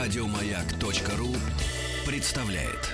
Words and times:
Радиомаяк.ру 0.00 1.28
представляет. 2.10 2.88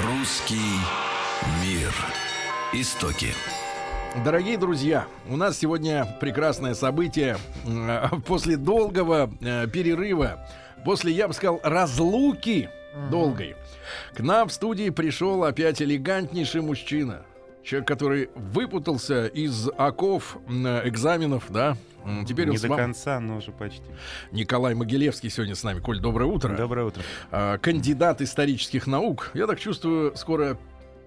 Русский 0.00 0.54
мир. 1.60 1.92
Истоки. 2.72 3.34
Дорогие 4.24 4.56
друзья, 4.58 5.06
у 5.28 5.36
нас 5.36 5.58
сегодня 5.58 6.06
прекрасное 6.20 6.74
событие. 6.74 7.36
Э, 7.66 8.06
После 8.24 8.56
долгого 8.56 9.28
э, 9.40 9.66
перерыва, 9.66 10.46
после, 10.84 11.10
я 11.10 11.26
бы 11.26 11.34
сказал, 11.34 11.58
разлуки 11.64 12.70
долгой, 13.10 13.56
к 14.14 14.20
нам 14.20 14.48
в 14.48 14.52
студии 14.52 14.90
пришел 14.90 15.44
опять 15.44 15.80
элегантнейший 15.82 16.60
мужчина. 16.60 17.22
Человек, 17.64 17.86
который 17.86 18.30
выпутался 18.34 19.26
из 19.26 19.68
оков 19.76 20.38
экзаменов, 20.48 21.44
да. 21.50 21.76
Теперь 22.26 22.46
он 22.46 22.52
Не 22.52 22.58
с 22.58 22.62
до 22.62 22.68
вами- 22.70 22.80
конца, 22.80 23.20
но 23.20 23.36
уже 23.36 23.52
почти. 23.52 23.84
Николай 24.32 24.74
Могилевский 24.74 25.30
сегодня 25.30 25.54
с 25.54 25.62
нами. 25.62 25.78
Коль, 25.78 26.00
доброе 26.00 26.24
утро. 26.24 26.56
Доброе 26.56 26.86
утро. 26.86 27.02
А, 27.30 27.58
кандидат 27.58 28.20
исторических 28.20 28.88
наук. 28.88 29.30
Я 29.34 29.46
так 29.46 29.60
чувствую, 29.60 30.16
скоро 30.16 30.58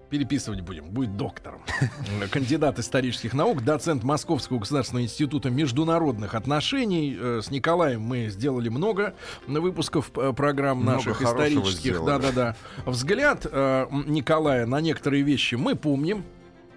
переписывать 0.10 0.62
будем. 0.62 0.86
Будет 0.90 1.18
доктором. 1.18 1.62
Кандидат 2.32 2.80
исторических 2.80 3.34
наук, 3.34 3.64
доцент 3.64 4.04
Московского 4.04 4.60
государственного 4.60 5.06
института 5.06 5.50
международных 5.50 6.36
отношений. 6.36 7.18
Э, 7.20 7.42
С 7.44 7.52
Николаем 7.52 8.02
мы 8.02 8.30
сделали 8.30 8.70
много 8.70 9.16
выпусков 9.48 10.12
э, 10.16 10.34
программ 10.34 10.80
Много 10.80 10.98
наших 10.98 11.22
исторических. 11.22 12.04
Да-да-да. 12.04 12.56
Взгляд 12.86 13.46
э, 13.50 13.88
Николая 14.06 14.66
на 14.66 14.82
некоторые 14.82 15.24
вещи 15.24 15.56
мы 15.56 15.76
помним. 15.76 16.24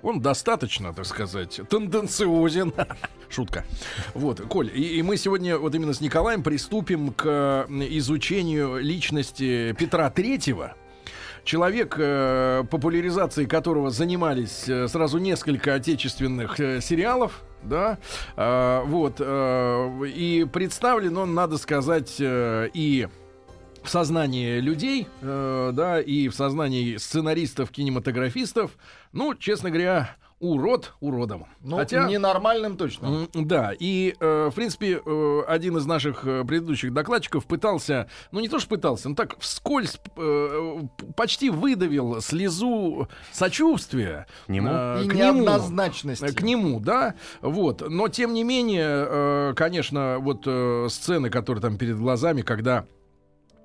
Он 0.02 0.20
достаточно, 0.20 0.94
так 0.94 1.06
сказать, 1.06 1.60
тенденциозен. 1.68 2.72
Шутка. 3.28 3.64
Вот, 4.14 4.40
Коль, 4.42 4.70
и, 4.72 4.98
и 4.98 5.02
мы 5.02 5.16
сегодня 5.16 5.58
вот 5.58 5.74
именно 5.74 5.92
с 5.92 6.00
Николаем 6.00 6.42
приступим 6.42 7.12
к 7.12 7.66
изучению 7.68 8.78
личности 8.78 9.74
Петра 9.78 10.08
Третьего. 10.10 10.74
Человек, 11.48 11.94
э, 11.96 12.62
популяризацией 12.70 13.48
которого 13.48 13.88
занимались 13.88 14.68
э, 14.68 14.86
сразу 14.86 15.16
несколько 15.16 15.72
отечественных 15.72 16.60
э, 16.60 16.82
сериалов, 16.82 17.42
да, 17.62 17.98
вот, 18.36 19.20
и 19.20 20.46
представлен 20.52 21.16
он, 21.16 21.34
надо 21.34 21.58
сказать, 21.58 22.16
и 22.20 23.08
в 23.82 23.88
сознании 23.88 24.60
людей, 24.60 25.08
да, 25.20 26.00
и 26.00 26.28
в 26.28 26.34
сознании 26.36 26.98
сценаристов, 26.98 27.70
кинематографистов, 27.70 28.70
ну, 29.12 29.34
честно 29.34 29.70
говоря, 29.70 30.14
урод 30.41 30.94
уродом. 31.00 31.47
Ну, 31.61 31.77
Хотя... 31.77 32.06
ненормальным 32.08 32.77
точно. 32.77 33.27
Да, 33.34 33.72
и, 33.78 34.14
э, 34.20 34.48
в 34.50 34.55
принципе, 34.55 35.00
э, 35.05 35.41
один 35.48 35.77
из 35.78 35.86
наших 35.86 36.25
э, 36.27 36.44
предыдущих 36.44 36.92
докладчиков 36.92 37.44
пытался, 37.47 38.08
ну 38.31 38.41
не 38.41 38.48
то 38.48 38.59
что 38.61 38.69
пытался, 38.69 39.09
но 39.09 39.14
так 39.16 39.36
вскользь 39.41 39.98
э, 40.16 40.81
почти 41.16 41.50
выдавил 41.50 42.20
слезу 42.20 43.09
сочувствия 43.33 44.27
К 44.47 44.50
нему? 44.50 44.69
э, 44.70 45.03
И 45.05 45.09
к 45.09 45.14
нему. 45.14 45.39
неоднозначности. 45.41 46.25
Э, 46.25 46.33
К 46.33 46.42
нему, 46.42 46.78
да, 46.81 47.14
вот. 47.41 47.83
Но 47.89 48.09
тем 48.09 48.33
не 48.33 48.44
менее, 48.44 49.06
э, 49.09 49.53
конечно, 49.56 50.19
вот 50.20 50.42
э, 50.47 50.86
сцены, 50.91 51.31
которые 51.31 51.62
там 51.62 51.77
перед 51.78 51.98
глазами, 51.98 52.42
когда 52.42 52.84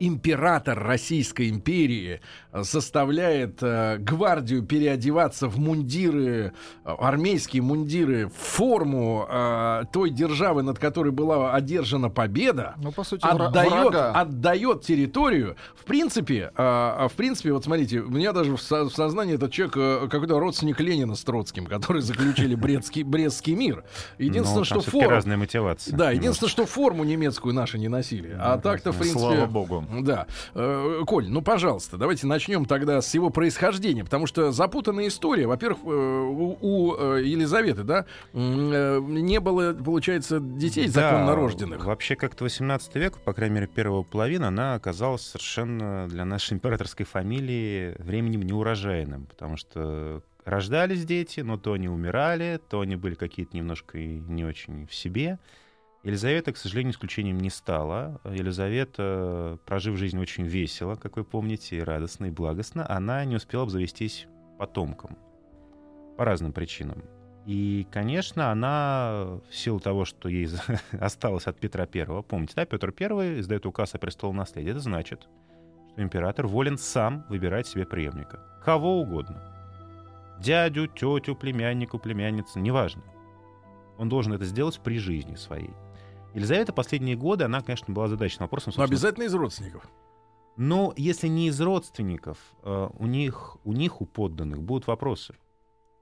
император 0.08 0.80
Российской 0.84 1.50
империи 1.50 2.20
э, 2.52 2.64
заставляет 2.64 3.60
э, 3.62 3.98
гвардию 4.00 4.64
переодеваться 4.64 5.48
в 5.48 5.58
мундиры, 5.60 6.54
э, 6.86 6.90
армейские 7.00 7.62
мундиры, 7.62 8.28
в 8.28 8.34
форму 8.34 9.26
э, 9.30 9.84
той 9.92 10.10
державы, 10.10 10.64
над 10.64 10.80
которой 10.80 11.12
была 11.12 11.54
одержана 11.54 12.10
победа, 12.10 12.76
Ну, 12.78 12.92
по 12.92 13.04
сути, 13.04 13.26
отдает, 13.26 13.72
врага. 13.72 14.12
отдает 14.12 14.82
территорию. 14.82 15.56
В 15.76 15.86
принципе, 15.86 16.44
э, 16.44 16.50
а, 16.56 17.08
в 17.08 17.14
принципе, 17.14 17.54
вот 17.54 17.64
смотрите, 17.64 18.00
у 18.00 18.10
меня 18.10 18.32
даже 18.34 18.56
в, 18.56 18.62
со- 18.62 18.86
в 18.86 18.94
сознании 18.94 19.36
этот 19.36 19.52
человек 19.52 19.76
э, 19.78 20.08
какой-то 20.10 20.40
родственник 20.40 20.80
Ленина 20.80 21.16
с 21.16 21.24
Троцким, 21.24 21.66
которые 21.66 22.02
заключили 22.04 22.56
Брестский, 22.56 23.04
Брестский 23.04 23.56
мир. 23.56 23.84
Единственное, 24.18 24.60
Ну, 24.60 24.66
что 24.66 24.82
форму... 24.82 25.10
разные 25.10 25.38
мотивации. 25.38 25.92
Да, 25.92 26.12
единственное, 26.12 26.50
что 26.50 26.66
форму 26.66 27.04
немецкую 27.04 27.54
наши 27.54 27.78
не 27.80 27.88
носили. 27.88 28.36
А 28.40 28.58
так-то, 28.58 28.92
в 28.92 28.98
принципе... 28.98 29.20
Слава 29.20 29.46
богу. 29.46 29.86
Да. 30.02 30.28
Э, 30.54 31.02
Коль, 31.06 31.30
ну, 31.30 31.42
пожалуйста, 31.42 31.98
давайте 31.98 32.28
начнем 32.28 32.66
тогда 32.66 33.02
с 33.02 33.14
его 33.14 33.30
происхождения, 33.30 34.04
потому 34.04 34.28
что 34.28 34.52
запутанная 34.52 35.08
история. 35.08 35.48
Во-первых, 35.48 35.80
э, 35.84 35.88
у, 35.88 36.96
э, 36.96 37.24
Елизаветы, 37.24 37.84
да, 37.84 38.06
не 38.34 39.40
было, 39.40 39.74
получается, 39.74 40.40
детей 40.40 40.88
Да, 40.88 41.12
законно 41.12 41.36
рожденных. 41.36 41.86
Вообще, 41.86 42.16
как-то 42.16 42.46
18 42.46 42.96
век, 42.96 43.20
по 43.20 43.34
крайней 43.34 43.56
мере, 43.56 43.68
первая 43.68 44.04
половина, 44.04 44.48
она 44.48 44.76
оказалась 44.76 45.22
совершенно 45.22 46.08
для 46.08 46.26
нашей 46.26 46.54
императорской 46.56 47.06
фамилии 47.06 47.96
временем 48.00 48.42
неурожайным, 48.42 49.26
потому 49.26 49.58
что 49.58 50.24
рождались 50.46 51.06
дети, 51.06 51.40
но 51.42 51.58
то 51.58 51.74
они 51.74 51.88
умирали, 51.88 52.60
то 52.70 52.82
они 52.82 52.96
были 52.96 53.16
какие-то 53.16 53.56
немножко 53.56 53.98
не 53.98 54.44
очень 54.46 54.88
в 54.88 54.94
себе. 54.94 55.40
Елизавета, 56.04 56.52
к 56.52 56.58
сожалению, 56.58 56.92
исключением 56.92 57.40
не 57.40 57.50
стала. 57.50 58.20
Елизавета, 58.26 59.58
прожив 59.66 59.98
жизнь 59.98 60.20
очень 60.20 60.44
весело, 60.44 60.96
как 60.96 61.16
вы 61.16 61.24
помните, 61.24 61.78
и 61.78 61.82
радостно, 61.82 62.26
и 62.26 62.32
благостно, 62.32 62.86
она 62.90 63.24
не 63.24 63.38
успела 63.38 63.64
обзавестись 63.64 64.28
потомком. 64.60 65.18
По 66.18 66.26
разным 66.26 66.52
причинам. 66.52 67.04
И, 67.46 67.88
конечно, 67.90 68.52
она, 68.52 69.40
в 69.50 69.56
силу 69.56 69.80
того, 69.80 70.04
что 70.04 70.28
ей 70.28 70.50
осталось 71.00 71.48
от 71.48 71.60
Петра 71.60 71.88
I, 71.94 72.24
помните, 72.24 72.54
да, 72.56 72.66
Петр 72.66 72.94
I 73.00 73.40
издает 73.40 73.66
указ 73.66 73.96
о 73.96 73.98
престолонаследии. 73.98 74.72
Это 74.72 74.82
значит, 74.82 75.28
что 75.94 76.02
император 76.02 76.48
волен 76.48 76.78
сам 76.78 77.26
выбирать 77.30 77.68
себе 77.68 77.86
преемника. 77.86 78.40
Кого 78.64 79.00
угодно. 79.00 79.42
Дядю, 80.40 80.88
тетю, 80.88 81.36
племяннику, 81.36 82.00
племянницу, 82.00 82.60
неважно. 82.60 83.04
Он 83.98 84.10
должен 84.10 84.34
это 84.34 84.46
сделать 84.46 84.80
при 84.84 84.98
жизни 84.98 85.36
своей. 85.36 85.72
Елизавета 86.34 86.74
последние 86.74 87.16
годы, 87.16 87.44
она, 87.44 87.62
конечно, 87.62 87.94
была 87.94 88.08
задачным 88.08 88.46
вопросом. 88.46 88.68
Но 88.68 88.72
собственно, 88.72 88.86
обязательно 88.88 89.24
из 89.24 89.34
родственников. 89.34 89.88
но 90.58 90.94
если 90.98 91.28
не 91.28 91.48
из 91.48 91.60
родственников, 91.62 92.38
э, 92.64 92.90
у 92.98 93.06
них, 93.06 93.58
у 93.64 93.74
них, 93.74 94.02
у 94.02 94.06
подданных, 94.06 94.62
будут 94.62 94.88
вопросы. 94.88 95.36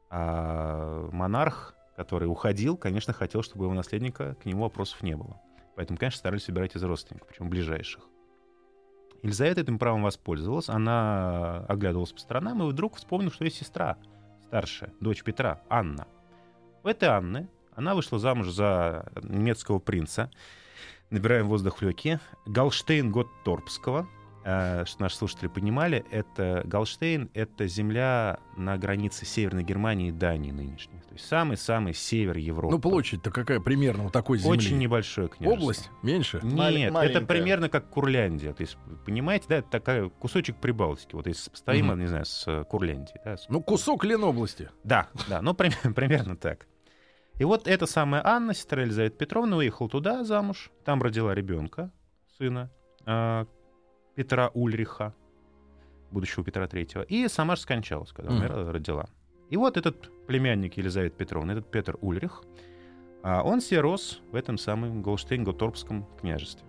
А 0.09 1.09
монарх, 1.11 1.75
который 1.95 2.25
уходил, 2.25 2.77
конечно, 2.77 3.13
хотел, 3.13 3.43
чтобы 3.43 3.63
у 3.63 3.65
его 3.67 3.75
наследника 3.75 4.35
к 4.35 4.45
нему 4.45 4.63
вопросов 4.63 5.03
не 5.03 5.15
было. 5.15 5.39
Поэтому, 5.75 5.97
конечно, 5.97 6.19
старались 6.19 6.47
выбирать 6.47 6.75
из 6.75 6.83
родственников, 6.83 7.27
причем 7.27 7.49
ближайших. 7.49 8.03
Елизавета 9.23 9.61
этим 9.61 9.79
правом 9.79 10.03
воспользовалась. 10.03 10.67
Она 10.69 11.65
оглядывалась 11.67 12.11
по 12.11 12.19
сторонам 12.19 12.63
и 12.63 12.67
вдруг 12.67 12.95
вспомнила, 12.95 13.31
что 13.31 13.45
есть 13.45 13.57
сестра 13.57 13.97
старшая, 14.47 14.91
дочь 14.99 15.23
Петра, 15.23 15.61
Анна. 15.69 16.07
У 16.83 16.87
этой 16.87 17.07
Анны 17.07 17.47
она 17.75 17.95
вышла 17.95 18.19
замуж 18.19 18.49
за 18.49 19.11
немецкого 19.23 19.79
принца, 19.79 20.29
набираем 21.09 21.47
воздух 21.47 21.77
в 21.77 21.81
легкие, 21.81 22.19
Галштейн-Готторпского. 22.47 24.07
Э, 24.43 24.85
Что 24.87 25.03
наши 25.03 25.17
слушатели 25.17 25.47
понимали, 25.47 26.03
это 26.09 26.63
Галштейн— 26.65 27.29
это 27.35 27.67
земля 27.67 28.39
на 28.57 28.75
границе 28.77 29.23
Северной 29.23 29.63
Германии 29.63 30.07
и 30.09 30.11
Дании 30.11 30.49
нынешней. 30.51 30.99
То 31.01 31.13
есть 31.13 31.27
самый-самый 31.27 31.93
север 31.93 32.37
Европы. 32.37 32.73
Ну, 32.73 32.79
площадь-то 32.81 33.29
какая 33.29 33.59
примерно 33.59 34.05
у 34.05 34.09
такой 34.09 34.39
земли? 34.39 34.57
Очень 34.57 34.79
небольшое 34.79 35.27
княжество. 35.27 35.61
Область? 35.61 35.91
Меньше? 36.01 36.39
Нет, 36.41 36.53
маленькая. 36.91 37.03
это 37.03 37.21
примерно 37.21 37.69
как 37.69 37.89
Курляндия. 37.89 38.53
То 38.53 38.61
есть, 38.61 38.77
понимаете, 39.05 39.45
да, 39.47 39.57
это 39.57 39.69
такая 39.69 40.09
кусочек 40.09 40.55
Прибалтики. 40.57 41.13
Вот 41.13 41.27
если 41.27 41.43
сопоставимо, 41.43 41.91
Мгм. 41.93 42.01
не 42.01 42.07
знаю, 42.07 42.25
с 42.25 42.63
Курляндией. 42.63 43.19
Да, 43.23 43.37
с- 43.37 43.47
Ну, 43.47 43.61
кусок 43.61 44.03
Ленобласти. 44.05 44.69
да, 44.83 45.07
да, 45.29 45.41
ну 45.43 45.53
прим- 45.53 45.71
примерно 45.93 46.35
так. 46.35 46.65
И 47.41 47.43
вот 47.43 47.67
эта 47.67 47.87
самая 47.87 48.21
Анна, 48.23 48.53
сестра 48.53 48.83
Елизавета 48.83 49.17
Петровна, 49.17 49.57
уехала 49.57 49.89
туда 49.89 50.23
замуж, 50.23 50.69
там 50.85 51.01
родила 51.01 51.33
ребенка, 51.33 51.89
сына 52.37 52.69
а, 53.03 53.47
Петра 54.13 54.51
Ульриха, 54.53 55.15
будущего 56.11 56.45
Петра 56.45 56.67
Третьего, 56.67 57.01
и 57.01 57.27
сама 57.27 57.55
же 57.55 57.63
скончалась, 57.63 58.11
когда 58.11 58.29
Мгм. 58.29 58.41
умерла, 58.41 58.71
родила. 58.71 59.09
И 59.49 59.57
вот 59.57 59.75
этот 59.75 60.11
племянник 60.27 60.77
Елизаветы 60.77 61.17
Петровны, 61.17 61.53
этот 61.53 61.71
Петр 61.71 61.97
Ульрих, 62.01 62.43
а, 63.23 63.41
он 63.41 63.59
себе 63.59 63.81
рос 63.81 64.21
в 64.31 64.35
этом 64.35 64.59
самом 64.59 65.01
Голштейн-Готорпском 65.01 66.03
княжестве. 66.19 66.67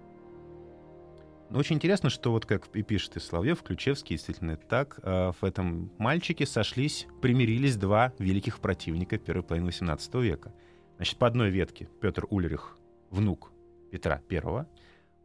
Но 1.53 1.59
очень 1.59 1.77
интересно, 1.77 2.09
что 2.09 2.33
вот 2.33 2.47
как 2.47 2.75
и 2.75 2.83
пишет 2.83 3.19
и 3.19 3.21
Соловьев, 3.21 3.63
Ключевский, 3.63 4.17
действительно 4.17 4.57
так, 4.57 4.99
э, 5.03 5.33
в 5.39 5.45
этом 5.45 5.93
мальчике 5.99 6.47
сошлись, 6.47 7.07
примирились 7.21 7.77
два 7.77 8.15
великих 8.19 8.59
противника 8.59 9.19
первой 9.19 9.43
половины 9.43 9.69
XVIII 9.69 10.23
века. 10.23 10.55
Значит, 10.97 11.19
по 11.19 11.27
одной 11.27 11.51
ветке 11.51 11.91
Петр 12.01 12.25
Ульрих, 12.31 12.79
внук 13.11 13.53
Петра 13.91 14.23
I, 14.31 14.65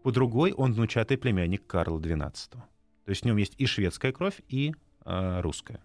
по 0.03 0.11
другой 0.11 0.51
он 0.51 0.73
внучатый 0.73 1.17
племянник 1.17 1.65
Карла 1.65 1.97
XII. 1.97 2.33
То 2.51 2.59
есть 3.07 3.21
в 3.21 3.25
нем 3.25 3.37
есть 3.37 3.55
и 3.57 3.65
шведская 3.65 4.11
кровь, 4.11 4.41
и 4.49 4.73
э, 5.05 5.39
русская. 5.39 5.79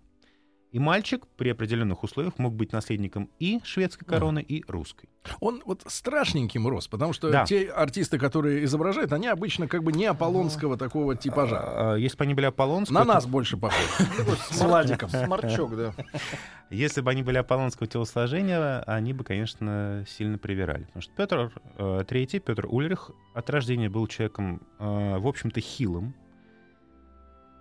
И 0.72 0.78
мальчик 0.78 1.26
при 1.36 1.50
определенных 1.50 2.02
условиях 2.02 2.38
мог 2.38 2.54
быть 2.54 2.72
наследником 2.72 3.28
и 3.38 3.60
шведской 3.62 4.06
короны, 4.08 4.40
и 4.40 4.64
русской. 4.66 5.10
Он 5.38 5.62
вот 5.66 5.82
страшненьким 5.86 6.66
рос, 6.66 6.88
потому 6.88 7.12
что 7.12 7.30
Да. 7.30 7.44
те 7.44 7.68
артисты, 7.68 8.18
которые 8.18 8.64
изображают, 8.64 9.12
они 9.12 9.26
обычно 9.26 9.68
как 9.68 9.82
бы 9.84 9.92
не 9.92 10.06
аполлонского 10.06 10.78
такого 10.78 11.14
типажа. 11.14 11.60
А, 11.60 11.94
Если 11.96 12.16
бы 12.16 12.24
они 12.24 12.32
были 12.32 12.46
аполлонского... 12.46 12.98
На 13.00 13.04
то- 13.04 13.12
нас 13.12 13.26
больше 13.26 13.58
похож. 13.58 13.78
С 14.50 14.62
Владиком. 14.62 15.10
Сморчок, 15.10 15.76
да. 15.76 15.92
Если 16.70 17.02
бы 17.02 17.10
они 17.10 17.22
были 17.22 17.36
аполлонского 17.36 17.86
телосложения, 17.86 18.80
они 18.86 19.12
бы, 19.12 19.24
конечно, 19.24 20.06
сильно 20.08 20.38
привирали. 20.38 20.84
Потому 20.84 21.02
что 21.02 21.12
Петр 21.14 21.52
э, 21.76 22.02
III, 22.08 22.40
Петр 22.40 22.66
Ульрих, 22.66 23.10
от 23.34 23.50
рождения 23.50 23.90
был 23.90 24.06
человеком, 24.06 24.62
э, 24.78 25.18
в 25.18 25.26
общем-то, 25.26 25.60
хилым, 25.60 26.14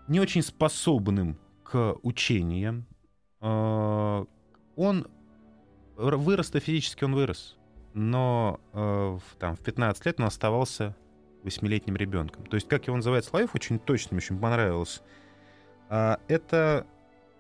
не 0.08 0.22
очень 0.22 0.42
способным 0.42 1.38
к 1.64 1.96
учениям. 2.04 2.86
Э, 3.42 4.26
он 4.76 5.08
вырос-то 5.98 6.60
физически, 6.60 7.04
он 7.04 7.16
вырос. 7.16 7.58
Но 7.94 8.60
э, 8.74 8.80
в, 8.80 9.36
там, 9.38 9.56
в 9.56 9.60
15 9.60 10.06
лет 10.06 10.20
он 10.20 10.26
оставался 10.26 10.96
восьмилетним 11.44 11.96
ребенком. 11.96 12.46
То 12.46 12.56
есть, 12.56 12.68
как 12.68 12.88
его 12.88 12.96
называет 12.96 13.26
Славев, 13.26 13.56
очень 13.56 13.80
точно, 13.80 14.16
мне 14.16 14.24
очень 14.24 14.40
понравилось. 14.40 15.02
А, 15.90 16.20
это 16.28 16.86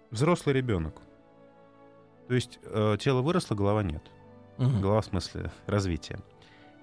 взрослый 0.09 0.53
ребенок. 0.53 1.01
То 2.27 2.36
есть 2.36 2.59
э, 2.63 2.98
тело 3.00 3.21
выросло, 3.21 3.56
голова 3.56 3.83
нет. 3.83 4.03
Мгм. 4.57 4.81
Голова 4.81 5.01
в 5.01 5.06
смысле 5.06 5.51
развития. 5.68 6.19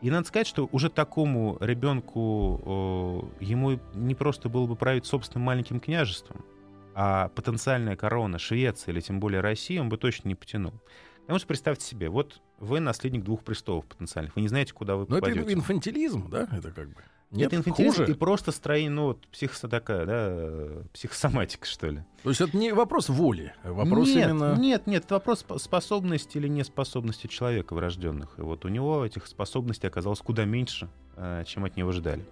И 0.00 0.11
надо 0.11 0.26
сказать, 0.26 0.47
что 0.47 0.69
уже 0.73 0.91
такому 0.91 1.56
ребенку 1.61 3.32
э, 3.41 3.44
ему 3.44 3.81
не 3.94 4.15
просто 4.15 4.49
было 4.49 4.67
бы 4.67 4.76
править 4.76 5.06
собственным 5.06 5.44
маленьким 5.44 5.81
княжеством, 5.81 6.44
а 7.00 7.29
потенциальная 7.29 7.95
корона 7.95 8.41
Швеции 8.41 8.91
или 8.91 8.99
тем 9.00 9.21
более 9.21 9.41
России 9.41 9.79
он 9.79 9.89
бы 9.89 9.97
точно 9.99 10.27
не 10.27 10.35
потянул. 10.35 10.75
Потому 11.21 11.39
что 11.39 11.47
представьте 11.47 11.85
себе, 11.87 12.09
вот 12.09 12.41
вы 12.59 12.81
наследник 12.81 13.23
двух 13.23 13.45
престолов 13.45 13.85
потенциальных, 13.87 14.35
вы 14.35 14.43
не 14.43 14.49
знаете, 14.49 14.73
куда 14.73 14.97
вы 14.97 15.03
Но 15.03 15.11
Ну, 15.11 15.17
это 15.19 15.27
попадете. 15.27 15.53
инфантилизм, 15.53 16.29
да? 16.29 16.49
Это 16.50 16.73
как 16.73 16.89
бы. 16.89 16.97
Нет, 17.31 17.49
это 17.49 17.56
инфантилизм 17.56 17.99
хуже. 17.99 18.11
и 18.11 18.15
просто 18.15 18.50
строение, 18.50 18.91
ну 18.91 19.05
вот 19.05 19.25
психо 19.29 19.69
такая, 19.69 20.06
да, 20.06 20.27
э, 20.31 20.83
психосоматика, 20.93 21.67
что 21.67 21.87
ли. 21.87 22.03
То 22.25 22.31
есть 22.31 22.41
это 22.41 22.56
не 22.56 22.73
вопрос 22.73 23.09
воли, 23.11 23.55
а 23.62 23.73
вопрос 23.73 24.09
нет, 24.09 24.31
именно... 24.31 24.56
Нет, 24.59 24.89
нет, 24.89 25.05
это 25.05 25.15
вопрос 25.15 25.44
спо- 25.49 25.59
способности 25.61 26.37
или 26.37 26.49
неспособности 26.49 27.29
человека 27.29 27.75
врожденных. 27.75 28.37
И 28.39 28.41
вот 28.43 28.65
у 28.65 28.69
него 28.69 29.05
этих 29.05 29.29
способностей 29.29 29.87
оказалось 29.87 30.19
куда 30.19 30.44
меньше, 30.47 30.89
э, 31.15 31.44
чем 31.47 31.65
от 31.65 31.77
него 31.77 31.93
ждали. 31.93 32.25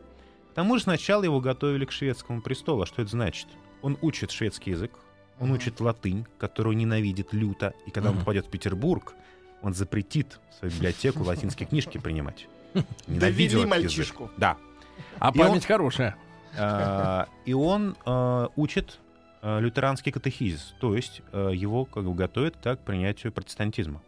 К 0.50 0.54
тому 0.56 0.76
же 0.76 0.82
сначала 0.82 1.22
его 1.22 1.40
готовили 1.40 1.84
к 1.84 1.92
шведскому 1.92 2.40
престолу. 2.42 2.82
А 2.82 2.86
что 2.86 3.02
это 3.02 3.12
значит? 3.12 3.46
Он 3.82 3.96
учит 4.02 4.30
шведский 4.30 4.70
язык, 4.72 4.92
он 5.40 5.50
учит 5.52 5.80
латынь, 5.80 6.26
которую 6.38 6.76
ненавидит 6.76 7.32
люто, 7.32 7.74
и 7.86 7.90
когда 7.90 8.10
он 8.10 8.18
попадет 8.18 8.46
в 8.46 8.50
Петербург, 8.50 9.14
он 9.62 9.74
запретит 9.74 10.40
в 10.50 10.54
свою 10.54 10.74
библиотеку 10.74 11.22
латинские 11.24 11.66
книжки 11.68 11.98
принимать. 11.98 12.48
Ненавидел 13.06 13.18
Довели 13.18 13.54
этот 13.54 13.58
язык. 13.58 13.68
мальчишку. 13.70 14.30
Да. 14.36 14.56
А 15.18 15.30
И 15.34 15.38
он- 15.40 15.48
память 15.48 15.66
хорошая. 15.66 16.16
А, 16.58 17.28
И 17.44 17.52
он 17.52 17.96
э, 18.06 18.48
учит 18.56 18.98
э, 19.42 19.60
лютеранский 19.60 20.10
катехизис, 20.10 20.74
то 20.80 20.94
есть 20.96 21.20
э, 21.32 21.50
его 21.54 21.84
как 21.84 22.04
бы 22.04 22.14
готовят 22.14 22.60
так 22.62 22.80
к 22.80 22.84
принятию 22.84 23.30
протестантизма. 23.32 24.02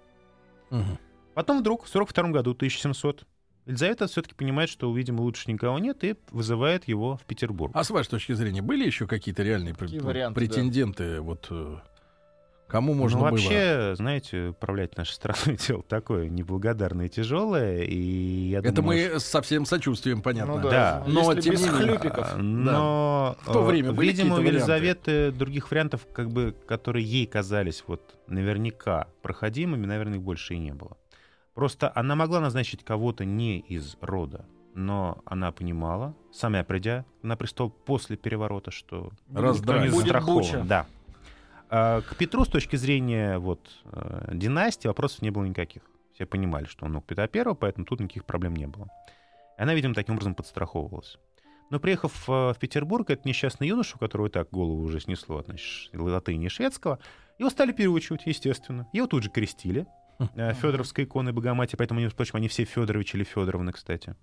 Потом 1.34 1.60
вдруг 1.60 1.84
в 1.84 1.88
42 1.88 2.30
году, 2.30 2.50
1700, 2.52 3.26
Елизавета 3.68 4.06
все-таки 4.06 4.34
понимает, 4.34 4.70
что, 4.70 4.92
видимо, 4.94 5.20
лучше 5.20 5.50
никого 5.50 5.78
нет, 5.78 6.02
и 6.02 6.16
вызывает 6.30 6.88
его 6.88 7.18
в 7.18 7.24
Петербург. 7.26 7.70
А 7.74 7.84
с 7.84 7.90
вашей 7.90 8.08
точки 8.08 8.32
зрения, 8.32 8.62
были 8.62 8.84
еще 8.86 9.06
какие-то 9.06 9.42
реальные 9.42 9.74
пр- 9.74 9.86
Какие 9.86 10.00
варианты, 10.00 10.40
да. 10.40 10.46
претенденты? 10.46 11.20
Вот 11.20 11.48
э, 11.50 11.76
кому 12.66 12.94
можно 12.94 13.18
ну, 13.18 13.24
было? 13.26 13.30
вообще, 13.32 13.92
знаете, 13.94 14.48
управлять 14.48 14.96
нашей 14.96 15.12
страной 15.12 15.58
дело 15.68 15.82
такое 15.82 16.30
неблагодарное 16.30 17.06
и 17.06 17.08
тяжелое, 17.10 17.82
и 17.82 18.48
я 18.48 18.60
Это 18.60 18.72
думаю, 18.72 19.12
мы 19.14 19.20
со 19.20 19.42
всем 19.42 19.66
сочувствием, 19.66 20.22
понятно. 20.22 20.56
Ну 20.56 20.62
Да. 20.62 20.70
да. 20.70 21.04
Но, 21.06 21.30
Если 21.34 21.42
тем 21.42 21.52
без 21.52 21.60
не 21.60 21.68
менее, 21.68 21.82
хлюпиков. 21.98 22.26
А, 22.32 22.36
Но 22.38 23.36
В 23.42 23.52
то 23.52 23.62
э, 23.64 23.66
время 23.66 23.92
были 23.92 24.08
видимо, 24.08 24.36
у 24.36 24.40
Елизаветы 24.40 25.30
других 25.30 25.70
вариантов, 25.70 26.06
как 26.14 26.30
бы, 26.30 26.54
которые 26.66 27.04
ей 27.04 27.26
казались 27.26 27.84
вот 27.86 28.00
наверняка 28.28 29.08
проходимыми, 29.20 29.84
наверное, 29.84 30.16
их 30.16 30.22
больше 30.22 30.54
и 30.54 30.58
не 30.58 30.72
было. 30.72 30.96
Просто 31.58 31.90
она 31.93 32.14
могла 32.14 32.38
назначить 32.38 32.84
кого-то 32.84 33.25
не 33.25 33.58
из 33.58 33.96
рода, 34.00 34.44
но 34.75 35.19
она 35.25 35.50
понимала, 35.50 36.14
сама 36.31 36.62
придя 36.62 37.05
на 37.22 37.37
престол 37.37 37.69
после 37.69 38.16
переворота, 38.16 38.70
что 38.70 39.10
никто 39.28 39.78
не 39.78 39.88
застрахован. 39.88 40.69
Да. 40.69 40.87
А, 41.69 42.02
К 42.02 42.14
Петру 42.14 42.44
с 42.44 42.49
точки 42.49 42.76
зрения 42.76 43.38
вот, 43.38 43.58
э, 43.87 44.31
династии 44.34 44.87
вопросов 44.87 45.20
не 45.20 45.31
было 45.31 45.43
никаких. 45.46 45.82
Все 46.14 46.26
понимали, 46.26 46.66
что 46.66 46.84
он 46.84 46.93
внук 46.93 47.06
Петра 47.06 47.26
Первого, 47.26 47.56
поэтому 47.56 47.87
тут 47.87 47.99
никаких 47.99 48.25
проблем 48.25 48.54
не 48.54 48.69
было. 48.69 48.87
Она, 49.56 49.75
видимо, 49.75 49.94
таким 49.94 50.14
образом 50.14 50.37
подстраховывалась. 50.37 51.19
Но 51.70 51.81
приехав 51.81 52.28
э, 52.28 52.52
в 52.52 52.56
Петербург, 52.61 53.11
этот 53.11 53.25
несчастный 53.25 53.66
юноша, 53.66 53.96
у 53.96 53.99
которого 53.99 54.28
и 54.28 54.31
так 54.31 54.49
голову 54.52 54.81
уже 54.81 55.00
снесло 55.00 55.38
от 55.38 55.49
латыни 55.93 56.46
и 56.46 56.49
шведского, 56.49 57.00
его 57.37 57.50
стали 57.50 57.72
переучивать, 57.72 58.26
естественно. 58.26 58.87
Его 58.93 59.08
тут 59.08 59.25
же 59.25 59.31
крестили. 59.31 59.88
Э, 60.18 60.52
Федоровской 60.54 61.04
иконы 61.04 61.32
Богоматери, 61.32 61.76
поэтому, 61.76 62.00
прочим, 62.10 62.36
они 62.36 62.48
все 62.48 62.64
Федорович 62.64 63.14
или 63.14 63.24
Федоровны, 63.24 63.72
кстати. 63.72 64.14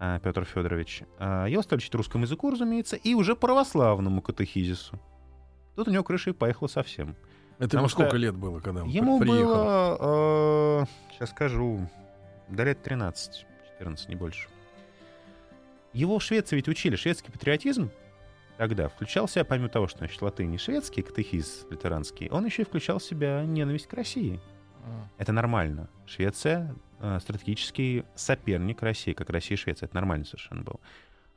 А, 0.00 0.18
Петр 0.20 0.44
Федорович. 0.44 1.02
А, 1.18 1.46
Его 1.46 1.62
стали 1.62 1.78
учить 1.78 1.94
русскому 1.94 2.24
языку, 2.24 2.50
разумеется, 2.50 2.96
и 2.96 3.14
уже 3.14 3.34
православному 3.34 4.22
катехизису. 4.22 4.98
Тут 5.74 5.88
у 5.88 5.90
него 5.90 6.04
крыша 6.04 6.30
и 6.30 6.32
поехала 6.32 6.68
совсем. 6.68 7.16
Это 7.58 7.70
Потому 7.70 7.82
ему 7.82 7.88
сколько 7.88 8.16
лет 8.16 8.36
было, 8.36 8.60
когда 8.60 8.82
он 8.84 8.88
Ему 8.88 9.18
при- 9.18 9.28
приехал? 9.30 9.54
было, 9.54 10.88
сейчас 11.12 11.30
скажу, 11.30 11.88
до 12.48 12.62
лет 12.62 12.80
13, 12.84 13.44
14, 13.78 14.08
не 14.08 14.14
больше. 14.14 14.48
Его 15.92 16.18
в 16.20 16.22
Швеции 16.22 16.54
ведь 16.56 16.68
учили. 16.68 16.94
Шведский 16.94 17.32
патриотизм 17.32 17.90
тогда 18.58 18.88
включал 18.88 19.26
в 19.26 19.30
себя, 19.32 19.44
помимо 19.44 19.68
того, 19.68 19.88
что 19.88 19.98
значит 19.98 20.20
латынь 20.22 20.54
и 20.54 20.58
шведский 20.58 21.02
катехиз 21.02 21.66
лютеранский, 21.70 22.28
он 22.30 22.44
еще 22.44 22.62
и 22.62 22.64
включал 22.64 22.98
в 23.00 23.02
себя 23.04 23.42
ненависть 23.44 23.88
к 23.88 23.92
России. 23.94 24.40
Это 25.18 25.32
нормально. 25.32 25.88
Швеция 26.06 26.74
э, 27.00 27.18
стратегический 27.20 28.04
соперник 28.14 28.82
России, 28.82 29.12
как 29.12 29.30
Россия 29.30 29.56
и 29.56 29.60
Швеция. 29.60 29.86
Это 29.86 29.94
нормально 29.96 30.24
совершенно 30.24 30.62
было. 30.62 30.80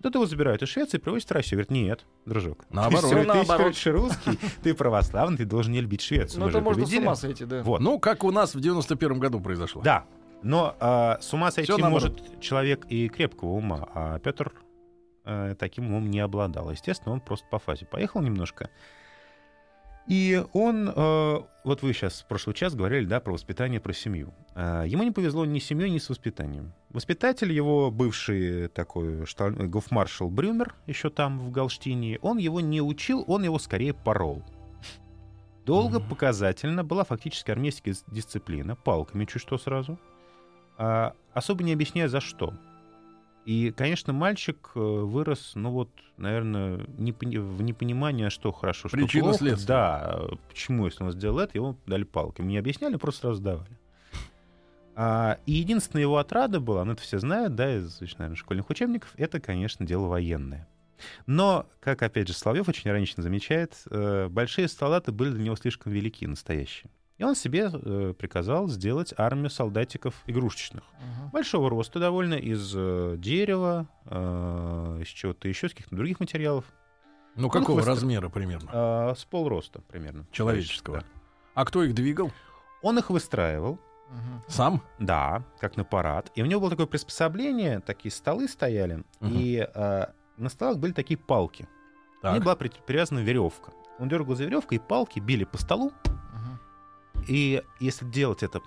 Тут 0.01 0.15
его 0.15 0.25
забирают 0.25 0.63
из 0.63 0.69
Швеции 0.69 0.97
и 0.97 0.99
привозят 0.99 1.29
в 1.29 1.33
Россию. 1.33 1.59
Говорят, 1.59 1.71
нет, 1.71 2.05
дружок. 2.25 2.65
Наоборот. 2.71 3.09
Ты, 3.09 3.15
ты 3.21 3.25
Наоборот. 3.25 3.75
теперь 3.75 3.93
русский, 3.93 4.39
ты 4.63 4.73
православный, 4.73 5.37
ты 5.37 5.45
должен 5.45 5.73
не 5.73 5.81
любить 5.81 6.01
Швецию. 6.01 6.39
Ну 6.39 6.49
это 6.49 6.59
можно 6.59 6.81
с 6.81 6.85
победили. 6.85 7.05
ума 7.05 7.15
сойти, 7.15 7.45
да. 7.45 7.61
Вот. 7.63 7.81
Ну, 7.81 7.99
как 7.99 8.23
у 8.23 8.31
нас 8.31 8.55
в 8.55 8.59
91 8.59 9.19
году 9.19 9.39
произошло. 9.39 9.81
Да, 9.83 10.05
но 10.41 10.75
а, 10.79 11.19
с 11.21 11.31
ума 11.33 11.51
сойти 11.51 11.71
наоборот. 11.71 11.91
может 11.91 12.41
человек 12.41 12.85
и 12.89 13.09
крепкого 13.09 13.49
ума, 13.51 13.87
а 13.93 14.19
Петр 14.19 14.51
э, 15.25 15.55
таким 15.59 15.87
умом 15.87 16.09
не 16.09 16.19
обладал. 16.19 16.71
Естественно, 16.71 17.13
он 17.13 17.21
просто 17.21 17.45
по 17.47 17.59
фазе 17.59 17.85
поехал 17.85 18.21
немножко. 18.21 18.69
И 20.07 20.43
он, 20.53 20.89
э, 20.93 21.37
вот 21.63 21.81
вы 21.83 21.93
сейчас 21.93 22.21
в 22.21 22.27
прошлый 22.27 22.55
час 22.55 22.73
говорили, 22.75 23.05
да, 23.05 23.19
про 23.19 23.33
воспитание, 23.33 23.79
про 23.79 23.93
семью. 23.93 24.33
А, 24.55 24.83
ему 24.83 25.03
не 25.03 25.11
повезло 25.11 25.45
ни 25.45 25.59
с 25.59 25.65
семьей, 25.65 25.89
ни 25.91 25.99
с 25.99 26.09
воспитанием. 26.09 26.73
Воспитатель 26.89 27.51
его, 27.53 27.91
бывший 27.91 28.67
такой 28.67 29.25
шталь- 29.25 29.53
гофмаршал 29.67 30.29
Брюмер, 30.29 30.75
еще 30.87 31.09
там, 31.09 31.39
в 31.39 31.51
Галштине, 31.51 32.17
он 32.21 32.37
его 32.39 32.59
не 32.59 32.81
учил, 32.81 33.23
он 33.27 33.43
его 33.43 33.59
скорее 33.59 33.93
порол. 33.93 34.43
Долго, 35.65 35.99
Мгм. 35.99 36.09
показательно 36.09 36.83
была 36.83 37.03
фактически 37.03 37.51
армейская 37.51 37.93
дис- 37.93 38.03
дисциплина, 38.07 38.75
палками 38.75 39.25
чуть 39.25 39.41
что 39.43 39.57
сразу, 39.59 39.99
а, 40.77 41.13
особо 41.33 41.63
не 41.63 41.71
объясняя 41.73 42.07
за 42.07 42.19
что. 42.19 42.53
И, 43.45 43.71
конечно, 43.71 44.13
мальчик 44.13 44.71
э, 44.75 44.79
вырос, 44.79 45.53
ну 45.55 45.71
вот, 45.71 45.89
наверное, 46.17 46.85
не 46.97 47.11
в 47.11 47.61
непонимании, 47.61 48.29
что 48.29 48.51
хорошо, 48.51 48.87
что 48.87 48.97
Причина 48.97 49.25
плохо. 49.25 49.39
следствия. 49.39 49.67
Да, 49.67 50.19
э, 50.31 50.35
почему, 50.47 50.85
если 50.85 51.03
он 51.03 51.11
сделал 51.11 51.39
это, 51.39 51.57
ему 51.57 51.77
дали 51.87 52.03
палками. 52.03 52.47
Не 52.47 52.59
объясняли, 52.59 52.97
просто 52.97 53.21
сразу 53.21 53.41
давали. 53.41 53.79
А, 54.95 55.39
и 55.45 55.53
единственная 55.53 56.03
его 56.03 56.17
отрада 56.17 56.59
была, 56.59 56.85
ну 56.85 56.93
это 56.93 57.01
все 57.01 57.17
знают, 57.17 57.55
да, 57.55 57.75
из, 57.75 57.99
наверное, 57.99 58.35
школьных 58.35 58.69
учебников, 58.69 59.11
это, 59.17 59.39
конечно, 59.39 59.85
дело 59.85 60.07
военное. 60.07 60.67
Но, 61.25 61.65
как, 61.79 62.03
опять 62.03 62.27
же, 62.27 62.33
Соловьев 62.33 62.69
очень 62.69 62.89
иронично 62.89 63.23
замечает, 63.23 63.75
э, 63.89 64.27
большие 64.29 64.67
салаты 64.67 65.11
были 65.11 65.31
для 65.31 65.45
него 65.45 65.55
слишком 65.55 65.91
велики, 65.91 66.27
настоящие. 66.27 66.91
И 67.17 67.23
он 67.23 67.35
себе 67.35 67.69
э, 67.71 68.13
приказал 68.17 68.67
сделать 68.67 69.13
армию 69.15 69.49
солдатиков 69.51 70.15
игрушечных. 70.25 70.83
Мгм. 70.99 71.29
Большого 71.31 71.69
роста 71.69 71.99
довольно, 71.99 72.33
из 72.33 72.73
э, 72.75 73.15
дерева, 73.17 73.87
э, 74.05 74.99
из 75.01 75.07
чего-то 75.07 75.47
еще, 75.47 75.67
с 75.69 75.71
каких-то 75.71 75.95
других 75.95 76.19
материалов. 76.19 76.65
Ну, 77.35 77.49
какого 77.49 77.75
просто- 77.77 77.91
размера 77.91 78.29
примерно? 78.29 78.69
э, 78.73 79.13
с 79.15 79.23
полроста 79.25 79.81
примерно. 79.81 80.25
Человеческого. 80.31 80.99
Да. 80.99 81.05
А 81.53 81.65
кто 81.65 81.83
их 81.83 81.93
двигал? 81.93 82.31
Он 82.81 82.97
их 82.97 83.09
выстраивал, 83.09 83.77
Мгм. 84.09 84.43
Сам? 84.49 84.81
Да, 84.99 85.41
как 85.61 85.77
на 85.77 85.85
парад. 85.85 86.31
И 86.35 86.41
у 86.43 86.45
него 86.45 86.59
было 86.59 86.69
такое 86.71 86.85
приспособление, 86.85 87.79
такие 87.79 88.11
столы 88.11 88.49
стояли, 88.49 89.05
Мгм. 89.21 89.31
и 89.33 89.65
э, 89.73 90.05
на 90.35 90.49
столах 90.49 90.79
были 90.79 90.91
такие 90.91 91.17
палки. 91.17 91.65
К 92.21 92.25
ним 92.25 92.33
Так. 92.35 92.43
была 92.43 92.55
при- 92.57 92.71
привязана 92.85 93.19
веревка. 93.19 93.71
Он 93.99 94.09
дергал 94.09 94.35
за 94.35 94.43
веревку, 94.43 94.75
и 94.75 94.79
палки 94.79 95.21
били 95.21 95.45
по 95.45 95.57
столу. 95.57 95.93
И 97.27 97.63
если 97.79 98.05
делать 98.05 98.43
это 98.43 98.61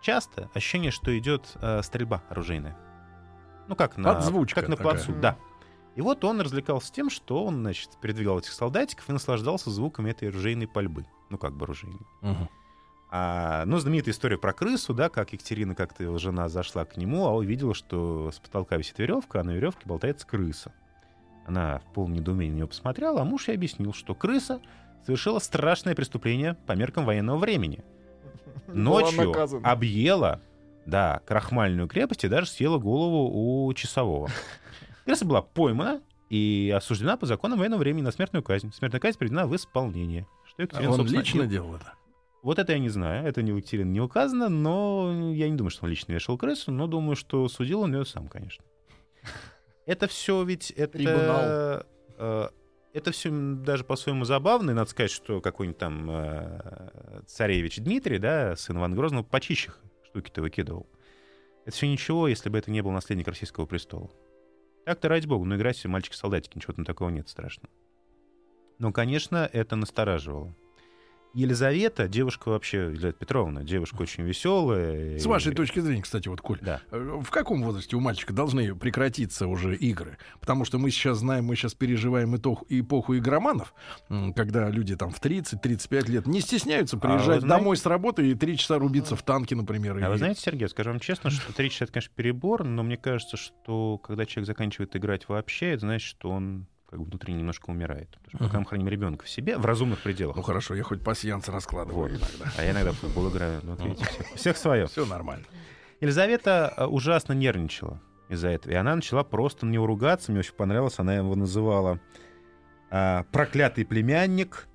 часто, 0.00 0.50
ощущение, 0.54 0.90
что 0.90 1.16
идет 1.18 1.56
э, 1.56 1.82
стрельба 1.82 2.22
оружейная. 2.28 2.76
Ну, 3.68 3.76
как 3.76 3.96
на, 3.96 4.14
Подзвучка 4.14 4.60
как 4.60 4.68
на 4.68 4.76
такая. 4.76 4.94
плацу, 4.94 5.12
да. 5.20 5.36
И 5.94 6.00
вот 6.00 6.24
он 6.24 6.40
развлекался 6.40 6.92
тем, 6.92 7.10
что 7.10 7.44
он, 7.44 7.60
значит, 7.60 7.90
передвигал 8.00 8.38
этих 8.38 8.52
солдатиков 8.52 9.08
и 9.08 9.12
наслаждался 9.12 9.70
звуками 9.70 10.10
этой 10.10 10.28
оружейной 10.28 10.66
пальбы. 10.66 11.04
Ну, 11.28 11.38
как 11.38 11.56
бы 11.56 11.64
оружейной. 11.64 12.06
Мгм. 12.22 12.48
А, 13.12 13.64
ну, 13.66 13.78
знаменитая 13.78 14.12
история 14.12 14.38
про 14.38 14.52
крысу, 14.52 14.94
да, 14.94 15.08
как 15.08 15.32
Екатерина, 15.32 15.74
как-то 15.74 16.04
его 16.04 16.16
жена 16.18 16.48
зашла 16.48 16.84
к 16.84 16.96
нему, 16.96 17.26
а 17.26 17.34
увидела, 17.34 17.74
что 17.74 18.30
с 18.32 18.38
потолка 18.38 18.76
висит 18.76 18.98
веревка, 18.98 19.40
а 19.40 19.44
на 19.44 19.50
веревке 19.50 19.86
болтается 19.86 20.26
крыса. 20.26 20.72
Она 21.46 21.80
в 21.80 21.92
полном 21.92 22.14
недоумении 22.14 22.52
на 22.52 22.56
нее 22.58 22.66
посмотрела, 22.68 23.22
а 23.22 23.24
муж 23.24 23.48
ей 23.48 23.54
объяснил, 23.54 23.92
что 23.92 24.14
крыса 24.14 24.60
совершила 25.04 25.38
страшное 25.38 25.94
преступление 25.94 26.54
по 26.66 26.72
меркам 26.72 27.04
военного 27.04 27.38
времени. 27.38 27.84
Ночью 28.68 29.34
объела, 29.64 30.40
да, 30.86 31.20
крахмальную 31.26 31.88
крепость 31.88 32.24
и 32.24 32.28
даже 32.28 32.48
съела 32.48 32.78
голову 32.78 33.66
у 33.66 33.72
часового. 33.74 34.28
Крыса 35.04 35.24
была 35.24 35.42
поймана 35.42 36.00
и 36.28 36.72
осуждена 36.76 37.16
по 37.16 37.26
законам 37.26 37.58
военного 37.58 37.80
времени 37.80 38.02
на 38.02 38.12
смертную 38.12 38.42
казнь. 38.42 38.72
Смертная 38.72 39.00
казнь 39.00 39.18
приведена 39.18 39.46
в 39.46 39.56
исполнение. 39.56 40.26
Что 40.46 40.62
Екатерина, 40.62 40.90
Он 40.92 40.96
собственно, 40.98 41.20
лично 41.20 41.42
и- 41.42 41.46
делал 41.48 41.74
это? 41.74 41.94
вот 42.42 42.58
это 42.58 42.72
я 42.72 42.78
не 42.78 42.88
знаю, 42.88 43.26
это 43.26 43.42
не 43.42 43.52
у 43.52 43.56
Екатерины 43.56 43.90
не 43.90 44.00
указано, 44.00 44.48
но 44.48 45.32
я 45.34 45.48
не 45.48 45.56
думаю, 45.56 45.70
что 45.70 45.84
он 45.84 45.90
лично 45.90 46.12
вешал 46.12 46.38
крысу, 46.38 46.70
но 46.72 46.86
думаю, 46.86 47.16
что 47.16 47.46
судил 47.48 47.82
он 47.82 47.94
ее 47.94 48.04
сам, 48.04 48.28
конечно. 48.28 48.64
Это 49.86 50.06
все 50.06 50.42
ведь 50.44 50.70
это... 50.70 50.98
Трибунал. 50.98 52.50
Это 52.92 53.12
все 53.12 53.30
даже 53.30 53.84
по-своему 53.84 54.24
забавно, 54.24 54.72
и 54.72 54.74
надо 54.74 54.90
сказать, 54.90 55.12
что 55.12 55.40
какой-нибудь 55.40 55.78
там 55.78 56.10
э, 56.10 57.22
царевич 57.26 57.78
Дмитрий, 57.78 58.18
да, 58.18 58.56
сын 58.56 58.76
Ивана 58.76 58.96
Грозного, 58.96 59.22
почище 59.22 59.70
штуки-то 60.06 60.42
выкидывал. 60.42 60.88
Это 61.64 61.76
все 61.76 61.88
ничего, 61.88 62.26
если 62.26 62.48
бы 62.48 62.58
это 62.58 62.70
не 62.70 62.82
был 62.82 62.90
наследник 62.90 63.28
российского 63.28 63.66
престола. 63.66 64.10
Так-то 64.84 65.08
ради 65.08 65.26
бога, 65.26 65.44
но 65.44 65.54
играть 65.54 65.76
все 65.76 65.88
мальчики-солдатики, 65.88 66.56
ничего 66.56 66.72
там 66.72 66.84
такого 66.84 67.10
нет 67.10 67.28
страшного. 67.28 67.72
Но, 68.78 68.92
конечно, 68.92 69.48
это 69.52 69.76
настораживало. 69.76 70.56
Елизавета, 71.32 72.08
девушка 72.08 72.48
вообще, 72.48 72.78
Елизавета 72.86 73.18
Петровна, 73.18 73.62
девушка 73.62 74.02
очень 74.02 74.24
веселая. 74.24 75.18
С 75.18 75.26
вашей 75.26 75.54
точки 75.54 75.78
зрения, 75.80 76.02
кстати, 76.02 76.28
вот, 76.28 76.40
Коль, 76.40 76.58
Да. 76.60 76.80
э, 76.90 77.20
в 77.22 77.30
каком 77.30 77.62
возрасте 77.62 77.94
у 77.96 78.00
мальчика 78.00 78.32
должны 78.32 78.74
прекратиться 78.74 79.46
уже 79.46 79.76
игры? 79.76 80.18
Потому 80.40 80.64
что 80.64 80.78
мы 80.78 80.90
сейчас 80.90 81.18
знаем, 81.18 81.44
мы 81.44 81.54
сейчас 81.56 81.74
переживаем 81.74 82.34
эпоху, 82.36 82.66
эпоху 82.68 83.16
игроманов, 83.16 83.74
когда 84.34 84.68
люди 84.70 84.96
там 84.96 85.10
в 85.10 85.20
30-35 85.20 86.08
лет 86.08 86.26
не 86.26 86.40
стесняются 86.40 86.96
приезжать 86.98 87.20
А 87.20 87.32
вы 87.34 87.40
знаете- 87.40 87.46
домой 87.46 87.76
с 87.76 87.86
работы 87.86 88.28
и 88.30 88.34
три 88.34 88.56
часа 88.56 88.78
рубиться 88.78 89.14
в 89.16 89.22
танке, 89.22 89.54
например. 89.54 89.96
А 90.02 90.06
и- 90.08 90.10
вы 90.10 90.18
знаете, 90.18 90.40
Сергей, 90.40 90.68
скажу 90.68 90.90
вам 90.90 91.00
честно, 91.00 91.30
что 91.30 91.52
три 91.52 91.70
часа 91.70 91.84
это, 91.84 91.92
конечно, 91.94 92.12
перебор, 92.16 92.64
но 92.64 92.82
мне 92.82 92.96
кажется, 92.96 93.36
что 93.36 93.98
когда 93.98 94.26
человек 94.26 94.46
заканчивает 94.46 94.96
играть 94.96 95.28
вообще, 95.28 95.70
это 95.72 95.80
значит, 95.80 96.08
что 96.08 96.30
он 96.30 96.66
как 96.90 96.98
бы 96.98 97.04
внутри 97.06 97.32
немножко 97.34 97.70
умирает. 97.70 98.10
Потому 98.24 98.38
что 98.38 98.44
пока 98.48 98.58
мы 98.60 98.66
храним 98.66 98.88
ребенка 98.88 99.24
в 99.24 99.28
себе, 99.30 99.56
в 99.56 99.64
разумных 99.64 100.02
пределах. 100.02 100.36
Ну 100.36 100.42
хорошо, 100.42 100.74
я 100.74 100.82
хоть 100.82 101.02
пассианс 101.04 101.48
раскладываю 101.48 102.02
Вот. 102.02 102.10
иногда. 102.10 102.52
А 102.58 102.62
я 102.64 102.72
иногда 102.72 102.92
в 102.92 102.96
футбол 102.96 103.30
играю. 103.30 103.60
Ну, 103.62 103.70
вот 103.76 103.80
видите, 103.84 104.04
всех, 104.06 104.26
всех 104.34 104.56
свое. 104.56 104.86
Все 104.86 105.06
нормально. 105.06 105.44
Елизавета 106.00 106.72
э, 106.76 106.84
ужасно 106.86 107.32
нервничала 107.32 108.00
из-за 108.28 108.48
этого. 108.48 108.72
И 108.72 108.76
она 108.76 108.96
начала 108.96 109.22
просто 109.22 109.66
на 109.66 109.70
него 109.70 109.86
ругаться. 109.86 110.32
Мне 110.32 110.40
очень 110.40 110.54
понравилось. 110.54 110.98
Она 110.98 111.14
его 111.14 111.34
называла 111.36 112.00
а, 112.90 113.24
«проклятый 113.32 113.84
племянник», 113.84 114.66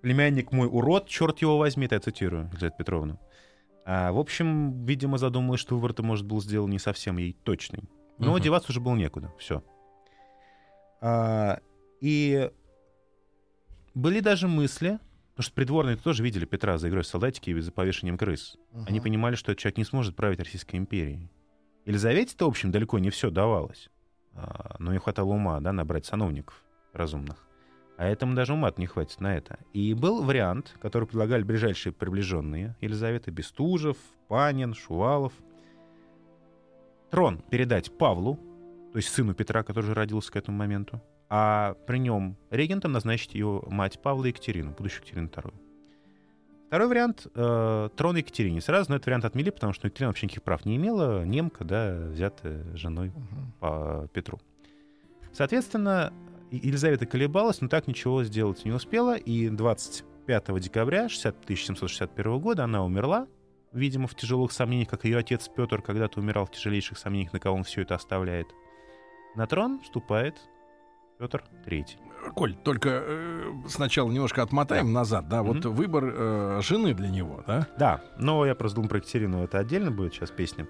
«племянник 0.00 0.52
мой 0.52 0.68
урод, 0.68 1.06
черт 1.08 1.38
его 1.40 1.58
возьми», 1.58 1.86
это 1.86 1.96
я 1.96 2.00
цитирую 2.00 2.48
Елизавету 2.52 2.76
Петровну. 2.78 3.20
А, 3.84 4.12
в 4.12 4.18
общем, 4.18 4.84
видимо, 4.84 5.18
задумалась, 5.18 5.60
что 5.60 5.74
выбор-то, 5.74 6.02
может, 6.02 6.26
был 6.26 6.40
сделан 6.40 6.70
не 6.70 6.78
совсем 6.78 7.18
ей 7.18 7.36
точный. 7.44 7.84
Но 8.18 8.28
Мгм. 8.28 8.36
одеваться 8.36 8.70
уже 8.70 8.80
было 8.80 8.94
некуда. 8.94 9.32
Все. 9.38 9.62
И 12.00 12.50
были 13.94 14.20
даже 14.20 14.48
мысли, 14.48 14.98
потому 15.32 15.44
что 15.44 15.54
придворные 15.54 15.96
тоже 15.96 16.22
видели 16.22 16.44
Петра 16.44 16.78
за 16.78 16.88
игрой 16.88 17.02
в 17.02 17.06
солдатики 17.06 17.50
и 17.50 17.60
за 17.60 17.72
повешением 17.72 18.16
крыс. 18.18 18.56
Они 18.86 18.98
Мгм. 18.98 19.04
понимали, 19.04 19.34
что 19.34 19.52
этот 19.52 19.60
человек 19.62 19.78
не 19.78 19.84
сможет 19.84 20.14
править 20.16 20.38
Российской 20.38 20.76
империей. 20.76 21.28
Елизавете-то, 21.84 22.46
в 22.46 22.48
общем, 22.48 22.70
далеко 22.70 22.98
не 22.98 23.10
все 23.10 23.30
давалось. 23.30 23.90
А, 24.34 24.76
Но 24.78 24.92
не 24.92 24.98
хватало 24.98 25.30
ума, 25.32 25.60
да, 25.60 25.72
набрать 25.72 26.06
сановников 26.06 26.62
разумных. 26.92 27.46
А 27.98 28.06
этому 28.06 28.34
даже 28.34 28.54
ума 28.54 28.72
не 28.78 28.86
хватит 28.86 29.20
на 29.20 29.36
это. 29.36 29.58
И 29.74 29.92
был 29.94 30.22
вариант, 30.22 30.74
который 30.80 31.06
предлагали 31.06 31.42
ближайшие 31.42 31.92
приближенные 31.92 32.74
Елизаветы, 32.80 33.30
Бестужев, 33.30 33.96
Панин, 34.28 34.72
Шувалов. 34.74 35.32
Трон 37.10 37.38
передать 37.50 37.96
Павлу, 37.98 38.38
то 38.92 38.98
есть 38.98 39.08
сыну 39.08 39.34
Петра, 39.34 39.62
который 39.62 39.84
уже 39.84 39.94
родился 39.94 40.30
к 40.32 40.36
этому 40.36 40.58
моменту, 40.58 41.00
а 41.28 41.74
при 41.86 41.98
нем 41.98 42.36
регентом 42.50 42.92
назначить 42.92 43.34
ее 43.34 43.62
мать 43.66 44.00
Павла 44.02 44.26
Екатерину, 44.26 44.72
будущую 44.72 45.00
Екатерину 45.00 45.28
II. 45.28 45.54
Второй 46.66 46.88
вариант 46.88 47.26
э, 47.34 47.88
трон 47.96 48.16
Екатерине. 48.16 48.60
Сразу, 48.60 48.90
но 48.90 48.96
этот 48.96 49.06
вариант 49.06 49.24
отмели, 49.26 49.50
потому 49.50 49.72
что 49.72 49.86
Екатерина 49.88 50.08
вообще 50.08 50.26
никаких 50.26 50.42
прав 50.42 50.64
не 50.64 50.76
имела, 50.76 51.24
немка, 51.24 51.64
да, 51.64 52.06
взятая 52.10 52.64
женой 52.74 53.08
Мгм. 53.08 53.52
по 53.60 54.08
Петру. 54.12 54.38
Соответственно, 55.32 56.12
Елизавета 56.50 57.06
колебалась, 57.06 57.60
но 57.60 57.68
так 57.68 57.86
ничего 57.88 58.24
сделать 58.24 58.64
не 58.64 58.72
успела, 58.72 59.16
и 59.16 59.48
25 59.48 60.58
декабря 60.60 61.08
60 61.08 61.34
1761 61.44 62.38
года 62.40 62.64
она 62.64 62.84
умерла, 62.84 63.26
видимо, 63.72 64.06
в 64.06 64.14
тяжелых 64.14 64.52
сомнениях, 64.52 64.88
как 64.88 65.04
ее 65.04 65.18
отец 65.18 65.48
Петр 65.48 65.80
когда-то 65.80 66.20
умирал 66.20 66.46
в 66.46 66.50
тяжелейших 66.50 66.98
сомнениях, 66.98 67.32
на 67.32 67.40
кого 67.40 67.56
он 67.56 67.64
все 67.64 67.82
это 67.82 67.94
оставляет. 67.94 68.48
На 69.34 69.46
трон 69.46 69.80
вступает 69.80 70.36
Петр 71.18 71.42
III. 71.66 71.84
Коль, 72.34 72.54
только 72.54 72.88
э, 73.04 73.52
сначала 73.68 74.10
немножко 74.10 74.42
отмотаем 74.42 74.92
назад, 74.92 75.28
да, 75.28 75.42
вот 75.42 75.64
Мгм. 75.64 75.74
выбор 75.74 76.04
э, 76.14 76.60
жены 76.62 76.94
для 76.94 77.08
него, 77.08 77.42
да? 77.46 77.66
Да, 77.78 78.00
но 78.18 78.46
я 78.46 78.54
просто 78.54 78.76
думал 78.76 78.88
про 78.88 78.98
Екатерину, 78.98 79.42
это 79.42 79.58
отдельно 79.58 79.90
будет 79.90 80.14
сейчас 80.14 80.30
песня. 80.30 80.66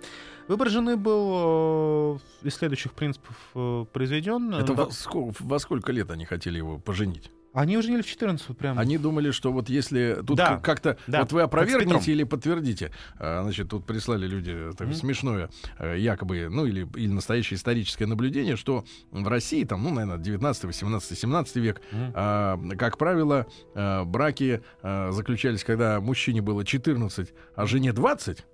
Выбор 0.49 0.69
жены 0.71 0.97
был 0.97 2.19
э, 2.43 2.47
из 2.47 2.55
следующих 2.55 2.93
принципов 2.95 3.37
э, 3.55 3.85
произведен. 3.93 4.55
Это 4.55 4.75
Да. 4.75 4.87
во, 5.13 5.33
во 5.41 5.59
сколько 5.59 5.93
лет 5.93 6.11
они 6.11 6.25
хотели 6.25 6.57
его 6.59 6.79
поженить? 6.79 7.31
Они 7.53 7.77
уже 7.77 8.01
в 8.01 8.07
14 8.07 8.49
вот 8.49 8.57
прям. 8.59 8.79
Они 8.79 8.97
думали, 8.97 9.31
что 9.31 9.53
вот 9.53 9.69
если 9.69 10.23
тут 10.27 10.37
Да, 10.39 10.55
как- 10.57 10.65
как-то 10.65 10.97
да, 11.07 11.21
вот 11.21 11.33
вы 11.33 11.43
опровергнете 11.43 12.13
или 12.13 12.25
подтвердите, 12.25 12.93
а, 13.19 13.43
значит, 13.43 13.69
тут 13.69 13.85
прислали 13.87 14.27
люди 14.27 14.71
такое 14.73 14.89
Мгм. 14.89 14.97
смешное, 14.97 15.51
э, 15.79 15.99
якобы, 15.99 16.49
ну 16.51 16.65
или, 16.65 16.89
или 16.97 17.13
настоящее 17.13 17.57
историческое 17.59 18.07
наблюдение, 18.07 18.57
что 18.57 18.85
в 19.11 19.29
России, 19.29 19.65
там, 19.65 19.83
ну, 19.83 19.91
наверное, 19.91 20.19
19, 20.19 20.65
18, 20.65 21.19
17 21.19 21.57
век, 21.57 21.83
Мгм. 21.93 22.13
а, 22.15 22.59
как 22.79 22.97
правило, 22.97 23.47
а, 23.75 24.05
браки 24.05 24.63
а, 24.83 25.11
заключались, 25.13 25.63
когда 25.63 26.01
мужчине 26.01 26.41
было 26.41 26.65
14, 26.65 27.35
а 27.55 27.67
жене 27.67 27.93
20. 27.93 28.45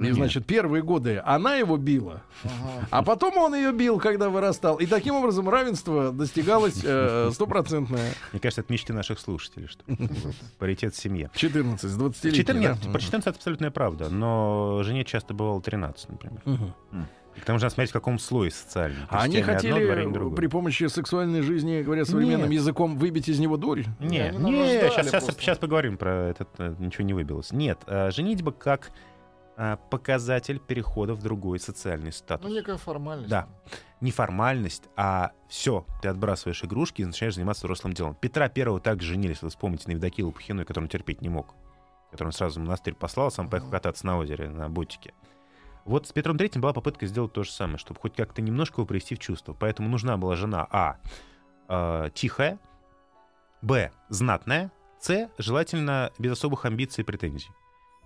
И, 0.00 0.04
Нет. 0.04 0.14
значит, 0.14 0.46
первые 0.46 0.82
годы 0.82 1.22
она 1.26 1.56
его 1.56 1.76
била, 1.76 2.22
Ага. 2.42 2.88
а 2.90 3.02
потом 3.02 3.36
он 3.36 3.54
ее 3.54 3.70
бил, 3.70 3.98
когда 3.98 4.30
вырастал. 4.30 4.76
И 4.76 4.86
таким 4.86 5.14
образом 5.14 5.46
равенство 5.48 6.10
достигалось 6.10 6.80
э, 6.82 7.30
стопроцентное. 7.34 8.14
Мне 8.32 8.40
кажется, 8.40 8.62
это 8.62 8.72
мечты 8.72 8.94
наших 8.94 9.20
слушателей, 9.20 9.66
что 9.66 9.84
вот, 9.86 10.34
паритет 10.58 10.94
в 10.94 10.98
семье. 10.98 11.30
14 11.34 11.90
с 11.90 11.96
20 11.96 12.34
14, 12.34 12.60
нет, 12.60 12.92
про 12.92 12.98
14 12.98 13.26
это 13.26 13.36
абсолютная 13.36 13.70
правда, 13.70 14.08
но 14.08 14.82
жене 14.84 15.04
часто 15.04 15.34
бывало 15.34 15.60
13, 15.60 16.08
например. 16.08 16.42
И 17.36 17.40
к 17.40 17.44
тому 17.44 17.58
же 17.58 17.66
надо 17.66 17.74
смотреть, 17.74 17.90
в 17.90 17.92
каком 17.92 18.18
слое 18.18 18.50
социальном. 18.50 19.02
А 19.08 19.22
они 19.22 19.38
одно, 19.38 19.52
хотели 19.54 20.10
другое. 20.10 20.36
при 20.36 20.46
помощи 20.48 20.88
сексуальной 20.88 21.42
жизни, 21.42 21.80
говоря 21.82 22.04
современным 22.04 22.50
Нет. 22.50 22.60
языком, 22.60 22.96
выбить 22.98 23.28
из 23.28 23.38
него 23.38 23.56
дурь? 23.56 23.84
Не, 24.00 24.30
Они 24.30 24.38
не, 24.38 24.50
нарождали 24.56 24.88
сейчас, 24.90 25.06
сейчас, 25.24 25.36
сейчас 25.38 25.58
поговорим 25.58 25.96
про 25.96 26.30
этот, 26.30 26.48
э, 26.58 26.74
ничего 26.80 27.04
не 27.04 27.14
выбилось. 27.14 27.52
Нет, 27.52 27.78
э, 27.86 28.10
женитьба 28.10 28.50
как 28.50 28.90
показатель 29.90 30.58
перехода 30.58 31.14
в 31.14 31.22
другой 31.22 31.58
социальный 31.58 32.12
статус. 32.12 32.48
Ну, 32.48 32.54
некая 32.54 32.76
формальность. 32.76 33.28
Да. 33.30 33.48
Не 34.00 34.10
формальность, 34.10 34.84
а 34.96 35.32
все, 35.48 35.84
ты 36.00 36.08
отбрасываешь 36.08 36.64
игрушки 36.64 37.02
и 37.02 37.04
начинаешь 37.04 37.34
заниматься 37.34 37.66
взрослым 37.66 37.92
делом. 37.92 38.14
Петра 38.14 38.48
Первого 38.48 38.80
так 38.80 39.02
женились, 39.02 39.42
вы 39.42 39.50
вспомните, 39.50 39.84
на 39.88 39.92
Евдокию 39.92 40.26
Лопухиной, 40.28 40.64
которую 40.64 40.86
он 40.86 40.88
терпеть 40.88 41.20
не 41.20 41.28
мог. 41.28 41.54
Которую 42.10 42.28
он 42.28 42.32
сразу 42.32 42.60
в 42.60 42.62
монастырь 42.64 42.94
послал, 42.94 43.30
сам 43.30 43.48
поехал 43.50 43.70
кататься 43.70 44.06
на 44.06 44.16
озере, 44.18 44.48
на 44.48 44.68
ботике. 44.70 45.12
Вот 45.84 46.06
с 46.06 46.12
Петром 46.12 46.38
Третьим 46.38 46.60
была 46.62 46.72
попытка 46.72 47.06
сделать 47.06 47.32
то 47.32 47.42
же 47.42 47.50
самое, 47.50 47.78
чтобы 47.78 48.00
хоть 48.00 48.14
как-то 48.16 48.40
немножко 48.42 48.80
его 48.80 48.86
привести 48.86 49.14
в 49.14 49.18
чувство. 49.18 49.52
Поэтому 49.52 49.88
нужна 49.88 50.16
была 50.16 50.36
жена 50.36 50.66
А. 50.70 50.96
э, 51.68 52.10
тихая, 52.14 52.58
Б. 53.62 53.90
знатная, 54.08 54.72
С. 54.98 55.28
желательно 55.38 56.10
без 56.18 56.32
особых 56.32 56.64
амбиций 56.64 57.02
и 57.02 57.04
претензий. 57.04 57.50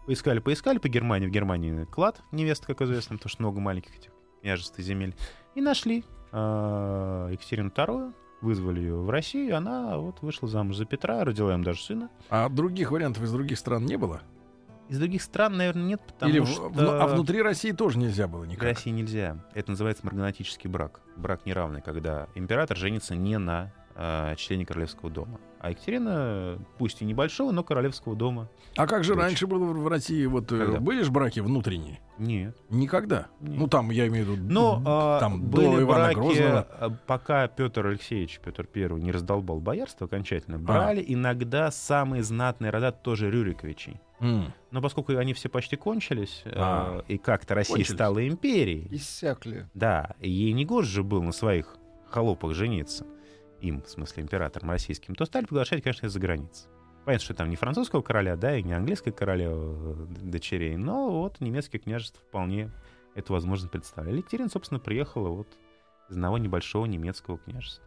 Поискали, 0.07 0.39
поискали 0.39 0.79
по 0.79 0.89
Германии. 0.89 1.27
В 1.27 1.31
Германии 1.31 1.85
клад 1.85 2.21
невеста, 2.31 2.67
как 2.67 2.83
известно, 2.83 3.17
потому 3.17 3.31
что 3.31 3.43
много 3.43 3.61
маленьких 3.61 3.97
этих 3.97 4.11
княжеств 4.43 4.79
и 4.79 4.83
земель. 4.83 5.15
И 5.55 5.61
нашли 5.63 6.05
э, 6.33 7.29
Екатерину 7.33 7.71
II, 7.71 8.13
вызвали 8.43 8.81
ее 8.81 8.97
в 8.97 9.09
Россию, 9.09 9.57
она 9.57 9.97
вот 9.97 10.21
вышла 10.21 10.47
замуж 10.49 10.77
за 10.77 10.85
Петра, 10.85 11.25
родила 11.25 11.55
им 11.55 11.65
даже 11.65 11.83
сына. 11.83 12.11
А 12.29 12.49
других 12.51 12.91
вариантов 12.91 13.23
из 13.23 13.33
других 13.33 13.59
стран 13.59 13.87
не 13.87 13.97
было? 13.97 14.21
Из 14.91 14.99
других 14.99 15.23
стран, 15.23 15.57
наверное, 15.57 15.85
нет, 15.85 16.03
потому 16.07 16.31
Или 16.31 16.41
в- 16.41 16.47
что... 16.47 16.69
в- 16.69 16.79
а 17.03 17.07
внутри 17.07 17.41
России 17.41 17.73
тоже 17.73 17.99
нельзя 17.99 18.29
было 18.29 18.43
В 18.43 18.47
никак? 18.47 18.65
России 18.65 18.91
нельзя. 18.91 19.43
Это 19.55 19.71
называется 19.71 20.05
марганатический 20.05 20.69
брак. 20.69 21.01
Брак 21.17 21.47
неравный, 21.47 21.81
когда 21.81 22.29
император 22.35 22.77
женится 22.77 23.15
не 23.15 23.39
на 23.39 23.73
члене 24.37 24.67
королевского 24.67 25.11
дома. 25.11 25.39
А 25.61 25.71
Екатерина, 25.71 26.59
пусть 26.77 27.01
и 27.01 27.07
небольшого, 27.07 27.51
но 27.51 27.63
королевского 27.65 28.15
дома. 28.15 28.51
А 28.77 28.87
как 28.87 29.03
же 29.03 29.15
Дочь. 29.15 29.23
раньше 29.23 29.47
было 29.47 29.65
в 29.65 29.89
России? 29.89 30.27
Вот 30.27 30.53
э, 30.53 30.59
Когда? 30.59 30.79
были 30.81 31.03
же 31.03 31.11
браки 31.11 31.41
внутренние? 31.41 32.01
Нет. 32.19 32.55
Никогда. 32.69 33.29
Нет. 33.41 33.59
Ну 33.59 33.67
там 33.69 33.91
я 33.91 34.07
имею 34.09 34.27
в 34.27 34.29
виду. 34.31 34.53
Но 34.53 34.83
а, 34.85 35.21
там 35.21 35.41
были 35.43 35.65
до 35.65 35.83
Ивана 35.83 36.05
браки, 36.05 36.15
Грозного. 36.17 36.69
а, 36.79 36.91
пока 37.07 37.49
Петр 37.49 37.87
Алексеевич, 37.87 38.41
Петр 38.45 38.67
Первый, 38.67 39.01
не 39.01 39.11
раздолбал 39.11 39.59
боярство 39.61 40.07
окончательно, 40.07 40.59
брали 40.59 41.03
иногда 41.07 41.71
самые 41.71 42.23
знатные 42.23 42.71
рода 42.71 42.93
тоже 42.93 43.31
Рюриковичей. 43.31 44.01
М. 44.21 44.53
Но 44.71 44.83
поскольку 44.83 45.17
они 45.17 45.33
все 45.33 45.49
почти 45.49 45.77
кончились, 45.77 46.43
А. 46.47 46.99
э, 47.09 47.13
и 47.15 47.17
как-то 47.19 47.55
Россия 47.55 47.77
Кончились. 47.77 47.95
стала 47.97 48.27
империей, 48.29 48.87
Иссякли. 48.91 49.67
да, 49.73 50.15
и 50.21 50.29
ей 50.31 50.53
не 50.53 50.65
гоже 50.67 50.89
же 50.91 51.03
был 51.03 51.23
на 51.23 51.33
своих 51.33 51.77
холопах 52.11 52.53
жениться, 52.55 53.07
им, 53.61 53.83
в 53.83 53.89
смысле 53.89 54.23
императором 54.23 54.71
российским, 54.71 55.15
то 55.15 55.25
стали 55.25 55.45
приглашать, 55.45 55.83
конечно, 55.83 56.07
из-за 56.07 56.21
границы. 56.21 56.69
Понятно, 57.05 57.25
что 57.25 57.35
там 57.35 57.51
не 57.51 57.57
французского 57.57 58.03
короля, 58.03 58.37
да, 58.37 58.57
и 58.57 58.63
не 58.63 58.73
английской 58.73 59.13
королевы 59.13 59.93
э, 59.93 60.07
дочерей, 60.23 60.77
но 60.77 61.21
вот 61.21 61.41
немецкие 61.41 61.81
княжества 61.81 62.23
вполне 62.23 62.71
эту 63.15 63.33
возможность 63.35 63.71
представляли. 63.71 64.19
Екатерина, 64.19 64.49
собственно, 64.49 64.81
приехала 64.81 65.29
вот 65.29 65.49
из 66.09 66.17
одного 66.17 66.39
небольшого 66.39 66.87
немецкого 66.87 67.39
княжества. 67.39 67.85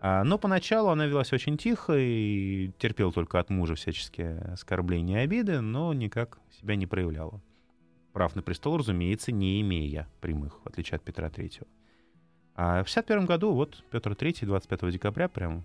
А, 0.00 0.24
но 0.24 0.38
поначалу 0.38 0.90
она 0.90 1.06
велась 1.06 1.32
очень 1.32 1.56
тихо 1.56 1.94
и 1.96 2.70
терпела 2.78 3.12
только 3.12 3.40
от 3.40 3.50
мужа 3.50 3.74
всяческие 3.74 4.38
оскорбления 4.52 5.20
и 5.20 5.24
обиды, 5.24 5.60
но 5.60 5.92
никак 5.92 6.38
себя 6.60 6.76
не 6.76 6.86
проявляла. 6.86 7.40
Прав 8.12 8.34
на 8.36 8.42
престол, 8.42 8.78
разумеется, 8.78 9.32
не 9.32 9.60
имея 9.60 10.08
прямых, 10.20 10.60
в 10.64 10.66
отличие 10.68 10.96
от 10.96 11.02
Петра 11.02 11.28
Третьего. 11.30 11.66
А 12.56 12.82
в 12.82 12.88
61 12.88 13.26
году, 13.26 13.52
вот 13.52 13.84
Петр 13.90 14.12
III, 14.12 14.46
25 14.46 14.90
декабря, 14.90 15.28
прям 15.28 15.64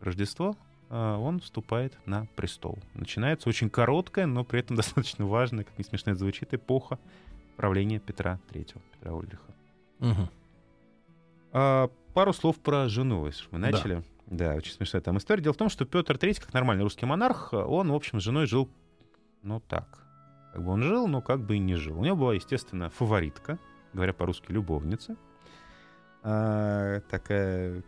Рождество, 0.00 0.54
а, 0.88 1.18
он 1.18 1.40
вступает 1.40 1.98
на 2.06 2.26
престол. 2.36 2.78
Начинается 2.94 3.48
очень 3.48 3.68
короткая, 3.68 4.26
но 4.26 4.44
при 4.44 4.60
этом 4.60 4.76
достаточно 4.76 5.26
важная, 5.26 5.64
как 5.64 5.76
не 5.78 5.84
смешно 5.84 6.12
это 6.12 6.20
звучит, 6.20 6.54
эпоха 6.54 6.98
правления 7.56 7.98
Петра 7.98 8.38
III, 8.52 8.76
Петра 8.92 9.12
Ульриха. 9.12 9.54
Мгм. 9.98 10.28
А, 11.52 11.90
пару 12.14 12.32
слов 12.32 12.56
про 12.58 12.88
жену, 12.88 13.26
если 13.26 13.44
мы 13.50 13.58
Да. 13.58 13.70
начали. 13.70 14.02
Да. 14.26 14.54
очень 14.54 14.72
смешная 14.74 15.00
там 15.00 15.16
история. 15.16 15.42
Дело 15.42 15.54
в 15.54 15.56
том, 15.56 15.70
что 15.70 15.86
Петр 15.86 16.14
III, 16.16 16.40
как 16.40 16.52
нормальный 16.52 16.84
русский 16.84 17.06
монарх, 17.06 17.52
он, 17.54 17.90
в 17.90 17.94
общем, 17.94 18.20
с 18.20 18.22
женой 18.22 18.46
жил, 18.46 18.68
ну 19.42 19.58
так. 19.60 20.04
Как 20.52 20.62
бы 20.62 20.70
он 20.70 20.82
жил, 20.82 21.08
но 21.08 21.22
как 21.22 21.40
бы 21.40 21.56
и 21.56 21.58
не 21.58 21.74
жил. 21.76 21.98
У 21.98 22.04
него 22.04 22.14
была, 22.16 22.34
естественно, 22.34 22.90
фаворитка, 22.90 23.58
говоря 23.94 24.12
по-русски, 24.12 24.52
любовница. 24.52 25.16
А, 26.30 27.00
такая 27.08 27.82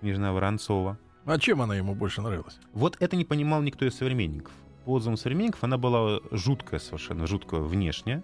княжна 0.00 0.32
Воронцова. 0.32 0.98
А 1.26 1.38
чем 1.38 1.60
она 1.60 1.76
ему 1.76 1.94
больше 1.94 2.22
нравилась? 2.22 2.58
Вот 2.72 2.96
это 3.00 3.16
не 3.16 3.26
понимал 3.26 3.60
никто 3.60 3.84
из 3.84 3.94
современников. 3.94 4.54
По 4.86 4.92
отзывам 4.92 5.18
современников 5.18 5.62
она 5.62 5.76
была 5.76 6.20
жуткая 6.30 6.80
совершенно, 6.80 7.26
жуткая 7.26 7.60
внешне. 7.60 8.22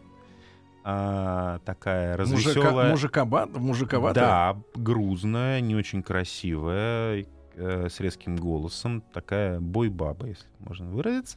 А, 0.84 1.58
такая 1.66 2.16
Мужика, 2.16 2.38
развеселая. 2.38 2.90
мужикоба, 2.90 3.46
мужиковатая? 3.46 4.24
Да, 4.24 4.62
грузная, 4.74 5.60
не 5.60 5.76
очень 5.76 6.02
красивая, 6.02 7.26
э, 7.54 7.88
с 7.90 8.00
резким 8.00 8.36
голосом, 8.36 9.02
такая 9.12 9.60
бой-баба, 9.60 10.28
если 10.28 10.46
можно 10.60 10.88
выразиться. 10.90 11.36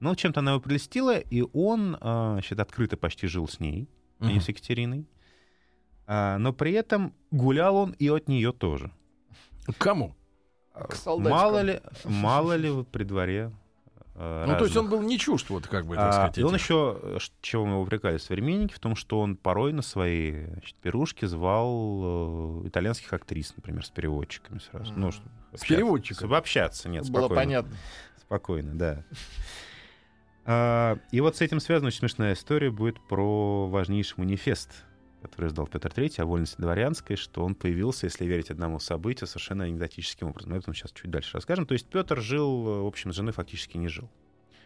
Но 0.00 0.14
чем-то 0.14 0.40
она 0.40 0.52
его 0.52 0.60
прелестила, 0.60 1.18
и 1.18 1.44
он, 1.52 1.98
э, 2.00 2.30
значит, 2.32 2.58
открыто 2.58 2.96
почти 2.96 3.26
жил 3.26 3.46
с 3.46 3.60
ней, 3.60 3.86
а 4.18 4.32
не 4.32 4.40
с 4.40 4.48
Екатериной. 4.48 5.06
А, 6.12 6.38
но 6.38 6.52
при 6.52 6.72
этом 6.72 7.14
гулял 7.30 7.76
он 7.76 7.92
и 7.92 8.08
от 8.08 8.26
нее 8.26 8.52
тоже. 8.52 8.90
К 9.66 9.76
Кому? 9.78 10.16
К 10.74 10.94
солдатикам. 10.96 11.38
Мало 11.38 11.60
ли, 11.62 11.80
мало 12.04 12.56
ли 12.56 12.82
при 12.84 13.04
дворе 13.04 13.52
э, 14.16 14.44
Ну, 14.48 14.56
то 14.58 14.64
есть 14.64 14.76
он 14.76 14.86
разных. 14.86 14.90
был 14.90 15.02
не 15.08 15.18
чужд, 15.20 15.48
вот 15.50 15.68
как 15.68 15.86
бы, 15.86 15.94
так 15.94 16.08
А, 16.08 16.12
сказать. 16.12 16.38
и 16.38 16.42
он 16.42 16.54
еще, 16.54 16.98
э, 17.00 17.18
чего 17.42 17.64
мы 17.64 17.72
его 17.74 17.82
упрекали 17.82 18.18
современники, 18.18 18.72
в 18.72 18.80
том, 18.80 18.96
что 18.96 19.20
он 19.20 19.36
порой 19.36 19.72
на 19.72 19.82
свои 19.82 20.46
значит, 20.46 20.74
пирушки 20.76 21.26
звал 21.26 22.62
э, 22.64 22.68
итальянских 22.68 23.12
актрис, 23.12 23.52
например, 23.56 23.84
с 23.86 23.90
переводчиками 23.90 24.58
сразу. 24.58 24.92
Ну, 24.94 25.08
Мгм. 25.08 25.12
чтобы 25.12 25.30
С 25.30 25.54
общаться. 25.54 25.66
переводчиками? 25.68 26.18
Чтобы 26.18 26.36
общаться, 26.38 26.88
нет, 26.88 27.02
Было 27.10 27.20
спокойно. 27.26 27.40
понятно. 27.42 27.76
Спокойно, 28.20 28.74
да. 28.74 29.04
А, 30.44 30.98
И 31.12 31.20
вот 31.20 31.36
с 31.36 31.40
этим 31.40 31.60
связана 31.60 31.88
очень 31.88 31.98
смешная 32.00 32.32
история 32.32 32.70
будет 32.70 33.00
про 33.06 33.68
важнейший 33.68 34.14
манифест, 34.18 34.84
который 35.20 35.48
издал 35.48 35.66
Петр 35.66 35.88
III 35.88 36.22
о 36.22 36.26
вольности 36.26 36.60
дворянской, 36.60 37.16
что 37.16 37.44
он 37.44 37.54
появился, 37.54 38.06
если 38.06 38.24
верить 38.24 38.50
одному 38.50 38.78
событию, 38.78 39.26
совершенно 39.26 39.64
анекдотическим 39.64 40.28
образом. 40.28 40.52
Об 40.52 40.58
этом 40.58 40.74
сейчас 40.74 40.92
чуть 40.92 41.10
дальше 41.10 41.30
расскажем. 41.34 41.66
То 41.66 41.72
есть 41.74 41.86
Петр 41.86 42.20
жил, 42.20 42.82
в 42.82 42.86
общем, 42.86 43.12
с 43.12 43.16
женой 43.16 43.32
фактически 43.32 43.76
не 43.76 43.88
жил. 43.88 44.08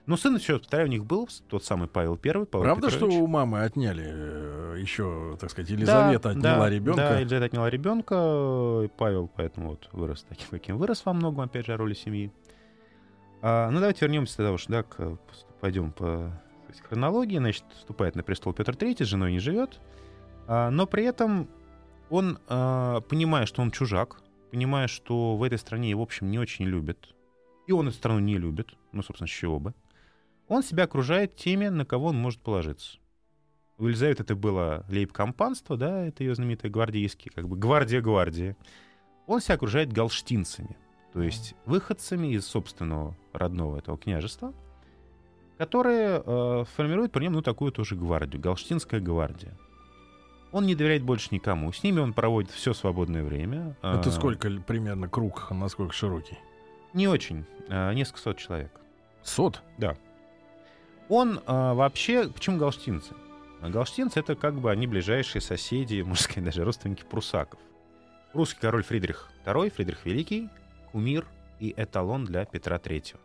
Но 0.06 0.18
сын 0.18 0.36
еще, 0.36 0.58
повторяю, 0.58 0.88
у 0.88 0.92
них 0.92 1.06
был 1.06 1.28
тот 1.48 1.64
самый 1.64 1.88
Павел 1.88 2.12
I, 2.22 2.44
Павел 2.44 2.46
Правда, 2.46 2.90
что 2.90 3.06
Петрович. 3.06 3.22
у 3.22 3.26
мамы 3.26 3.62
отняли 3.62 4.04
э, 4.06 4.76
еще, 4.78 5.38
так 5.40 5.50
сказать, 5.50 5.70
Елизавета 5.70 6.24
Да, 6.24 6.30
отняла 6.30 6.64
да, 6.66 6.70
ребенка? 6.70 7.00
Да, 7.00 7.18
Елизавета 7.20 7.46
отняла 7.46 7.70
ребенка, 7.70 8.82
и 8.84 8.88
Павел 8.98 9.30
поэтому 9.34 9.70
вот 9.70 9.88
вырос 9.92 10.26
таким, 10.28 10.48
каким 10.50 10.76
вырос 10.76 11.06
во 11.06 11.14
многом, 11.14 11.40
опять 11.44 11.64
же, 11.64 11.72
о 11.72 11.78
роли 11.78 11.94
семьи. 11.94 12.30
А, 13.40 13.70
ну, 13.70 13.78
давайте 13.78 14.04
вернемся 14.04 14.36
тогда 14.36 14.52
уж, 14.52 14.66
да, 14.66 14.82
к, 14.82 15.16
пойдем 15.60 15.92
по 15.92 16.38
сказать, 16.74 16.88
хронологии. 16.88 17.38
Значит, 17.38 17.64
вступает 17.74 18.14
на 18.14 18.22
престол 18.22 18.52
Петр 18.52 18.72
III, 18.72 19.04
с 19.04 19.08
женой 19.08 19.32
не 19.32 19.38
живет, 19.38 19.80
но 20.48 20.87
при 20.87 21.04
этом 21.04 21.48
он, 22.11 22.38
а, 22.48 23.00
понимая, 23.00 23.46
что 23.46 23.62
он 23.62 23.70
чужак, 23.70 24.20
понимая, 24.50 24.87
что 24.87 25.37
в 25.37 25.42
этой 25.42 25.59
стране 25.59 25.90
его, 25.90 26.00
в 26.00 26.04
общем, 26.04 26.30
не 26.30 26.38
очень 26.38 26.64
любят, 26.64 27.14
и 27.66 27.72
он 27.72 27.88
эту 27.88 27.96
страну 27.96 28.20
не 28.20 28.38
любит, 28.38 28.76
ну, 28.92 29.02
собственно, 29.02 29.28
с 29.28 29.30
чего 29.30 29.59
бы, 29.59 29.74
он 30.48 30.62
себя 30.62 30.85
окружает 30.85 31.37
теми, 31.37 31.68
на 31.68 31.85
кого 31.85 32.09
он 32.09 32.16
может 32.16 32.40
положиться. 32.40 32.98
У 33.78 33.87
Елизаветы 33.87 34.22
это 34.22 34.37
было 34.37 34.85
лейб-компанство, 34.88 35.76
да, 35.76 36.07
это 36.07 36.22
ее 36.22 36.35
знаменитые 36.35 36.70
гвардейские, 36.70 37.33
как 37.35 37.48
бы 37.48 37.57
гвардия-гвардия. 37.57 38.57
Он 39.26 39.40
себя 39.40 39.57
окружает 39.57 39.92
галштинцами, 39.92 40.76
то 41.12 41.22
есть 41.22 41.54
выходцами 41.64 42.28
из 42.28 42.46
собственного 42.46 43.16
родного 43.33 43.78
этого 43.78 43.98
княжества, 43.98 44.54
которые 45.59 46.22
э, 46.24 46.64
формируют 46.76 47.11
при 47.11 47.24
нем 47.24 47.33
ну, 47.33 47.42
такую 47.42 47.72
тоже 47.72 47.96
гвардию, 47.96 48.40
галштинская 48.40 49.00
гвардия. 49.00 49.59
Он 50.54 50.66
не 50.66 50.76
доверяет 50.76 51.02
больше 51.02 51.30
никому. 51.32 51.72
С 51.72 51.82
ними 51.82 51.98
он 51.98 52.12
проводит 52.12 52.52
все 52.52 52.74
свободное 52.74 53.24
время. 53.24 53.74
Это 53.82 54.08
Э, 54.08 54.12
сколько 54.12 54.48
примерно 54.48 55.08
круг, 55.08 55.50
насколько 55.50 55.92
широкий? 55.92 56.38
Не 56.92 57.08
очень. 57.08 57.44
э, 57.68 57.92
Несколько 57.92 58.20
сот 58.20 58.38
человек. 58.38 58.70
Сот? 59.24 59.62
Он 61.08 61.40
а, 61.46 61.74
вообще... 61.74 62.28
Почему 62.28 62.58
галштинцы? 62.58 63.14
А 63.62 63.68
Галштинцы— 63.68 64.20
это 64.20 64.36
как 64.36 64.54
бы 64.54 64.70
они 64.70 64.86
ближайшие 64.86 65.42
соседи, 65.42 66.02
можно 66.06 66.22
сказать, 66.22 66.44
даже 66.44 66.62
родственники 66.64 67.02
прусаков. 67.02 67.58
Русский 68.32 68.60
король 68.60 68.84
Фридрих 68.84 69.30
II, 69.44 69.70
Фридрих 69.70 70.06
Великий, 70.06 70.50
кумир 70.92 71.26
и 71.58 71.74
эталон 71.76 72.26
для 72.26 72.44
Петра 72.44 72.76
III. 72.76 73.16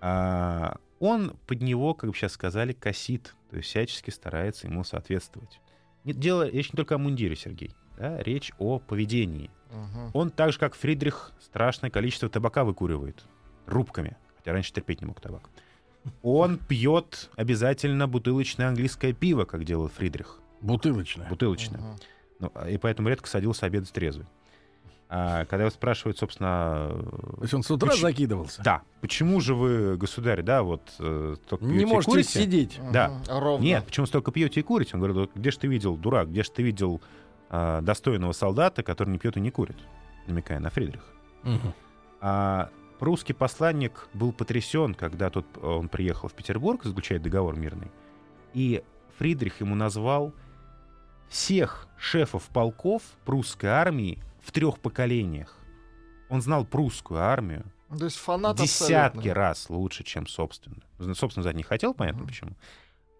А, 0.00 0.76
он 1.00 1.36
под 1.48 1.60
него, 1.60 1.92
как 1.94 2.10
бы 2.10 2.16
сейчас 2.16 2.32
сказали, 2.34 2.72
косит, 2.72 3.34
то 3.50 3.56
есть 3.56 3.68
всячески 3.68 4.10
старается 4.10 4.68
ему 4.68 4.84
соответствовать. 4.84 5.58
Нет, 6.04 6.18
дело, 6.18 6.48
речь 6.48 6.72
не 6.72 6.76
только 6.76 6.94
о 6.94 6.98
мундире, 6.98 7.34
Сергей. 7.36 7.74
да, 7.98 8.22
речь 8.22 8.52
о 8.58 8.78
поведении. 8.78 9.50
Мгм. 9.70 10.10
Он 10.12 10.30
так 10.30 10.52
же, 10.52 10.58
как 10.58 10.74
Фридрих, 10.74 11.32
страшное 11.40 11.90
количество 11.90 12.28
табака 12.28 12.64
выкуривает. 12.64 13.24
Рубками. 13.66 14.16
Хотя 14.36 14.52
раньше 14.52 14.72
терпеть 14.72 15.00
не 15.00 15.06
мог 15.06 15.20
табак. 15.20 15.48
Он 16.22 16.58
пьет 16.58 17.30
обязательно 17.36 18.06
бутылочное 18.06 18.68
английское 18.68 19.12
пиво, 19.12 19.44
как 19.44 19.64
делал 19.64 19.88
Фридрих. 19.88 20.38
Бутылочная. 20.60 21.28
Бутылочное. 21.28 21.80
Мгм. 21.80 21.96
Ну, 22.40 22.52
а- 22.54 22.68
и 22.68 22.76
поэтому 22.76 23.08
редко 23.08 23.26
садился 23.28 23.66
обедать 23.66 23.90
трезвый. 23.92 24.26
А 25.08 25.44
когда 25.44 25.64
его 25.64 25.70
спрашивают, 25.70 26.18
собственно... 26.18 26.88
То 27.36 27.42
есть 27.42 27.54
он 27.54 27.62
с 27.62 27.70
утра 27.70 27.90
Поч- 27.90 28.00
закидывался? 28.00 28.62
Да, 28.62 28.82
почему 29.00 29.40
же 29.40 29.54
вы, 29.54 29.96
государь, 29.96 30.42
да, 30.42 30.62
вот 30.62 30.82
э, 30.98 31.36
только 31.48 31.64
Не 31.64 31.84
можете 31.84 32.10
курите?» 32.10 32.40
сидеть. 32.40 32.80
Да. 32.90 33.08
Мгм. 33.08 33.22
Ровно. 33.28 33.64
Нет, 33.64 33.84
почему 33.84 34.06
столько 34.06 34.32
пьете 34.32 34.60
и 34.60 34.62
курите? 34.62 34.92
Он 34.94 35.00
говорит, 35.00 35.16
«Вот 35.16 35.30
где 35.34 35.50
же 35.50 35.58
ты 35.58 35.66
видел, 35.68 35.96
дурак, 35.96 36.30
где 36.30 36.42
же 36.42 36.50
ты 36.50 36.62
видел 36.62 37.00
а, 37.50 37.82
достойного 37.82 38.32
солдата, 38.32 38.82
который 38.82 39.10
не 39.10 39.18
пьет 39.18 39.36
и 39.36 39.40
не 39.40 39.50
курит? 39.50 39.76
Намекая 40.26 40.58
на 40.58 40.70
Фридриха. 40.70 41.04
Мгм. 41.42 41.74
А 42.20 42.70
прусский 42.98 43.34
посланник 43.34 44.08
был 44.14 44.32
потрясен, 44.32 44.94
когда 44.94 45.30
тот, 45.30 45.46
э, 45.56 45.66
он 45.66 45.88
приехал 45.88 46.28
в 46.28 46.32
Петербург 46.32 46.82
заключать 46.82 47.22
договор 47.22 47.54
мирный. 47.56 47.92
И 48.54 48.82
Фридрих 49.18 49.60
ему 49.60 49.74
назвал 49.74 50.32
всех 51.28 51.86
шефов 51.98 52.44
полков 52.44 53.02
прусской 53.24 53.70
армии 53.70 54.18
в 54.44 54.52
трех 54.52 54.78
поколениях. 54.78 55.56
Он 56.28 56.40
знал 56.40 56.64
прусскую 56.64 57.20
армию 57.20 57.64
То 57.96 58.04
есть 58.04 58.16
фанат 58.16 58.56
десятки 58.56 59.18
абсолютно. 59.18 59.34
раз 59.34 59.70
лучше, 59.70 60.04
чем 60.04 60.26
собственную. 60.26 60.82
Собственно, 61.14 61.42
знать 61.42 61.56
не 61.56 61.62
хотел, 61.62 61.94
понятно 61.94 62.24
почему. 62.26 62.52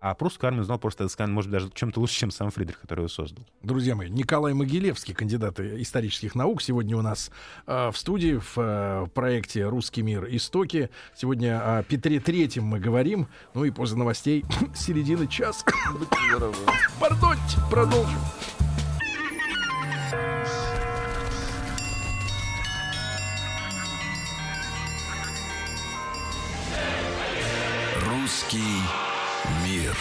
А 0.01 0.15
прусскую 0.15 0.49
армию 0.49 0.65
знал 0.65 0.79
просто, 0.79 1.09
может, 1.29 1.51
даже 1.51 1.71
чем-то 1.71 1.99
лучше, 1.99 2.15
чем 2.15 2.31
сам 2.31 2.51
Фридрих, 2.51 2.79
который 2.79 3.01
его 3.01 3.09
создал. 3.09 3.47
Друзья 3.63 3.97
мои, 3.97 4.11
Николай 4.11 4.53
Могилевский, 4.53 5.15
кандидат 5.15 5.59
исторических 5.59 6.35
наук, 6.35 6.61
сегодня 6.61 6.95
у 6.99 7.01
нас 7.01 7.31
э, 7.67 7.91
в 7.91 7.97
студии 7.97 8.39
в 8.39 8.53
э, 8.59 9.07
проекте 9.15 9.65
«Русский 9.65 10.03
мир. 10.03 10.27
Истоки». 10.29 10.91
Сегодня 11.17 11.79
о 11.79 11.83
Петре 11.85 12.21
Третьем 12.21 12.65
мы 12.65 12.81
говорим. 12.81 13.29
Ну 13.55 13.65
и 13.65 13.71
после 13.71 13.97
новостей 13.97 14.45
середины 14.75 15.27
час. 15.27 15.65
Пардоньте, 17.01 17.57
продолжим. 17.71 18.21
Русский 28.35 28.59
мир. 29.65 29.97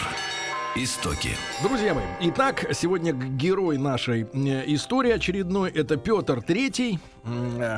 Истоки. 0.74 1.28
Друзья 1.62 1.94
мои, 1.94 2.02
итак, 2.22 2.66
сегодня 2.72 3.12
герой 3.12 3.78
нашей 3.78 4.22
э, 4.22 4.64
истории 4.74 5.12
очередной 5.12 5.70
это 5.70 5.96
Петр 5.96 6.42
Третий. 6.42 6.98
Э, 7.24 7.76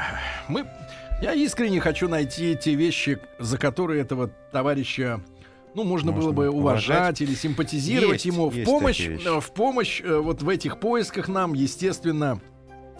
Мы, 0.49 0.64
я 1.21 1.35
искренне 1.35 1.79
хочу 1.79 2.09
найти 2.09 2.57
те 2.57 2.75
вещи, 2.75 3.19
за 3.38 3.59
которые 3.59 4.01
этого 4.01 4.29
товарища, 4.51 5.21
ну, 5.75 5.85
можно, 5.85 6.11
Можно 6.12 6.33
было 6.33 6.33
бы 6.33 6.49
уважать, 6.49 6.88
уважать. 6.88 7.21
или 7.21 7.35
симпатизировать 7.35 8.25
Есть, 8.25 8.25
ему 8.25 8.49
в 8.49 8.55
есть 8.55 8.64
помощь. 8.64 8.97
такие 8.97 9.11
вещи. 9.19 9.29
э, 9.29 9.40
В 9.40 9.51
помощь 9.53 10.01
э, 10.03 10.16
вот 10.16 10.40
в 10.40 10.49
этих 10.49 10.81
поисках 10.81 11.29
нам, 11.29 11.53
естественно, 11.53 12.40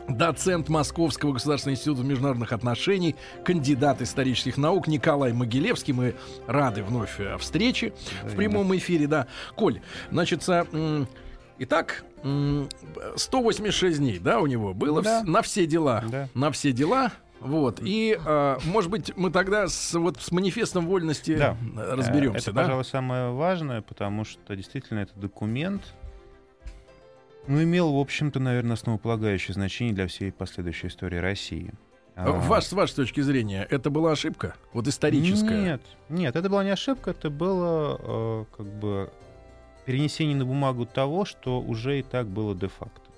доцент 0.09 0.69
Московского 0.69 1.33
государственного 1.33 1.75
института 1.77 2.03
международных 2.03 2.53
отношений, 2.53 3.17
кандидат 3.45 4.03
исторических 4.03 4.57
наук 4.57 4.87
Николай 4.87 5.33
Могилевский. 5.33 5.93
Мы 5.93 6.15
рады 6.47 6.83
вновь 6.83 7.19
э, 7.19 7.37
встрече 7.39 7.93
в 8.25 8.35
прямом 8.37 8.75
эфире, 8.77 9.07
да. 9.07 9.27
Коль, 9.55 9.81
значит, 10.11 10.47
м, 10.49 11.09
итак, 11.59 12.05
м, 12.23 12.69
186 13.17 13.99
дней, 13.99 14.19
да, 14.19 14.41
у 14.41 14.47
него 14.47 14.75
было 14.75 15.03
Да. 15.03 15.23
на 15.25 15.43
все 15.43 15.67
дела, 15.67 16.05
Да. 16.09 16.29
на 16.35 16.51
все 16.51 16.73
дела. 16.73 17.13
Вот. 17.41 17.81
И, 17.83 18.19
а, 18.25 18.59
может 18.65 18.91
быть, 18.91 19.13
мы 19.17 19.31
тогда 19.31 19.69
с, 19.69 19.93
вот, 19.95 20.21
с 20.23 20.33
манифестом 20.33 20.87
вольности 20.87 21.37
Да. 21.37 21.57
э, 21.77 21.95
разберемся, 21.95 22.51
Это, 22.51 22.53
да? 22.53 22.63
пожалуй, 22.63 22.85
самое 22.85 23.31
важное, 23.31 23.83
потому 23.83 24.25
что 24.25 24.57
действительно 24.57 25.01
это 25.01 25.13
документ, 25.17 25.83
ну, 27.49 27.63
имел, 27.63 27.93
в 27.93 27.99
общем-то, 27.99 28.41
наверное, 28.41 28.75
основополагающее 28.75 29.55
значение 29.55 29.95
для 29.95 30.07
всей 30.07 30.33
последующей 30.33 30.89
истории 30.89 31.19
России. 31.19 31.73
А, 32.15 32.33
Ваш, 32.33 32.65
с 32.65 32.73
вашей 32.73 32.97
точки 32.97 33.21
зрения, 33.21 33.67
это 33.69 33.91
была 33.91 34.13
ошибка? 34.13 34.55
Вот 34.73 34.89
историческая? 34.89 35.63
Нет, 35.63 35.83
нет, 36.09 36.35
это 36.35 36.49
была 36.49 36.65
не 36.65 36.71
ошибка, 36.71 37.11
это 37.11 37.29
было 37.29 38.01
э, 38.01 38.45
как 38.57 38.67
бы 38.67 39.11
перенесение 39.85 40.37
на 40.37 40.47
бумагу 40.47 40.87
того, 40.87 41.25
что 41.25 41.61
уже 41.61 41.99
и 41.99 42.03
так 42.03 42.27
было 42.27 42.55
де-факто. 42.55 43.11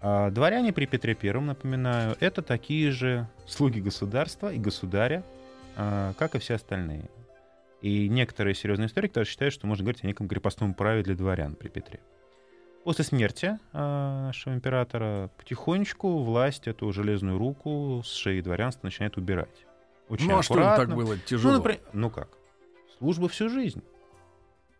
А 0.00 0.30
дворяне 0.30 0.72
при 0.72 0.86
Петре 0.86 1.14
Первом, 1.14 1.46
напоминаю, 1.46 2.16
это 2.18 2.42
такие 2.42 2.90
же 2.90 3.28
слуги 3.46 3.80
государства 3.80 4.52
и 4.52 4.58
государя, 4.58 5.22
а, 5.76 6.12
как 6.14 6.34
и 6.34 6.38
все 6.38 6.54
остальные. 6.54 7.08
И 7.82 8.08
некоторые 8.08 8.54
серьезные 8.54 8.86
историки 8.86 9.14
даже 9.14 9.30
считают, 9.30 9.54
что 9.54 9.66
можно 9.66 9.84
говорить 9.84 10.02
о 10.02 10.06
неком 10.06 10.28
крепостном 10.28 10.74
праве 10.74 11.02
для 11.02 11.14
дворян 11.14 11.54
при 11.54 11.68
Петре. 11.68 12.00
После 12.84 13.04
смерти 13.04 13.58
а, 13.72 14.26
нашего 14.26 14.54
императора 14.54 15.30
потихонечку 15.38 16.22
власть 16.24 16.66
эту 16.66 16.92
железную 16.92 17.38
руку 17.38 18.02
с 18.04 18.12
шеи 18.12 18.40
дворянства 18.40 18.86
начинает 18.86 19.16
убирать. 19.16 19.66
Очень 20.08 20.28
Ну, 20.28 20.38
а 20.38 20.42
что 20.42 20.54
так 20.54 20.64
аккуратно. 20.64 20.96
было 20.96 21.14
Ну, 21.14 21.20
тяжело? 21.24 21.54
например, 21.56 21.80
ну 21.92 22.10
как? 22.10 22.28
Служба 22.98 23.28
всю 23.28 23.48
жизнь. 23.48 23.82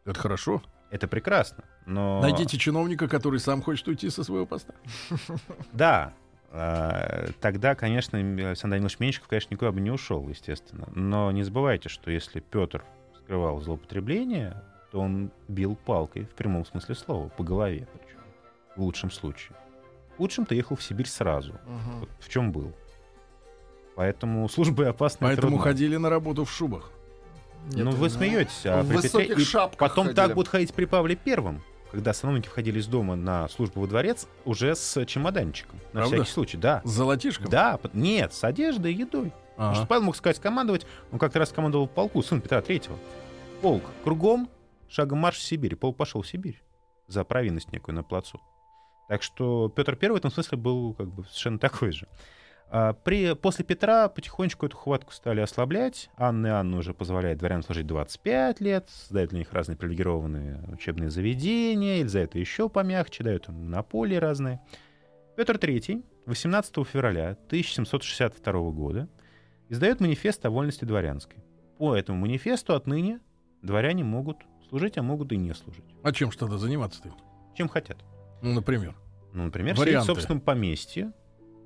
Это 0.05 0.19
хорошо. 0.19 0.63
Это 0.91 1.07
прекрасно. 1.07 1.65
Но... 1.87 2.21
Найдите 2.21 2.59
чиновника, 2.59 3.09
который 3.09 3.39
сам 3.39 3.63
хочет 3.63 3.87
уйти 3.89 4.11
со 4.11 4.25
своего 4.25 4.47
поста. 4.47 4.75
Да. 5.73 6.13
а, 6.51 7.29
Тогда, 7.41 7.75
конечно, 7.77 8.19
Александр 8.19 8.75
Данилович 8.77 8.99
Меньшиков, 8.99 9.29
конечно, 9.29 9.55
никуда 9.55 9.71
бы 9.73 9.81
не 9.81 9.91
ушел, 9.93 10.29
естественно. 10.29 10.89
Но 10.95 11.31
не 11.31 11.45
забывайте, 11.45 11.89
что 11.89 12.11
если 12.11 12.41
Петр 12.41 12.85
скрывал 13.17 13.61
злоупотребление, 13.61 14.61
то 14.93 15.01
он 15.01 15.31
бил 15.49 15.75
палкой, 15.75 16.27
в 16.27 16.35
прямом 16.35 16.65
смысле 16.67 16.95
слова, 16.95 17.29
по 17.31 17.43
голове 17.43 17.89
причем. 17.93 18.21
В 18.77 18.83
лучшем 18.83 19.11
случае. 19.11 19.57
В 20.15 20.19
худшем-то 20.19 20.55
ехал 20.55 20.77
в 20.77 20.83
Сибирь 20.83 21.09
сразу. 21.09 21.55
Мгм. 21.67 22.01
Вот 22.01 22.09
в 22.21 22.29
чем 22.29 22.53
был. 22.53 22.73
Поэтому 23.97 24.49
служба 24.49 24.85
и 24.85 24.87
опасная 24.87 25.31
Поэтому 25.31 25.59
ходили 25.59 25.97
на 25.97 26.11
работу 26.11 26.45
в 26.45 26.51
шубах. 26.51 26.91
Нет, 27.71 27.85
ну, 27.85 27.91
вы 27.93 28.09
ну, 28.09 28.15
смеетесь, 28.15 28.67
а 28.67 28.83
в 28.83 28.89
при 28.89 28.99
Петре- 28.99 29.03
высоких 29.03 29.39
и 29.39 29.45
шапках 29.45 29.79
потом 29.79 30.07
ходили. 30.09 30.17
так 30.17 30.35
будут 30.35 30.49
ходить 30.49 30.75
при 30.75 30.85
Павле 30.85 31.15
Первом, 31.17 31.63
когда 31.91 32.13
сановники 32.13 32.49
входили 32.49 32.81
из 32.81 32.87
дома 32.87 33.15
на 33.15 33.49
службу 33.49 33.81
во 33.81 33.87
дворец 33.87 34.27
уже 34.45 34.75
с 34.75 35.05
чемоданчиком. 35.07 35.79
На 35.93 36.01
Правда? 36.01 36.17
всякий 36.17 36.31
случай, 36.31 36.57
да. 36.57 36.83
С 36.85 36.91
золотишком? 36.91 37.49
Да, 37.49 37.79
нет, 37.93 38.35
с 38.35 38.43
одеждой 38.45 38.93
и 38.93 38.97
едой. 38.97 39.33
Потому 39.53 39.69
Ага. 39.71 39.75
что 39.77 39.87
Павел 39.87 40.03
мог 40.05 40.17
сказать 40.17 40.41
командовать, 40.41 40.87
он 41.13 41.19
как-то 41.19 41.39
раз 41.39 41.51
командовал 41.51 41.87
полку, 41.87 42.23
сын 42.23 42.41
Петра 42.41 42.61
Третьего. 42.63 42.97
Полк 43.61 43.85
кругом, 44.03 44.49
шагом 44.93 45.19
марш 45.19 45.39
в 45.39 45.43
Сибирь. 45.43 45.77
Полк 45.77 45.97
пошел 45.97 46.23
в 46.23 46.29
Сибирь 46.29 46.63
за 47.07 47.25
провинность 47.25 47.73
некую 47.73 47.95
на 47.95 48.03
плацу. 48.03 48.41
Так 49.09 49.23
что 49.23 49.69
Петр 49.69 49.97
Первый 49.97 50.15
в 50.15 50.19
этом 50.19 50.31
смысле 50.31 50.59
был 50.59 50.95
как 50.95 51.09
бы 51.09 51.25
совершенно 51.25 51.59
такой 51.59 51.93
же. 51.93 52.09
А 52.75 52.95
При, 52.95 53.35
после 53.35 53.67
Петра 53.67 54.09
потихонечку 54.09 54.65
эту 54.65 54.79
хватку 54.79 55.13
стали 55.13 55.41
ослаблять. 55.41 56.09
Анна 56.17 56.47
и 56.47 56.51
Анна 56.51 56.79
уже 56.79 56.95
позволяет 56.95 57.39
дворянам 57.39 57.63
служить 57.63 57.87
25 57.87 58.61
лет, 58.61 58.89
создает 58.89 59.31
для 59.31 59.41
них 59.41 59.53
разные 59.53 59.77
привилегированные 59.77 60.63
учебные 60.73 61.11
заведения, 61.11 61.99
Елизавета 61.99 62.39
еще 62.39 62.71
помягче, 62.71 63.25
дает 63.25 63.49
им 63.49 63.57
монополии 63.57 64.17
разные. 64.17 64.63
Петр 65.37 65.57
III 65.57 66.03
18 66.25 66.87
февраля 66.87 67.33
1762 67.49 68.53
года 68.71 69.09
издает 69.69 70.01
манифест 70.01 70.45
о 70.47 70.51
вольности 70.51 70.87
дворянской. 70.87 71.45
По 71.77 71.95
этому 71.95 72.21
манифесту 72.21 72.75
отныне 72.75 73.21
дворяне 73.61 74.05
могут 74.05 74.39
служить, 74.73 74.97
а 74.97 75.03
могут 75.03 75.31
и 75.33 75.37
не 75.37 75.53
служить. 75.55 75.85
А 76.03 76.13
чем 76.13 76.31
тогда 76.31 76.57
заниматься-то? 76.57 77.11
Чем 77.55 77.69
хотят. 77.69 77.99
Ну, 78.41 78.55
например, 78.55 78.95
Ну, 79.35 79.45
например, 79.45 79.77
Варианты. 79.77 80.05
в 80.11 80.15
собственном 80.15 80.41
поместье, 80.41 81.13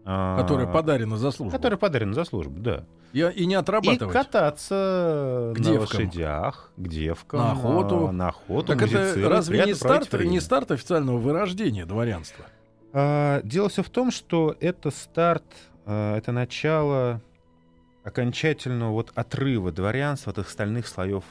а, 0.04 0.36
которое 0.36 0.66
подарено 0.66 1.16
за 1.16 1.30
службу. 1.30 1.56
которое 1.56 1.76
подарено 1.76 2.14
за 2.14 2.24
службу, 2.24 2.58
да. 2.60 2.84
И, 3.12 3.20
и 3.20 3.46
не 3.46 3.54
И 3.54 3.56
отрабатывать. 3.56 4.12
кататься 4.12 5.52
К 5.54 5.58
на 5.58 5.64
девкам. 5.64 5.80
лошадях, 6.00 6.72
к 6.76 6.88
девкам, 6.88 7.38
На 7.40 7.52
охоту. 7.52 8.10
на 8.10 8.28
охоту, 8.30 8.66
Так 8.76 8.82
это 8.82 9.28
разве 9.28 9.64
не 9.66 9.74
старт, 9.74 10.12
время. 10.12 10.28
не 10.30 10.40
старт 10.40 10.72
официального 10.72 11.16
вырождения 11.18 11.86
дворянства? 11.86 12.44
А, 12.92 13.40
Дело 13.44 13.68
все 13.68 13.84
в 13.84 13.90
том, 13.90 14.10
что 14.10 14.56
это 14.60 14.90
старт, 14.90 15.44
а, 15.86 16.16
это 16.18 16.32
начало 16.32 17.22
окончательного 18.02 18.90
вот 18.90 19.12
отрыва 19.14 19.70
дворянства 19.70 20.32
от 20.32 20.38
остальных 20.38 20.88
слоев 20.88 21.22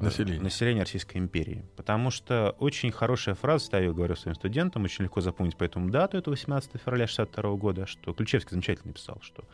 Населения. 0.00 0.40
населения 0.40 0.80
Российской 0.80 1.18
империи. 1.18 1.64
Потому 1.76 2.10
что 2.10 2.56
очень 2.58 2.90
хорошая 2.90 3.34
фраза, 3.34 3.78
я 3.80 3.92
говорю 3.92 4.16
своим 4.16 4.34
студентам, 4.34 4.84
очень 4.84 5.04
легко 5.04 5.20
запомнить 5.20 5.56
по 5.56 5.64
этому 5.64 5.90
дату, 5.90 6.18
это 6.18 6.30
18 6.30 6.72
февраля 6.84 7.06
62 7.06 7.54
года, 7.54 7.86
что 7.86 8.12
Ключевский 8.12 8.50
замечательно 8.50 8.92
писал, 8.92 9.18
что 9.20 9.44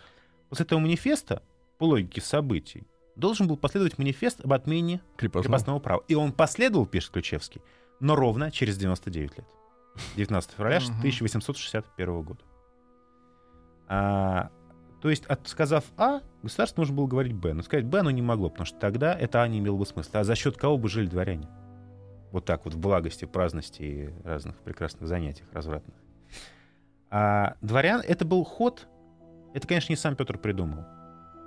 после 0.48 0.64
этого 0.64 0.78
манифеста, 0.78 1.42
по 1.78 1.84
логике 1.84 2.20
событий, 2.22 2.84
должен 3.16 3.46
был 3.46 3.56
последовать 3.56 3.98
манифест 3.98 4.40
об 4.44 4.52
отмене 4.54 5.00
Крепостного. 5.16 5.42
крепостного 5.44 5.78
права. 5.80 6.02
И 6.08 6.14
он 6.14 6.32
последовал, 6.32 6.86
пишет 6.86 7.10
Ключевский, 7.10 7.60
но 8.00 8.16
ровно 8.16 8.50
через 8.50 8.76
99 8.78 9.36
лет. 9.38 9.46
19 10.16 10.50
февраля 10.56 10.80
Мгм. 10.80 10.98
1861 11.00 12.22
года. 12.22 12.40
А, 13.86 14.50
то 15.04 15.10
есть, 15.10 15.26
от, 15.26 15.46
сказав 15.46 15.84
А, 15.98 16.22
государство 16.42 16.80
нужно 16.80 16.96
было 16.96 17.06
говорить 17.06 17.34
Б. 17.34 17.52
Но 17.52 17.60
сказать 17.60 17.84
Б 17.84 17.98
оно 17.98 18.10
не 18.10 18.22
могло, 18.22 18.48
потому 18.48 18.64
что 18.64 18.78
тогда 18.78 19.14
это 19.14 19.42
А 19.42 19.48
не 19.48 19.58
имело 19.58 19.76
бы 19.76 19.84
смысла. 19.84 20.20
А 20.20 20.24
за 20.24 20.34
счет 20.34 20.56
кого 20.56 20.78
бы 20.78 20.88
жили 20.88 21.08
дворяне? 21.08 21.46
Вот 22.32 22.46
так 22.46 22.64
вот 22.64 22.72
в 22.72 22.78
благости, 22.78 23.26
праздности 23.26 23.82
и 23.82 24.14
разных 24.26 24.56
прекрасных 24.62 25.06
занятиях 25.06 25.46
развратных. 25.52 25.94
А 27.10 27.56
дворян— 27.60 28.00
это 28.08 28.24
был 28.24 28.44
ход, 28.44 28.88
это, 29.52 29.68
конечно, 29.68 29.92
не 29.92 29.96
сам 29.96 30.16
Петр 30.16 30.38
придумал. 30.38 30.86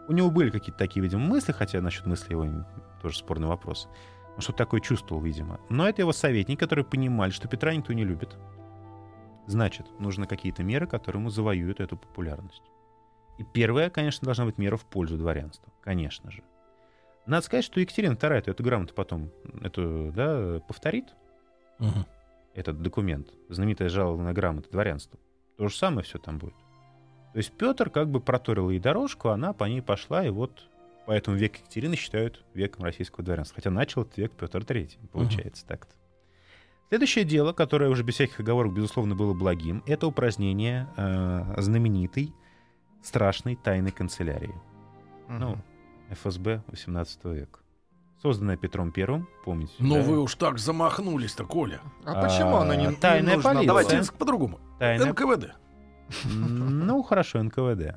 У 0.08 0.14
него 0.14 0.30
были 0.30 0.52
какие-то 0.52 0.78
такие, 0.78 1.02
видимо, 1.02 1.24
мысли, 1.24 1.52
хотя 1.52 1.82
насчет 1.82 2.06
мысли 2.06 2.34
его 2.34 2.64
тоже 3.02 3.18
спорный 3.18 3.48
вопрос. 3.48 3.90
Он 4.36 4.42
что-то 4.42 4.60
такое 4.60 4.82
чувствовал, 4.82 5.24
видимо. 5.24 5.60
Но 5.70 5.90
это 5.90 6.04
его 6.04 6.14
советники, 6.14 6.60
которые 6.60 6.86
понимали, 6.86 7.32
что 7.32 7.48
Петра 7.48 7.74
никто 7.74 7.92
не 7.94 8.06
любит. 8.06 8.38
Значит, 9.48 9.88
нужны 10.00 10.28
какие-то 10.28 10.62
меры, 10.62 10.86
которые 10.86 11.22
ему 11.22 11.32
завоюют 11.32 11.80
эту 11.80 11.98
популярность. 11.98 12.62
И 13.38 13.44
первая, 13.54 13.90
конечно, 13.90 14.26
должна 14.26 14.46
быть 14.46 14.58
мера 14.58 14.78
в 14.78 14.86
пользу 14.86 15.18
дворянства. 15.18 15.72
Конечно 15.82 16.32
же. 16.32 16.44
Надо 17.26 17.46
сказать, 17.46 17.66
что 17.66 17.80
Екатерина 17.80 18.14
II 18.14 18.50
эту 18.50 18.64
грамоту 18.64 18.94
потом 18.94 19.32
эту, 19.62 20.12
да, 20.16 20.62
повторит, 20.68 21.06
Мгм. 21.80 22.06
этот 22.54 22.82
документ, 22.82 23.28
знаменитая 23.50 23.90
жалобная 23.90 24.34
грамота 24.34 24.70
дворянства. 24.72 25.20
То 25.58 25.68
же 25.68 25.76
самое 25.76 26.04
все 26.04 26.18
там 26.20 26.40
будет. 26.40 26.56
То 27.34 27.38
есть 27.38 27.52
Петр 27.52 27.90
как 27.90 28.10
бы 28.10 28.20
проторил 28.22 28.70
ей 28.70 28.80
дорожку, 28.80 29.30
она 29.30 29.54
по 29.54 29.66
ней 29.66 29.82
пошла, 29.82 30.26
и 30.26 30.30
вот 30.30 30.68
поэтому 31.06 31.38
век 31.38 31.58
Екатерины 31.58 31.96
считают 31.96 32.44
веком 32.54 32.84
российского 32.84 33.24
дворянства. 33.24 33.56
Хотя 33.56 33.70
начал 33.70 34.04
этот 34.04 34.18
век 34.18 34.32
Петр 34.32 34.60
III, 34.60 35.10
получается 35.12 35.66
uh-huh. 35.66 35.70
так-то. 35.70 35.94
Следующее 36.90 37.26
дело, 37.26 37.52
которое 37.52 37.90
уже 37.90 38.04
без 38.04 38.14
всяких 38.14 38.40
оговорок, 38.40 38.74
безусловно, 38.74 39.14
было 39.14 39.34
благим, 39.34 39.84
это 39.86 40.08
упразднение 40.08 40.88
э, 40.96 41.62
знаменитой, 41.62 42.34
страшной 43.08 43.56
тайной 43.56 43.92
канцелярии. 43.92 44.54
Uh-huh. 45.28 45.40
Ну, 45.40 45.58
ФСБ 46.10 46.64
18 46.68 47.26
века. 47.26 47.60
Созданная 48.22 48.58
Петром 48.58 48.92
Первым, 48.92 49.28
помните? 49.46 49.74
Ну 49.80 49.96
да? 49.96 50.02
вы 50.02 50.20
уж 50.20 50.36
так 50.36 50.58
замахнулись-то, 50.58 51.46
Коля. 51.46 51.80
А, 52.04 52.14
а 52.14 52.24
почему 52.24 52.58
она 52.58 52.76
не, 52.76 52.92
тайная 52.92 53.32
не 53.32 53.36
нужна? 53.36 53.54
полиция? 53.54 53.68
Давайте 53.68 54.12
по-другому. 54.14 54.60
Тайная... 54.80 55.12
НКВД. 55.12 55.56
Ну, 56.26 57.04
хорошо, 57.04 57.44
НКВД. 57.44 57.96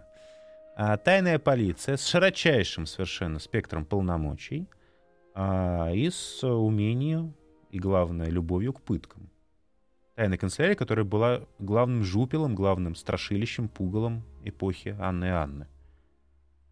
А, 0.76 0.96
тайная 0.96 1.38
полиция 1.38 1.96
с 1.96 2.06
широчайшим 2.06 2.86
совершенно 2.86 3.38
спектром 3.38 3.84
полномочий 3.84 4.68
а, 5.34 5.90
и 5.92 6.10
с 6.10 6.46
умением 6.46 7.34
и, 7.70 7.78
главное, 7.78 8.28
любовью 8.28 8.74
к 8.74 8.82
пыткам. 8.82 9.30
Тайная 10.16 10.38
канцелярия, 10.38 10.76
которая 10.76 11.04
была 11.04 11.40
главным 11.58 12.04
жупелом, 12.04 12.54
главным 12.54 12.94
страшилищем, 12.94 13.68
пугалом 13.68 14.22
эпохи 14.44 14.96
Анны 14.98 15.26
и 15.26 15.28
Анны. 15.28 15.66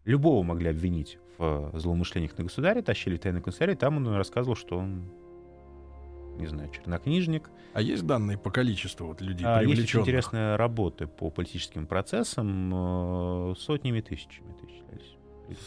Любого 0.05 0.43
могли 0.43 0.69
обвинить 0.69 1.19
в 1.37 1.71
злоумышлениях 1.73 2.37
на 2.37 2.43
государе, 2.43 2.81
тащили 2.81 3.15
в 3.15 3.19
тайную 3.19 3.43
канцелярию, 3.43 3.77
там 3.77 3.97
он 3.97 4.07
рассказывал, 4.07 4.55
что 4.55 4.77
он 4.77 5.11
не 6.39 6.47
знаю, 6.47 6.69
чернокнижник. 6.71 7.49
А 7.73 7.81
есть 7.81 8.05
данные 8.05 8.37
по 8.37 8.49
количеству 8.49 9.07
вот 9.07 9.21
людей 9.21 9.45
а? 9.45 9.61
Есть 9.61 9.83
очень 9.83 10.01
интересные 10.01 10.55
работы 10.55 11.05
по 11.05 11.29
политическим 11.29 11.85
процессам. 11.85 13.51
Э, 13.51 13.55
сотнями 13.57 14.01
тысячами 14.01 14.53
тысячались. 14.53 15.17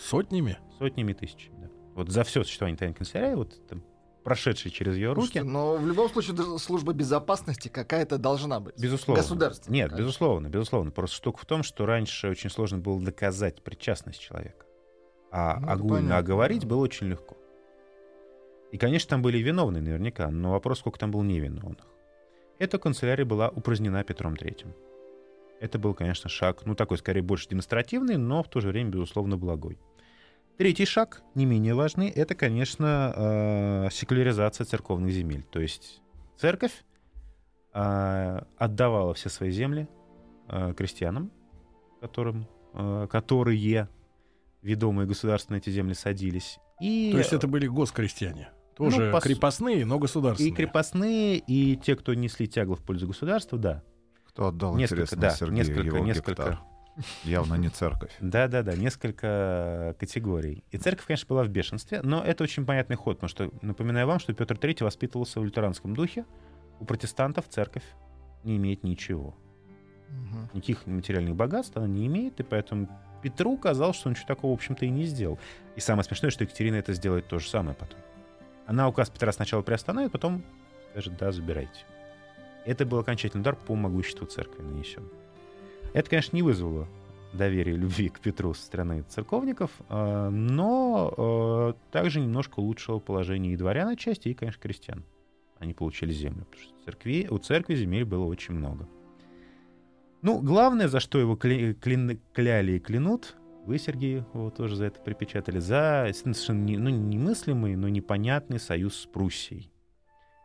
Сотнями? 0.03 0.59
Сотнями 0.79 1.13
тысячами, 1.13 1.57
да. 1.63 1.71
Вот 1.95 2.09
за 2.09 2.25
все 2.25 2.43
существование 2.43 2.79
тайной 2.79 2.95
канцелярии, 2.95 3.35
вот 3.35 3.67
там, 3.69 3.83
прошедший 4.23 4.71
через 4.71 4.97
ее 4.97 5.13
руки. 5.13 5.27
Слушайте, 5.27 5.43
но 5.45 5.77
в 5.77 5.87
любом 5.87 6.09
случае 6.09 6.59
служба 6.59 6.93
безопасности 6.93 7.69
какая-то 7.69 8.19
должна 8.19 8.61
быть. 8.61 8.79
Безусловно. 8.79 9.23
Государственная. 9.23 9.75
Нет, 9.75 9.91
конечно. 9.91 10.05
безусловно, 10.05 10.49
безусловно. 10.49 10.91
Просто 10.91 11.17
штука 11.17 11.39
в 11.41 11.47
том, 11.47 11.63
что 11.63 11.87
раньше 11.87 12.29
очень 12.29 12.51
сложно 12.51 12.79
было 12.79 13.01
доказать 13.01 13.63
причастность 13.63 14.21
человека. 14.21 14.67
А 15.31 15.59
ну, 15.61 15.71
огульно 15.71 16.19
оговорить 16.19 16.65
было 16.65 16.81
очень 16.81 17.09
легко. 17.09 17.37
И, 18.71 18.79
конечно, 18.79 19.11
там 19.11 19.23
были 19.23 19.39
виновные 19.39 19.83
наверняка, 19.83 20.31
но 20.31 20.53
вопрос, 20.53 20.79
сколько 20.79 20.99
там 20.99 21.11
было 21.11 21.23
невиновных. 21.23 21.87
Эта 22.59 22.79
канцелярия 22.79 23.25
была 23.25 23.49
упразднена 23.49 24.05
Петром 24.05 24.35
III. 24.35 24.75
Это 25.61 25.79
был, 25.79 25.95
конечно, 25.95 26.29
шаг, 26.29 26.65
ну, 26.65 26.75
такой, 26.75 26.99
скорее, 26.99 27.23
больше 27.23 27.49
демонстративный, 27.49 28.17
но 28.17 28.43
в 28.43 28.49
то 28.49 28.61
же 28.61 28.69
время, 28.69 28.91
безусловно, 28.91 29.37
благой. 29.37 29.79
Третий 30.59 30.85
шаг, 30.85 31.23
не 31.35 31.47
менее 31.47 31.75
важный, 31.75 32.09
это, 32.09 32.35
конечно, 32.35 33.13
э, 33.17 33.89
секуляризация 33.91 34.65
церковных 34.65 35.13
земель. 35.13 35.45
То 35.45 35.61
есть 35.61 36.03
церковь 36.39 36.85
э, 37.75 38.41
отдавала 38.59 39.15
все 39.15 39.29
свои 39.29 39.51
земли 39.51 39.89
э, 40.49 40.75
крестьянам, 40.77 41.33
которым, 42.01 42.49
которые 43.09 43.89
ведомые 44.63 45.07
государства 45.07 45.55
на 45.55 45.59
эти 45.59 45.71
земли 45.71 45.95
садились. 45.95 46.59
И... 46.81 47.11
То 47.13 47.19
есть 47.19 47.33
это 47.33 47.47
были 47.47 47.67
госкрестьяне? 47.67 48.51
Тоже 48.77 49.07
ну, 49.07 49.13
пос... 49.13 49.23
крепостные, 49.23 49.85
но 49.85 49.99
государственные. 49.99 50.53
И 50.53 50.55
крепостные, 50.55 51.39
и 51.39 51.77
те, 51.77 51.95
кто 51.95 52.15
несли 52.15 52.49
тягло 52.49 52.75
в 52.75 52.83
пользу 52.83 53.07
государства, 53.07 53.59
да. 53.59 53.83
Кто 54.25 54.49
отдал, 54.49 54.75
несколько, 54.77 55.03
интересно, 55.03 55.21
да, 55.21 55.31
Сергею 55.31 55.57
несколько, 55.57 55.81
его 55.81 55.99
несколько. 55.99 56.31
Гектар. 56.31 56.61
Явно 57.25 57.55
не 57.55 57.69
церковь. 57.69 58.13
Да-да-да, 58.21 58.77
несколько 58.77 59.97
категорий. 59.99 60.63
И 60.71 60.79
церковь, 60.79 61.07
конечно, 61.07 61.27
была 61.27 61.45
в 61.45 61.49
бешенстве, 61.49 62.03
но 62.03 62.23
это 62.23 62.45
очень 62.45 62.67
понятный 62.67 62.97
ход, 62.97 63.17
потому 63.17 63.29
что, 63.29 63.51
напоминаю 63.63 64.07
вам, 64.07 64.19
что 64.19 64.35
Петр 64.35 64.57
III 64.57 64.85
воспитывался 64.85 65.41
в 65.41 65.45
лютеранском 65.45 65.95
духе. 65.95 66.27
У 66.81 66.85
протестантов 66.85 67.49
церковь 67.49 67.85
не 68.45 68.57
имеет 68.57 68.85
ничего. 68.85 69.35
Угу. 70.09 70.51
Никаких 70.55 70.87
материальных 70.87 71.35
богатств 71.35 71.77
она 71.77 71.87
не 71.87 72.07
имеет, 72.07 72.39
и 72.41 72.43
поэтому 72.43 72.89
Петру 73.23 73.57
казалось, 73.57 73.97
что 73.97 74.09
он 74.09 74.13
ничего 74.13 74.27
такого, 74.27 74.51
в 74.51 74.55
общем-то, 74.55 74.85
и 74.85 74.91
не 74.91 75.05
сделал. 75.05 75.39
И 75.77 75.81
самое 75.81 76.05
смешное, 76.05 76.31
что 76.31 76.45
Екатерина 76.45 76.77
это 76.77 76.93
сделает 76.93 77.27
то 77.29 77.39
же 77.39 77.49
самое 77.49 77.77
потом. 77.77 78.01
Она 78.67 78.89
указ 78.89 79.11
Петра 79.11 79.33
сначала 79.33 79.63
приостановит, 79.63 80.13
потом 80.13 80.45
скажет, 80.91 81.17
да, 81.17 81.33
забирайте. 81.33 81.85
Это 82.67 82.85
был 82.85 82.99
окончательный 82.99 83.41
удар 83.41 83.57
по 83.57 83.75
могуществу 83.75 84.27
церкви 84.27 84.63
нанесен. 84.63 85.09
Это, 85.93 86.09
конечно, 86.09 86.37
не 86.37 86.43
вызвало 86.43 86.89
доверия 87.33 87.73
любви 87.73 88.09
к 88.09 88.21
Петру 88.21 88.55
со 88.55 88.63
стороны 88.63 89.03
церковников, 89.09 89.71
а, 89.89 90.31
но 90.31 91.13
а, 91.17 91.75
также 91.91 92.21
немножко 92.21 92.61
улучшило 92.61 92.99
положение 92.99 93.55
и 93.55 93.57
дворян 93.57 93.89
отчасти, 93.89 94.29
и, 94.29 94.35
конечно, 94.35 94.61
крестьян. 94.61 95.05
Они 95.59 95.75
получили 95.75 96.13
землю, 96.13 96.45
потому 96.45 96.63
что 96.63 96.85
церкви, 96.85 97.29
у 97.31 97.39
церкви 97.39 97.75
земель 97.75 98.05
было 98.05 98.25
очень 98.25 98.55
много. 98.55 98.89
Ну, 100.21 100.41
главное, 100.41 100.89
за 100.89 101.01
что 101.01 101.19
его 101.19 101.37
кля, 101.37 101.75
кля, 101.75 102.17
кляли 102.33 102.73
и 102.73 102.79
клянут, 102.79 103.37
вы, 103.65 103.79
Сергей, 103.79 104.17
его 104.35 104.51
тоже 104.51 104.77
за 104.77 104.87
это 104.87 105.01
припечатали, 105.01 105.59
за 105.59 106.11
совершенно 106.13 106.65
не, 106.65 106.77
ну, 106.77 106.91
немыслимый, 106.91 107.77
но 107.77 107.89
непонятный 107.89 108.59
союз 108.59 108.97
с 108.97 109.07
Пруссией. 109.07 109.71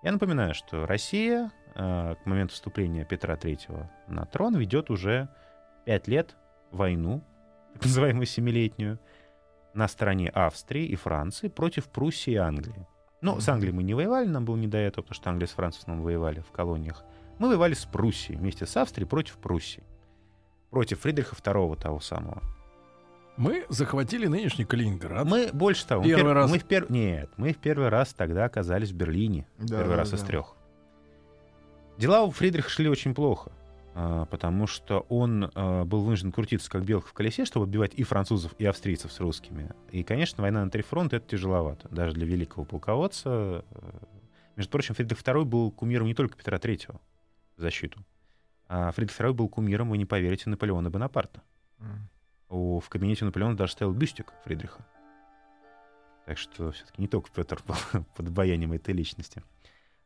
Я 0.04 0.12
напоминаю, 0.12 0.54
что 0.54 0.86
Россия 0.86 1.48
э, 1.48 1.50
к 1.78 2.26
моменту 2.26 2.56
вступления 2.56 3.06
Петра 3.06 3.36
III 3.36 3.86
на 4.08 4.26
трон 4.26 4.56
ведет 4.56 4.90
уже 4.90 5.30
пять 5.86 6.08
лет 6.08 6.36
войну, 6.72 7.24
так 7.74 7.86
называемую 7.86 8.26
семилетнюю, 8.26 9.00
на 9.74 9.88
стороне 9.88 10.30
Австрии 10.30 10.86
и 10.86 10.96
Франции 10.96 11.50
против 11.50 11.88
Пруссии 11.90 12.34
и 12.34 12.38
Англии. 12.38 12.88
Ну, 13.22 13.40
с 13.40 13.48
Англией 13.48 13.76
мы 13.76 13.84
не 13.84 13.94
воевали, 13.94 14.28
нам 14.28 14.44
было 14.44 14.56
не 14.56 14.68
до 14.68 14.78
этого, 14.78 15.04
потому 15.04 15.16
что 15.16 15.30
Англия 15.30 15.48
с 15.48 15.52
Францией 15.52 15.96
в 15.96 16.02
воевали 16.02 16.40
в 16.40 16.52
колониях. 16.52 17.04
Мы 17.38 17.50
воевали 17.50 17.74
с 17.74 17.86
Пруссией, 17.86 18.40
вместе 18.40 18.66
с 18.66 18.76
Австрией 18.76 19.08
против 19.08 19.38
Пруссии. 19.38 19.84
Против 20.72 21.00
Фридриха 21.02 21.36
II 21.36 21.80
того 21.80 22.00
самого. 22.00 22.42
Мы 23.38 23.66
захватили 23.70 24.26
нынешний 24.26 24.66
Калининград. 24.66 25.26
Мы 25.26 25.52
больше 25.54 25.86
того. 25.86 26.04
Первый 26.04 26.24
мы, 26.24 26.34
раз. 26.34 26.50
Мы 26.50 26.58
в 26.58 26.66
пер... 26.66 26.92
Нет, 26.92 27.30
мы 27.38 27.54
в 27.54 27.58
первый 27.58 27.90
раз 27.90 28.13
тогда 28.13 28.46
оказались 28.46 28.92
в 28.92 28.96
Берлине. 28.96 29.48
Да, 29.60 29.78
первый 29.78 29.92
да, 29.92 29.98
раз 29.98 30.10
да. 30.10 30.18
из 30.18 30.24
трех. 30.24 30.57
Дела 31.98 32.24
у 32.24 32.32
Фридриха 32.32 32.70
шли 32.70 32.90
очень 32.90 33.14
плохо, 33.16 33.52
а, 33.96 34.26
потому 34.26 34.68
что 34.68 35.06
он 35.10 35.52
а, 35.56 35.84
был 35.86 36.02
вынужден 36.02 36.32
крутиться 36.32 36.70
как 36.70 36.84
белка 36.84 37.08
в 37.08 37.14
колесе, 37.14 37.46
чтобы 37.46 37.66
отбивать 37.66 37.94
и 37.96 38.04
французов, 38.04 38.54
и 38.60 38.66
австрийцев 38.66 39.12
с 39.12 39.20
русскими. 39.20 39.72
И, 39.92 40.04
конечно, 40.04 40.42
война 40.42 40.64
на 40.64 40.70
три 40.70 40.84
фронта— 40.84 41.16
это 41.18 41.28
тяжеловато, 41.28 41.88
даже 41.90 42.14
для 42.14 42.26
великого 42.26 42.66
полководца. 42.66 43.66
Между 44.56 44.72
прочим, 44.72 44.96
Фридрих 44.96 45.22
II 45.22 45.46
был 45.46 45.72
кумиром 45.72 46.08
не 46.08 46.14
только 46.14 46.38
Петра 46.38 46.58
III 46.58 47.00
в 47.58 47.62
защиту, 47.62 48.00
а 48.68 48.92
Фридрих 48.92 49.20
II 49.20 49.34
был 49.34 49.50
кумиром, 49.50 49.90
вы 49.90 49.98
не 49.98 50.06
поверите, 50.06 50.50
Наполеона 50.50 50.90
Бонапарта. 50.90 51.42
Mm 51.80 52.08
в 52.50 52.84
кабинете 52.90 53.26
Наполеона 53.26 53.58
даже 53.58 53.74
стоял 53.74 53.94
бюстик 53.94 54.34
Фридриха. 54.44 54.86
Так 56.26 56.38
что 56.38 56.72
все-таки 56.72 57.02
не 57.02 57.08
только 57.08 57.30
Петр 57.34 57.62
был 57.66 57.76
под 58.16 58.28
обаянием 58.28 58.74
этой 58.74 58.94
личности. 58.94 59.44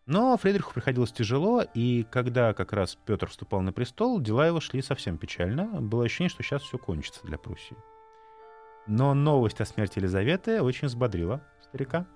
Но 0.05 0.35
Фридриху 0.37 0.73
приходилось 0.73 1.11
тяжело, 1.11 1.63
и 1.73 2.03
когда 2.11 2.53
как 2.53 2.73
раз 2.73 2.97
Петр 3.05 3.27
вступал 3.27 3.61
на 3.61 3.71
престол, 3.71 4.19
дела 4.19 4.47
его 4.47 4.59
шли 4.59 4.81
совсем 4.81 5.17
печально. 5.17 5.65
Было 5.65 6.05
ощущение, 6.05 6.29
что 6.29 6.43
сейчас 6.43 6.63
все 6.63 6.77
кончится 6.77 7.21
для 7.23 7.37
Пруссии. 7.37 7.77
Но 8.87 9.13
новость 9.13 9.61
о 9.61 9.65
смерти 9.65 9.99
Елизаветы 9.99 10.61
очень 10.61 10.87
взбодрила 10.87 11.41
старика. 11.61 12.07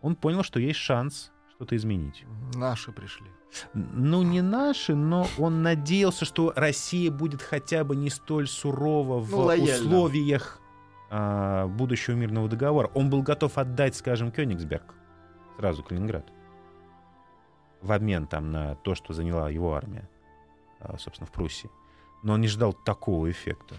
Он 0.00 0.14
понял, 0.14 0.42
что 0.42 0.60
есть 0.60 0.78
шанс 0.78 1.32
что-то 1.54 1.76
изменить. 1.76 2.24
Наши 2.54 2.92
пришли. 2.92 3.26
Ну, 3.74 4.22
не 4.22 4.40
наши, 4.40 4.94
но 4.94 5.26
он 5.36 5.62
надеялся, 5.62 6.24
что 6.24 6.52
Россия 6.54 7.10
будет 7.10 7.42
хотя 7.42 7.84
бы 7.84 7.96
не 7.96 8.08
столь 8.08 8.46
сурова 8.46 9.18
в 9.18 9.30
ну, 9.30 9.64
условиях 9.64 10.60
а, 11.10 11.66
будущего 11.66 12.14
мирного 12.14 12.48
договора. 12.48 12.90
Он 12.94 13.10
был 13.10 13.22
готов 13.22 13.58
отдать, 13.58 13.96
скажем, 13.96 14.30
Кёнигсберг, 14.30 14.94
сразу 15.58 15.82
Калининград, 15.82 16.24
в 17.82 17.92
обмен 17.92 18.26
там 18.26 18.50
на 18.52 18.74
то, 18.76 18.94
что 18.94 19.12
заняла 19.12 19.50
его 19.50 19.74
армия, 19.74 20.08
а, 20.80 20.98
собственно, 20.98 21.26
в 21.26 21.32
Пруссии. 21.32 21.70
Но 22.22 22.34
он 22.34 22.40
не 22.40 22.48
ждал 22.48 22.72
такого 22.72 23.30
эффекта. 23.30 23.74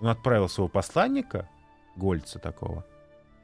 Он 0.00 0.08
отправил 0.08 0.48
своего 0.48 0.68
посланника, 0.68 1.48
Гольца 1.96 2.38
такого, 2.38 2.86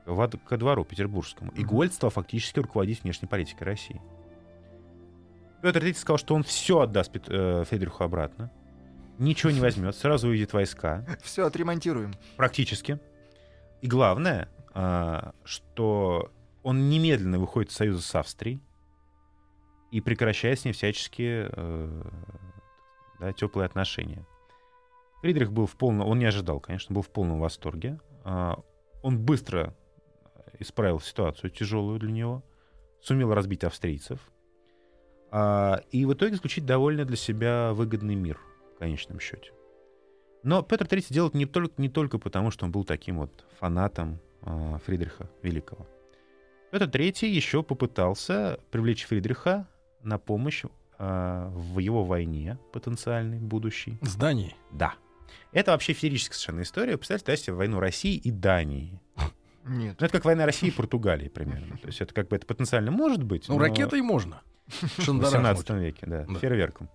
ко 0.04 0.56
двору 0.56 0.84
петербургскому. 0.84 1.50
И 1.52 1.64
Гольд 1.64 1.92
стал 1.92 2.10
фактически 2.10 2.60
руководить 2.60 3.02
внешней 3.02 3.28
политикой 3.28 3.64
России. 3.64 4.00
Петр 5.62 5.82
III 5.82 5.94
сказал, 5.94 6.18
что 6.18 6.34
он 6.34 6.44
все 6.44 6.80
отдаст 6.80 7.10
э, 7.14 7.64
Фридриху 7.64 8.04
обратно. 8.04 8.50
Ничего 9.18 9.50
не 9.50 9.60
возьмет, 9.60 9.96
сразу 9.96 10.28
увидит 10.28 10.52
войска. 10.52 11.04
Все 11.22 11.46
отремонтируем. 11.46 12.14
Практически. 12.36 13.00
И 13.80 13.88
главное, 13.88 14.48
а, 14.74 15.32
что 15.44 16.30
он 16.62 16.88
немедленно 16.88 17.38
выходит 17.38 17.70
из 17.70 17.76
союза 17.76 18.02
с 18.02 18.14
Австрией 18.14 18.60
и 19.90 20.00
прекращает 20.00 20.60
с 20.60 20.64
ней 20.64 20.72
всяческие 20.72 21.50
э, 21.52 22.02
да, 23.20 23.32
теплые 23.32 23.66
отношения. 23.66 24.26
Фридрих 25.22 25.52
был 25.52 25.66
в 25.66 25.76
полном... 25.76 26.08
Он 26.08 26.18
не 26.18 26.26
ожидал, 26.26 26.60
конечно, 26.60 26.94
был 26.94 27.02
в 27.02 27.10
полном 27.10 27.40
восторге. 27.40 27.98
А, 28.24 28.62
Он 29.02 29.18
быстро 29.18 29.74
исправил 30.58 31.00
ситуацию 31.00 31.50
тяжелую 31.50 31.98
для 31.98 32.12
него, 32.12 32.42
сумел 33.00 33.32
разбить 33.34 33.64
австрийцев, 33.64 34.20
а, 35.30 35.80
и 35.90 36.04
в 36.04 36.12
итоге 36.12 36.34
заключить 36.34 36.66
довольно 36.66 37.04
для 37.04 37.16
себя 37.16 37.72
выгодный 37.72 38.14
мир 38.14 38.40
в 38.74 38.78
конечном 38.78 39.20
счете. 39.20 39.52
Но 40.42 40.62
Петр 40.62 40.86
III 40.86 41.06
делал 41.10 41.28
это 41.28 41.38
не 41.38 41.46
только, 41.46 41.74
не 41.80 41.88
только 41.88 42.18
потому, 42.18 42.50
что 42.50 42.64
он 42.64 42.72
был 42.72 42.84
таким 42.84 43.18
вот 43.18 43.44
фанатом 43.58 44.20
а, 44.42 44.78
Фридриха 44.78 45.28
Великого. 45.42 45.86
Петр 46.70 46.86
III 46.86 47.26
еще 47.26 47.62
попытался 47.62 48.60
привлечь 48.70 49.06
Фридриха 49.06 49.68
на 50.06 50.18
помощь 50.18 50.64
а, 50.98 51.50
в 51.50 51.78
его 51.78 52.04
войне 52.04 52.58
потенциальной, 52.72 53.38
будущей. 53.38 53.98
С 54.02 54.16
Данией. 54.16 54.56
Да. 54.72 54.94
Это 55.52 55.72
вообще 55.72 55.92
феерическая 55.92 56.34
совершенно 56.36 56.62
история. 56.62 56.96
Представьте 56.96 57.36
себе 57.36 57.54
войну 57.54 57.80
России 57.80 58.14
и 58.16 58.30
Дании. 58.30 59.00
Нет. 59.64 59.96
Ну, 59.98 60.06
это 60.06 60.12
как 60.12 60.24
война 60.24 60.46
России 60.46 60.68
и 60.68 60.70
Португалии 60.70 61.28
примерно. 61.28 61.76
То 61.78 61.88
есть 61.88 62.00
это 62.00 62.14
как 62.14 62.28
бы 62.28 62.36
это 62.36 62.46
потенциально 62.46 62.90
может 62.90 63.22
быть. 63.22 63.48
Ну, 63.48 63.56
но 63.56 63.60
ракетой 63.62 64.00
можно. 64.00 64.42
В 64.66 65.02
Шандарахнуть. 65.02 65.58
18 65.58 65.70
веке, 65.70 66.06
да, 66.06 66.24
Да. 66.24 66.34
фейерверком. 66.38 66.88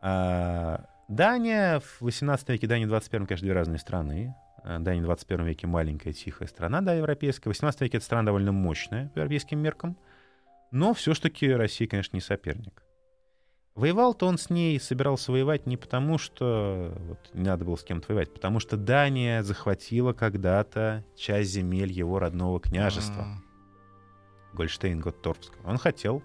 А, 0.00 0.84
Дания 1.08 1.80
в 1.80 2.00
18 2.00 2.48
веке, 2.50 2.66
Дания 2.66 2.86
в 2.86 2.90
21 2.90 3.26
конечно, 3.26 3.44
две 3.46 3.54
разные 3.54 3.78
страны. 3.78 4.34
А, 4.64 4.78
Дания 4.78 5.02
в 5.02 5.04
21 5.04 5.44
веке 5.46 5.66
маленькая, 5.66 6.12
тихая 6.12 6.48
страна, 6.48 6.80
да, 6.80 6.94
европейская. 6.94 7.44
В 7.50 7.52
18 7.52 7.80
веке 7.80 7.96
эта 7.98 8.06
страна 8.06 8.24
довольно 8.24 8.52
мощная 8.52 9.08
по 9.08 9.18
европейским 9.18 9.58
меркам. 9.58 9.96
Но 10.70 10.94
все-таки 10.94 11.50
Россия, 11.50 11.88
конечно, 11.88 12.16
не 12.16 12.20
соперник. 12.20 12.82
Воевал-то 13.74 14.26
он 14.26 14.38
с 14.38 14.50
ней, 14.50 14.80
собирался 14.80 15.30
воевать 15.30 15.66
не 15.66 15.76
потому, 15.76 16.18
что 16.18 16.94
вот, 16.98 17.30
не 17.32 17.44
надо 17.44 17.64
было 17.64 17.76
с 17.76 17.84
кем-то 17.84 18.08
воевать, 18.08 18.34
потому 18.34 18.58
что 18.58 18.76
Дания 18.76 19.44
захватила 19.44 20.12
когда-то 20.12 21.04
часть 21.14 21.50
земель 21.50 21.92
его 21.92 22.18
родного 22.18 22.58
княжества. 22.58 23.22
М. 23.22 23.44
Гольштейн 24.52 24.98
Готторпского. 24.98 25.64
Он 25.64 25.78
хотел 25.78 26.24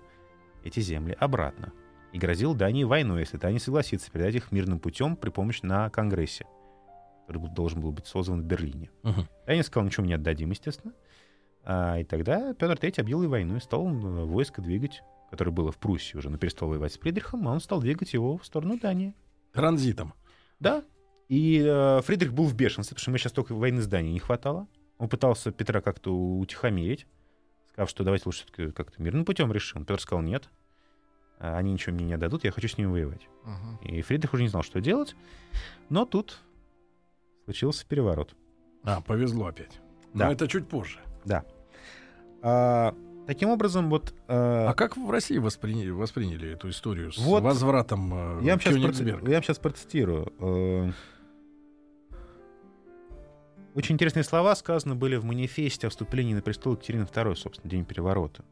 эти 0.64 0.80
земли 0.80 1.16
обратно 1.20 1.72
и 2.12 2.18
грозил 2.18 2.56
Дании 2.56 2.86
войной, 2.86 3.20
если 3.20 3.40
не 3.52 3.60
согласится 3.60 4.10
передать 4.10 4.34
их 4.34 4.52
мирным 4.52 4.80
путем 4.80 5.16
при 5.16 5.30
помощи 5.30 5.60
на 5.64 5.92
Конгрессе, 5.92 6.48
который 7.28 7.50
должен 7.54 7.82
был 7.82 7.92
быть 7.92 8.08
создан 8.08 8.42
в 8.42 8.46
Берлине. 8.46 8.90
Мгм. 9.04 9.28
Дания 9.46 9.62
сказал, 9.62 9.86
ничего 9.86 10.02
мы 10.04 10.08
не 10.08 10.16
отдадим, 10.16 10.50
естественно. 10.50 10.96
А, 11.64 12.00
и 12.00 12.04
тогда 12.04 12.54
Петр 12.54 12.74
III 12.74 13.02
объявил 13.02 13.24
ей 13.24 13.30
войну 13.30 13.56
и 13.56 13.60
стал 13.60 13.88
э, 13.88 14.26
войско 14.26 14.62
двигать, 14.62 15.02
которое 15.32 15.52
было 15.52 15.72
в 15.72 15.78
Пруссии 15.78 16.18
уже, 16.18 16.30
но 16.30 16.38
перестал 16.38 16.70
воевать 16.70 16.94
с 16.94 16.98
Фридрихом, 16.98 17.48
а 17.48 17.54
он 17.54 17.60
стал 17.62 17.80
двигать 17.80 18.14
его 18.14 18.38
в 18.38 18.46
сторону 18.46 18.78
Дании. 18.78 19.16
Транзитом. 19.54 20.14
Да. 20.60 20.84
И 21.30 21.64
э, 21.66 22.02
Фридрих 22.02 22.34
был 22.34 22.46
в 22.46 22.56
бешенстве, 22.56 22.96
потому 22.96 23.02
что 23.02 23.12
ему 23.12 23.18
сейчас 23.18 23.32
только 23.32 23.54
войны 23.56 23.82
с 23.82 23.88
Данией 23.88 24.14
не 24.14 24.20
хватало. 24.20 24.68
Он 24.98 25.08
пытался 25.08 25.52
Петра 25.52 25.82
как-то 25.82 26.14
утихомирить, 26.14 27.08
сказав, 27.72 27.90
что 27.90 28.04
давайте 28.04 28.24
лучше 28.26 28.44
все-таки 28.44 28.72
как-то 28.72 29.02
мирным 29.02 29.26
путем 29.26 29.52
решим. 29.52 29.86
Петр 29.86 30.02
сказал, 30.02 30.22
нет, 30.22 30.50
они 31.40 31.74
ничего 31.74 31.96
мне 31.96 32.06
не 32.06 32.14
отдадут, 32.14 32.44
я 32.44 32.52
хочу 32.52 32.68
с 32.68 32.78
ними 32.78 32.88
воевать. 32.88 33.28
Мгм. 33.44 33.78
И 33.84 34.02
Фридрих 34.02 34.34
уже 34.34 34.44
не 34.44 34.50
знал, 34.50 34.64
что 34.64 34.82
делать. 34.82 35.16
Но 35.90 36.06
тут 36.06 36.40
случился 37.46 37.86
переворот. 37.86 38.36
А, 38.84 39.02
повезло 39.02 39.48
опять. 39.48 39.80
Да. 40.14 40.28
Но 40.28 40.34
это 40.34 40.48
чуть 40.48 40.68
позже. 40.68 41.00
Да. 41.26 41.44
А, 42.42 42.96
таким 43.28 43.50
образом, 43.50 43.90
вот... 43.90 44.14
э, 44.28 44.66
А 44.68 44.74
как 44.74 44.98
в 44.98 45.10
России 45.10 45.38
восприняли, 45.38 45.90
восприняли 45.92 46.52
эту 46.54 46.70
историю 46.70 47.12
с 47.12 47.18
Вот. 47.18 47.44
возвратом 47.44 48.14
э, 48.14 48.44
я, 48.44 48.52
вам 48.54 48.60
сейчас 48.62 48.74
Кёнигсберга? 48.76 49.30
я 49.30 49.38
вам 49.38 49.44
сейчас 49.44 49.60
процитирую. 49.60 50.34
Э, 50.40 50.92
Очень 53.76 53.96
интересные 53.96 54.24
слова 54.24 54.56
сказаны 54.56 54.96
были 54.96 55.16
в 55.16 55.26
манифесте 55.26 55.88
о 55.88 55.90
вступлении 55.90 56.34
на 56.34 56.42
престол 56.42 56.74
Екатерины 56.74 57.04
II, 57.04 57.36
собственно, 57.36 57.70
день 57.72 57.86
переворота. 57.86 58.44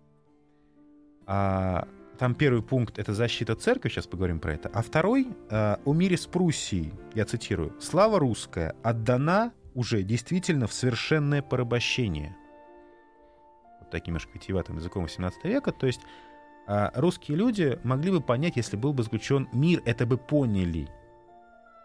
А, 1.28 1.88
там 2.18 2.34
первый 2.34 2.64
пункт— 2.64 2.98
это 3.00 3.14
защита 3.14 3.56
церкви, 3.56 3.90
сейчас 3.90 4.08
поговорим 4.08 4.40
про 4.40 4.54
это. 4.54 4.70
А 4.74 4.82
второй 4.82 5.28
э,— 5.50 5.76
о 5.86 5.94
мире 5.94 6.18
с 6.18 6.26
Пруссией, 6.26 6.94
я 7.14 7.26
цитирую. 7.26 7.74
«Слава 7.80 8.20
русская 8.20 8.76
отдана 8.84 9.52
уже 9.76 10.02
действительно 10.04 10.68
в 10.68 10.74
совершенное 10.74 11.42
порабощение». 11.42 12.36
Таким 13.91 14.13
немножко 14.13 14.32
витиеватым 14.34 14.77
языком 14.77 15.04
18 15.04 15.43
века. 15.45 15.71
То 15.71 15.88
есть 15.88 16.01
а, 16.67 16.91
русские 16.95 17.38
люди 17.38 17.80
могли 17.84 18.12
бы 18.12 18.21
понять, 18.21 18.56
если 18.56 18.77
был 18.77 18.93
бы 18.93 19.04
заключен 19.04 19.49
мир, 19.51 19.82
это 19.86 20.06
бы 20.06 20.17
поняли. 20.17 20.88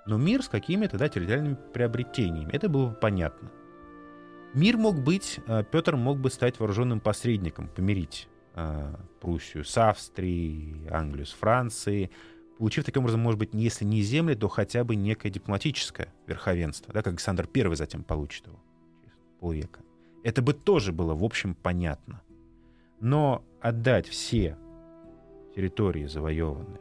Но 0.06 0.16
мир 0.16 0.42
с 0.42 0.48
какими-то 0.48 0.98
да, 0.98 1.08
территориальными 1.08 1.56
приобретениями, 1.74 2.52
это 2.52 2.68
было 2.68 2.90
бы 2.90 2.94
понятно. 2.94 3.50
Мир 4.54 4.76
мог 4.76 5.02
быть, 5.02 5.40
а, 5.46 5.64
Петр 5.64 5.96
мог 5.96 6.18
бы 6.18 6.30
стать 6.30 6.60
вооруженным 6.60 7.00
посредником, 7.00 7.68
помирить 7.68 8.28
а, 8.54 8.98
Пруссию 9.20 9.64
с 9.64 9.76
Австрией, 9.76 10.88
Англию 10.90 11.26
с 11.26 11.32
Францией, 11.32 12.10
получив 12.56 12.84
таким 12.84 13.02
образом, 13.02 13.20
может 13.20 13.38
быть, 13.38 13.50
если 13.52 13.84
не 13.84 14.02
земли, 14.02 14.34
то 14.34 14.48
хотя 14.48 14.84
бы 14.84 14.96
некое 14.96 15.30
дипломатическое 15.30 16.14
верховенство, 16.26 16.92
да, 16.94 17.02
как 17.02 17.14
Александр 17.14 17.48
I 17.54 17.74
затем 17.74 18.02
получит 18.02 18.46
его 18.46 18.58
через 19.02 19.16
полвека. 19.40 19.80
Это 20.26 20.42
бы 20.42 20.54
тоже 20.54 20.90
было, 20.90 21.14
в 21.14 21.22
общем, 21.22 21.54
понятно. 21.54 22.20
Но 22.98 23.44
отдать 23.60 24.08
все 24.08 24.58
территории 25.54 26.06
завоеванные 26.06 26.80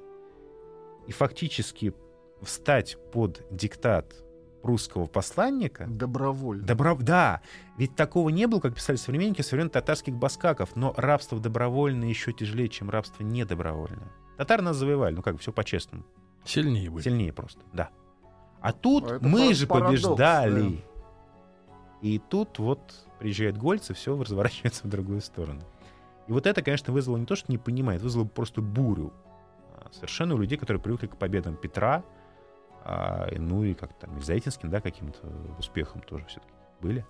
и 1.05 1.11
фактически 1.11 1.93
встать 2.41 2.97
под 3.11 3.45
диктат 3.51 4.15
прусского 4.63 5.05
посланника, 5.05 5.85
Добровольно. 5.87 6.65
Добро... 6.65 6.97
Да, 6.99 7.43
ведь 7.77 7.95
такого 7.95 8.29
не 8.29 8.47
было, 8.47 8.59
как 8.61 8.73
писали 8.73 8.95
современники, 8.95 9.43
со 9.43 9.55
времен 9.55 9.69
татарских 9.69 10.15
баскаков, 10.15 10.75
но 10.75 10.95
рабство 10.97 11.39
добровольное 11.39 12.09
еще 12.09 12.33
тяжелее, 12.33 12.67
чем 12.67 12.89
рабство 12.89 13.21
недобровольное. 13.21 14.11
Татары 14.37 14.63
нас 14.63 14.75
завоевали, 14.75 15.13
ну 15.13 15.21
как 15.21 15.35
бы 15.35 15.39
все 15.39 15.51
по-честному. 15.53 16.03
Сильнее 16.45 16.89
были. 16.89 17.03
Сильнее 17.03 17.31
просто, 17.31 17.61
да. 17.73 17.91
А 18.59 18.73
тут 18.73 19.11
А 19.11 19.19
мы 19.21 19.53
же 19.53 19.67
парадокс, 19.67 20.01
побеждали. 20.01 20.83
И 22.01 22.19
тут 22.19 22.59
вот 22.59 23.07
приезжает 23.19 23.57
Гольц, 23.57 23.89
и 23.89 23.93
все 23.93 24.21
разворачивается 24.21 24.85
в 24.85 24.89
другую 24.89 25.21
сторону. 25.21 25.61
И 26.27 26.31
вот 26.31 26.47
это, 26.47 26.61
конечно, 26.61 26.91
вызвало 26.91 27.17
не 27.17 27.25
то, 27.25 27.35
что 27.35 27.51
не 27.51 27.57
понимает, 27.57 28.01
вызвало 28.01 28.25
просто 28.25 28.61
бурю. 28.61 29.13
а, 29.75 29.89
Совершенно 29.91 30.35
у 30.35 30.37
людей, 30.37 30.57
которые 30.57 30.81
привыкли 30.81 31.07
к 31.07 31.17
победам 31.17 31.55
Петра, 31.55 32.03
а, 32.83 33.27
ну 33.37 33.63
и 33.63 33.73
как 33.73 33.93
там, 33.93 34.17
и 34.17 34.21
Зайтинским, 34.21 34.69
да, 34.69 34.81
каким-то 34.81 35.19
успехом 35.57 36.01
тоже 36.01 36.25
все-таки 36.25 36.53
были. 36.81 37.05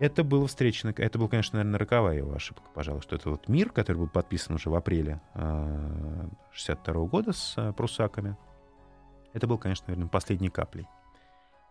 Это 0.00 0.24
было 0.24 0.46
встречено, 0.48 0.92
это 0.96 1.18
был, 1.18 1.28
конечно, 1.28 1.58
наверное, 1.58 1.78
роковая 1.78 2.16
его 2.16 2.34
ошибка, 2.34 2.68
пожалуй, 2.74 3.00
что 3.00 3.14
это 3.14 3.30
вот 3.30 3.48
мир, 3.48 3.70
который 3.70 3.98
был 3.98 4.08
подписан 4.08 4.56
уже 4.56 4.68
в 4.68 4.74
апреле 4.74 5.20
62 6.52 7.04
года 7.04 7.32
с 7.32 7.54
а, 7.56 7.72
прусаками, 7.72 8.36
это 9.34 9.46
был, 9.46 9.58
конечно, 9.58 9.84
наверное, 9.88 10.08
последней 10.08 10.48
каплей. 10.48 10.86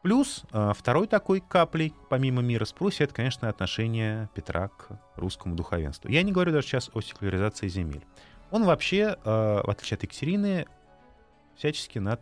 Плюс 0.04 0.44
а, 0.52 0.74
второй 0.74 1.08
такой 1.08 1.39
каплей, 1.39 1.94
помимо 2.10 2.42
мира 2.42 2.66
с 2.66 2.74
Пруссией, 2.74 3.06
это, 3.06 3.16
конечно, 3.16 3.48
отношение 3.48 4.30
Петра 4.36 4.68
к 4.68 5.00
русскому 5.16 5.56
духовенству. 5.56 6.12
Я 6.12 6.24
не 6.24 6.34
говорю 6.34 6.52
даже 6.52 6.68
сейчас 6.68 6.92
о 6.94 7.00
секуляризации 7.00 7.70
земель. 7.70 8.06
Он 8.52 8.66
вообще, 8.66 9.18
а, 9.24 9.63
в 9.66 9.70
отличие 9.70 9.96
от 9.96 10.04
Екатерины, 10.04 10.68
всячески 11.56 12.00
над 12.00 12.22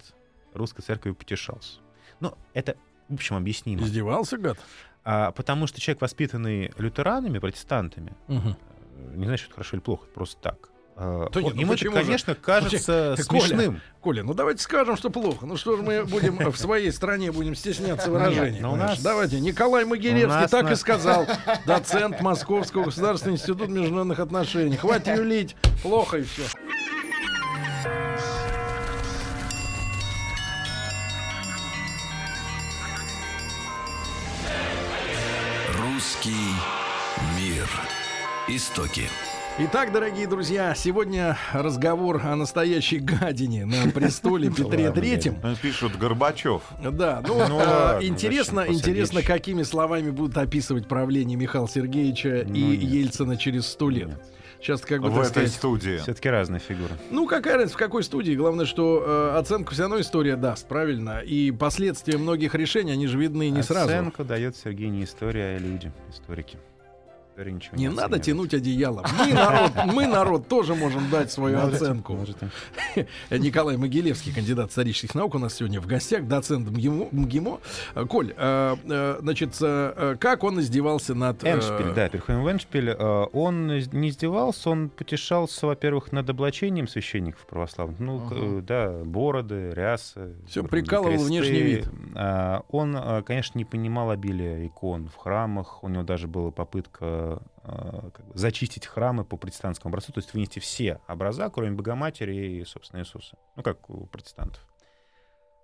русской 0.53 0.83
церковью 0.83 1.15
потешался. 1.15 1.79
Но 2.19 2.37
это, 2.53 2.77
в 3.09 3.15
общем, 3.15 3.35
объяснимо. 3.35 3.81
Издевался, 3.81 4.37
гад? 4.37 4.59
А, 5.03 5.31
потому 5.31 5.65
что 5.65 5.81
человек, 5.81 6.01
воспитанный 6.01 6.71
лютеранами, 6.77 7.39
протестантами, 7.39 8.13
э, 8.27 9.15
не 9.15 9.23
знаю, 9.23 9.39
что 9.39 9.47
это 9.47 9.55
хорошо 9.55 9.77
или 9.77 9.81
плохо, 9.81 10.05
просто 10.13 10.39
так. 10.39 10.69
А, 11.03 11.29
Да 11.31 11.41
нет, 11.41 11.55
ну 11.55 11.61
ему 11.61 11.73
это, 11.73 11.79
почему 11.79 11.95
же? 11.97 12.01
конечно, 12.03 12.35
кажется 12.35 13.15
Почему? 13.17 13.27
Коля, 13.39 13.47
смешным. 13.47 13.81
Коля, 14.01 14.23
ну 14.23 14.33
давайте 14.35 14.61
скажем, 14.61 14.95
что 14.97 15.09
плохо. 15.09 15.45
Ну 15.47 15.57
что 15.57 15.75
же 15.75 15.81
мы 15.81 16.03
будем 16.05 16.37
в 16.51 16.57
своей 16.57 16.91
стране 16.91 17.31
будем 17.31 17.55
стесняться 17.55 18.11
выражений. 18.11 18.59
но 18.59 18.69
у 18.69 18.71
понимаешь? 18.73 18.97
нас- 18.97 19.01
Давайте. 19.03 19.39
Николай 19.39 19.83
Могилевский 19.85 20.25
у 20.25 20.27
нас 20.29 20.51
так 20.51 20.65
на- 20.65 20.71
и 20.71 20.75
сказал. 20.75 21.25
Доцент 21.65 22.21
Московского 22.21 22.85
государственного 22.85 23.35
института 23.37 23.67
международных 23.67 24.19
отношений. 24.19 24.77
Хватит 24.77 25.17
юлить. 25.17 25.55
Плохо 25.81 26.17
и 26.19 26.23
все. 26.23 26.43
Русский 35.77 36.53
мир. 37.37 37.67
Истоки. 38.47 39.09
Итак, 39.59 39.91
дорогие 39.91 40.27
друзья, 40.27 40.73
сегодня 40.75 41.37
разговор 41.51 42.21
о 42.23 42.35
настоящей 42.37 42.99
гадине 42.99 43.65
на 43.65 43.91
престоле 43.91 44.49
Петре 44.55 44.91
Третьем. 44.91 45.35
Ну, 45.43 45.55
Пишут 45.55 45.97
Горбачев. 45.97 46.61
Да, 46.81 47.21
ну, 47.27 47.47
Ну 47.47 47.57
ладно, 47.57 47.99
интересно, 48.01 48.65
интересно, 48.67 49.21
какими 49.21 49.63
словами 49.63 50.09
будут 50.09 50.37
описывать 50.37 50.87
правление 50.87 51.37
Михаила 51.37 51.67
Сергеевича 51.67 52.45
Ну, 52.47 52.55
и. 52.55 52.59
Ельцина 52.59 53.35
через 53.35 53.67
сто 53.67 53.89
лет. 53.89 54.09
Сейчас 54.61 54.81
как 54.81 55.01
бы, 55.01 55.09
В 55.09 55.19
этой 55.19 55.29
сказать, 55.29 55.51
студии. 55.51 55.97
Все-таки 55.97 56.29
разные 56.29 56.59
фигуры. 56.59 56.93
Ну, 57.09 57.27
какая 57.27 57.55
разница, 57.55 57.73
в 57.75 57.77
какой 57.79 58.03
студии. 58.03 58.33
Главное, 58.33 58.65
что 58.65 59.03
э, 59.05 59.37
оценку 59.37 59.73
все 59.73 59.83
равно 59.83 59.99
история 59.99 60.37
даст, 60.37 60.67
правильно? 60.67 61.19
И 61.19 61.51
последствия 61.51 62.17
многих 62.17 62.55
решений, 62.55 62.91
они 62.91 63.07
же 63.07 63.17
видны 63.17 63.49
не 63.49 63.63
сразу. 63.63 63.87
Оценку 63.87 64.23
дает 64.23 64.55
Сергей 64.55 64.89
не 64.89 65.03
история, 65.03 65.55
а 65.55 65.59
люди, 65.59 65.91
историки. 66.09 66.57
Ничего 67.49 67.77
Не 67.77 67.89
надо 67.89 68.19
тянуть 68.19 68.53
одеяло. 68.53 69.03
Мы 69.19 69.33
народ, 69.33 69.71
мы 69.85 70.07
народ 70.07 70.47
тоже 70.47 70.75
можем 70.75 71.09
дать 71.09 71.31
свою 71.31 71.57
Можете, 71.57 71.85
оценку. 71.85 72.13
можете. 72.13 72.49
Николай 73.31 73.77
Могилевский, 73.77 74.33
кандидат 74.33 74.69
исторических 74.69 75.15
наук, 75.15 75.35
у 75.35 75.39
нас 75.39 75.55
сегодня 75.55 75.81
в 75.81 75.87
гостях, 75.87 76.27
доцент 76.27 76.69
МГИМО. 76.69 77.07
МГИМО. 77.11 77.59
Э, 77.95 78.05
Коль, 78.05 78.33
э, 78.37 78.75
э, 78.83 79.17
значит, 79.21 79.55
как 80.19 80.43
он 80.43 80.59
издевался 80.59 81.15
над... 81.15 81.43
Эншпиль, 81.43 81.93
да, 81.95 82.09
переходим 82.09 82.43
в 82.43 82.51
Эншпиль. 82.51 82.91
Он 82.91 83.67
не 83.67 84.09
издевался, 84.09 84.69
он 84.69 84.89
потешался, 84.89 85.67
во-первых, 85.67 86.11
над 86.11 86.29
облачением 86.29 86.87
священников 86.87 87.45
православных. 87.47 87.99
Ну, 87.99 88.21
Ага. 88.29 88.61
да, 88.61 88.91
бороды, 89.03 89.71
рясы. 89.73 90.35
Вроде 90.53 90.67
прикалывал 90.67 91.11
кресты. 91.11 91.27
внешний 91.27 91.61
вид. 91.61 91.89
Он, 92.69 93.23
конечно, 93.23 93.57
не 93.57 93.65
понимал 93.65 94.09
обилия 94.11 94.65
икон 94.65 95.07
в 95.07 95.15
храмах. 95.15 95.83
У 95.83 95.89
него 95.89 96.03
даже 96.03 96.27
была 96.27 96.51
попытка 96.51 97.30
как 97.63 98.25
бы 98.25 98.37
зачистить 98.37 98.85
храмы 98.85 99.23
по 99.23 99.37
протестантскому 99.37 99.91
образцу, 99.91 100.11
то 100.13 100.19
есть 100.19 100.33
вынести 100.33 100.59
все 100.59 100.99
образа, 101.07 101.49
кроме 101.49 101.71
Богоматери 101.71 102.59
и, 102.59 102.65
собственно, 102.65 103.01
Иисуса. 103.01 103.37
Ну, 103.55 103.63
как 103.63 103.89
у 103.89 104.05
протестантов. 104.07 104.65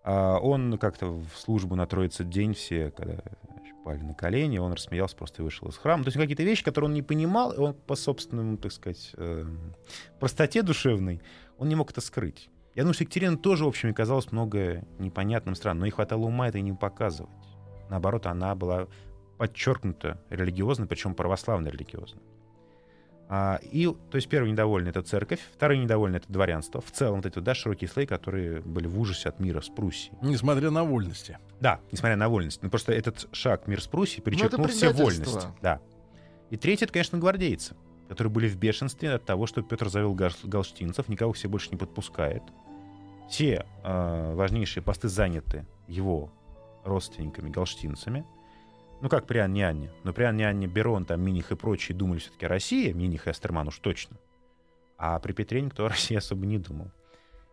А 0.04 0.38
Он 0.40 0.78
как-то 0.78 1.08
в 1.08 1.38
службу 1.38 1.76
на 1.76 1.86
Троице 1.86 2.24
день 2.24 2.54
все, 2.54 2.92
когда 2.92 3.22
пали 3.88 4.02
на 4.04 4.14
колени, 4.14 4.58
он 4.58 4.74
рассмеялся 4.74 5.16
просто 5.16 5.44
вышел 5.44 5.70
из 5.70 5.78
храма. 5.78 6.04
То 6.04 6.10
есть 6.10 6.18
какие-то 6.18 6.44
вещи, 6.44 6.62
которые 6.62 6.90
он 6.90 6.94
не 6.94 7.02
понимал, 7.02 7.54
и 7.54 7.58
он 7.58 7.74
по 7.74 7.96
собственному, 7.96 8.58
так 8.58 8.74
сказать, 8.74 9.14
эм, 9.16 9.76
простоте 10.20 10.62
душевной, 10.62 11.22
он 11.58 11.70
не 11.70 11.76
мог 11.76 11.92
это 11.92 12.02
скрыть. 12.02 12.50
Я 12.76 12.84
думаю, 12.84 12.94
что 12.94 13.06
Екатерина 13.06 13.38
тоже, 13.38 13.64
в 13.64 13.70
общем, 13.70 13.94
казалось 13.94 14.30
многое 14.34 14.86
непонятным, 15.00 15.56
странным, 15.56 15.80
но 15.80 15.86
ей 15.86 15.92
хватало 15.92 16.26
ума 16.26 16.50
это 16.50 16.60
не 16.60 16.74
показывать. 16.74 17.32
Наоборот, 17.90 18.26
она 18.26 18.56
была 18.56 18.88
подчеркнуто 19.38 20.22
религиозной, 20.30 20.88
причем 20.88 21.14
православно 21.14 21.68
религиозной. 21.70 22.22
А, 23.30 23.60
и, 23.62 23.86
то 23.86 24.16
есть, 24.16 24.30
первый 24.30 24.52
недовольный— 24.52 24.90
это 24.92 25.02
церковь, 25.02 25.40
второй 25.54 25.78
недовольный— 25.78 26.18
это 26.20 26.32
дворянство. 26.32 26.80
В 26.80 26.92
целом, 26.92 27.18
вот 27.18 27.26
эти 27.26 27.40
да, 27.40 27.54
широкие 27.54 27.90
слои, 27.90 28.06
которые 28.06 28.62
были 28.62 28.88
в 28.88 28.98
ужасе 29.00 29.30
от 29.30 29.40
мира 29.40 29.60
с 29.60 29.68
Пруссией. 29.68 30.18
Несмотря 30.22 30.72
на 30.72 30.84
вольности. 30.86 31.38
Да, 31.60 31.82
несмотря 31.92 32.16
на 32.16 32.30
вольность. 32.30 32.64
Ну, 32.64 32.70
просто 32.70 32.94
этот 32.94 33.28
шаг 33.34 33.68
мир 33.68 33.82
с 33.82 33.88
Пруссией 33.88 34.24
перечеркнул 34.24 34.66
это 34.66 34.74
все 34.74 34.94
вольности. 34.94 35.48
Да. 35.62 35.82
И 36.50 36.56
третий, 36.56 36.86
это, 36.86 36.94
конечно, 36.94 37.18
гвардейцы, 37.18 37.76
которые 38.08 38.32
были 38.32 38.48
в 38.48 38.56
бешенстве 38.56 39.12
от 39.12 39.26
того, 39.26 39.46
что 39.46 39.62
Петр 39.62 39.90
завел 39.90 40.14
галштинцев, 40.14 41.10
никого 41.10 41.34
себе 41.36 41.50
больше 41.50 41.70
не 41.72 41.78
подпускает. 41.78 42.44
Все 43.30 43.66
э, 43.84 44.34
важнейшие 44.36 44.82
посты 44.82 45.10
заняты 45.10 45.66
его 45.90 46.32
родственниками, 46.86 47.50
галштинцами. 47.50 48.26
Ну, 49.02 49.10
как 49.10 49.28
при 49.28 49.38
Анне 49.38 49.68
Анне. 49.68 49.92
Но 50.04 50.12
при 50.14 50.24
Анне 50.24 50.48
Анне 50.48 50.68
Берон, 50.68 51.06
там, 51.06 51.22
Миних 51.22 51.52
и 51.52 51.56
прочие 51.56 51.96
думали 51.96 52.20
все-таки 52.20 52.46
о 52.46 52.50
России, 52.50 52.92
Миних 52.92 53.28
и 53.28 53.30
Астерман 53.30 53.68
уж 53.68 53.78
точно. 53.80 54.18
А 54.98 55.20
при 55.20 55.34
Петре 55.34 55.62
никто 55.62 55.86
о 55.86 55.90
России 55.90 56.16
особо 56.18 56.46
не 56.46 56.58
думал. 56.58 56.90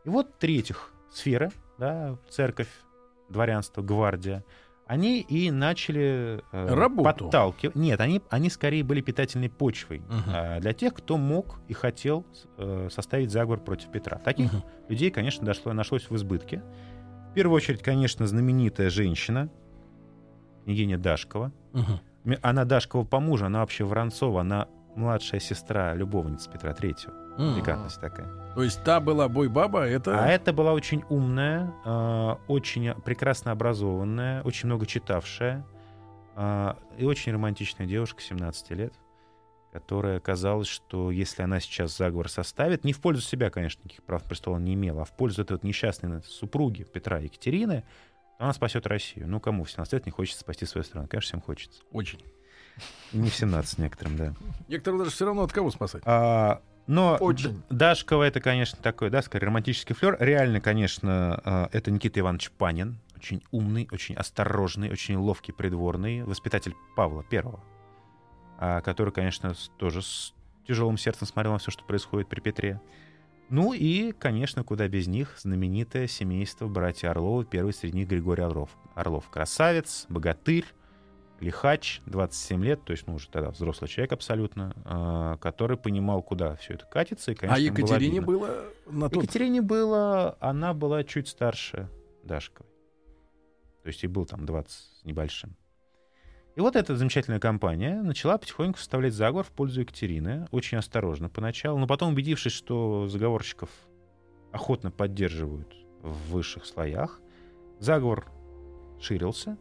И 0.04 0.08
вот 0.08 0.38
третьих 0.38 0.92
сфера, 1.10 1.50
да, 1.78 2.16
церковь, 2.30 2.68
дворянство, 3.28 3.82
гвардия, 3.82 4.42
они 4.86 5.20
и 5.22 5.50
начали 5.50 6.42
э, 6.52 6.74
Работу. 6.74 7.24
подталкивать. 7.24 7.74
Нет, 7.74 8.00
они, 8.00 8.20
они 8.28 8.50
скорее 8.50 8.84
были 8.84 9.00
питательной 9.00 9.48
почвой 9.48 10.00
Мгм. 10.00 10.30
э, 10.34 10.60
для 10.60 10.72
тех, 10.74 10.92
кто 10.94 11.16
мог 11.16 11.58
и 11.68 11.72
хотел 11.74 12.26
э, 12.58 12.88
составить 12.90 13.30
заговор 13.30 13.60
против 13.60 13.90
Петра. 13.90 14.18
Таких 14.18 14.52
Мгм. 14.52 14.62
людей, 14.88 15.10
конечно, 15.10 15.44
дошло, 15.44 15.72
нашлось 15.72 16.08
в 16.10 16.16
избытке. 16.16 16.62
В 17.30 17.34
первую 17.34 17.56
очередь, 17.56 17.82
конечно, 17.82 18.26
знаменитая 18.26 18.90
женщина, 18.90 19.48
княгиня 20.64 20.98
Дашкова. 20.98 21.52
М- 22.24 22.38
Она 22.42 22.64
Дашкова 22.64 23.04
по 23.04 23.20
мужу, 23.20 23.46
она 23.46 23.60
вообще 23.60 23.84
Воронцова, 23.84 24.40
она 24.40 24.68
младшая 24.96 25.40
сестра 25.40 25.94
любовницы 25.94 26.50
Петра 26.50 26.72
Третьего. 26.72 27.12
Пикантность 27.56 28.00
такая. 28.00 28.28
То 28.54 28.62
есть 28.62 28.82
та 28.84 29.00
была 29.00 29.28
бой-баба, 29.28 29.80
это... 29.88 30.22
А 30.24 30.28
это 30.28 30.52
была 30.52 30.72
очень 30.72 31.02
умная, 31.08 31.72
э, 31.84 32.34
очень 32.46 32.94
прекрасно 33.02 33.50
образованная, 33.50 34.42
очень 34.42 34.68
много 34.68 34.86
читавшая 34.86 35.66
э, 36.36 36.74
и 36.96 37.04
очень 37.04 37.32
романтичная 37.32 37.86
девушка 37.88 38.22
17 38.22 38.70
лет, 38.70 38.94
которая 39.72 40.20
казалось, 40.20 40.68
что 40.68 41.10
если 41.10 41.42
она 41.42 41.58
сейчас 41.58 41.96
заговор 41.96 42.28
составит, 42.28 42.84
не 42.84 42.92
в 42.92 43.00
пользу 43.00 43.22
себя, 43.22 43.50
конечно, 43.50 43.80
никаких 43.82 44.04
прав 44.04 44.22
престола 44.22 44.58
не 44.58 44.74
имела, 44.74 45.02
а 45.02 45.04
в 45.04 45.16
пользу 45.16 45.42
этой 45.42 45.54
вот 45.54 45.64
несчастной 45.64 46.22
супруги 46.22 46.84
Петра 46.84 47.18
Екатерины, 47.18 47.82
она 48.38 48.52
спасет 48.52 48.86
Россию. 48.86 49.28
Ну, 49.28 49.40
кому 49.40 49.64
в 49.64 49.70
17 49.70 49.92
лет 49.92 50.06
не 50.06 50.12
хочется 50.12 50.40
спасти 50.40 50.66
свою 50.66 50.84
страну? 50.84 51.06
Конечно, 51.06 51.28
всем 51.28 51.40
хочется. 51.40 51.82
Очень. 51.92 52.20
Не 53.12 53.30
в 53.30 53.34
17 53.34 53.78
некоторым, 53.78 54.16
да. 54.16 54.34
Некоторые 54.68 55.00
даже 55.00 55.10
все 55.12 55.26
равно 55.26 55.42
от 55.42 55.52
кого 55.52 55.70
спасать. 55.70 56.02
А, 56.04 56.60
но 56.86 57.16
Очень. 57.20 57.62
Дашкова 57.70 58.24
это, 58.24 58.40
конечно, 58.40 58.78
такой, 58.82 59.10
да, 59.10 59.22
скорее 59.22 59.46
романтический 59.46 59.94
флер. 59.94 60.16
Реально, 60.20 60.60
конечно, 60.60 61.40
а, 61.44 61.68
это 61.72 61.90
Никита 61.90 62.20
Иванович 62.20 62.50
Панин. 62.50 62.98
Очень 63.16 63.42
умный, 63.52 63.88
очень 63.90 64.16
осторожный, 64.16 64.90
очень 64.90 65.16
ловкий 65.16 65.52
придворный, 65.52 66.24
воспитатель 66.24 66.74
Павла 66.94 67.22
Первого, 67.24 67.60
а, 68.58 68.80
который, 68.82 69.12
конечно, 69.12 69.54
тоже 69.78 70.02
с 70.02 70.34
тяжелым 70.66 70.98
сердцем 70.98 71.26
смотрел 71.26 71.52
на 71.52 71.58
все, 71.58 71.70
что 71.70 71.84
происходит 71.84 72.28
при 72.28 72.40
Петре. 72.40 72.80
Ну 73.50 73.72
и, 73.72 74.12
конечно, 74.12 74.64
куда 74.64 74.88
без 74.88 75.06
них, 75.06 75.36
знаменитое 75.38 76.06
семейство 76.06 76.66
братья 76.66 77.10
Орловы, 77.10 77.44
первый 77.44 77.72
среди 77.72 77.98
них 77.98 78.08
Григорий 78.08 78.42
Орлов. 78.42 78.70
Орлов 78.94 79.28
красавец, 79.28 80.06
богатырь, 80.08 80.64
лихач, 81.40 82.00
27 82.06 82.64
лет, 82.64 82.84
то 82.84 82.92
есть, 82.92 83.06
ну, 83.06 83.14
уже 83.14 83.28
тогда 83.28 83.50
взрослый 83.50 83.88
человек 83.88 84.12
абсолютно, 84.12 84.74
а, 84.84 85.36
который 85.36 85.76
понимал, 85.76 86.22
куда 86.22 86.56
все 86.56 86.74
это 86.74 86.86
катится. 86.86 87.32
И, 87.32 87.34
конечно, 87.34 87.56
а 87.56 87.58
было 87.58 87.78
Екатерине 87.78 88.18
обидно. 88.18 88.26
было 88.26 88.64
на 88.86 89.10
тот... 89.10 89.22
Екатерине 89.22 89.62
было, 89.62 90.36
она 90.40 90.72
была 90.74 91.04
чуть 91.04 91.28
старше 91.28 91.88
Дашковой. 92.22 92.70
То 93.82 93.88
есть 93.88 94.02
ей 94.02 94.08
был 94.08 94.24
там 94.24 94.46
20 94.46 94.70
с 94.70 95.04
небольшим. 95.04 95.56
И 96.56 96.60
вот 96.60 96.76
эта 96.76 96.94
замечательная 96.96 97.40
компания 97.40 98.00
начала 98.00 98.38
потихоньку 98.38 98.78
составлять 98.78 99.12
заговор 99.12 99.44
в 99.44 99.50
пользу 99.50 99.80
Екатерины, 99.80 100.46
очень 100.52 100.78
осторожно 100.78 101.28
поначалу, 101.28 101.78
но 101.78 101.86
потом, 101.88 102.12
убедившись, 102.12 102.52
что 102.52 103.08
заговорщиков 103.08 103.70
охотно 104.52 104.92
поддерживают 104.92 105.74
в 106.02 106.30
высших 106.30 106.64
слоях, 106.64 107.20
заговор 107.80 108.30
ширился. 109.00 109.58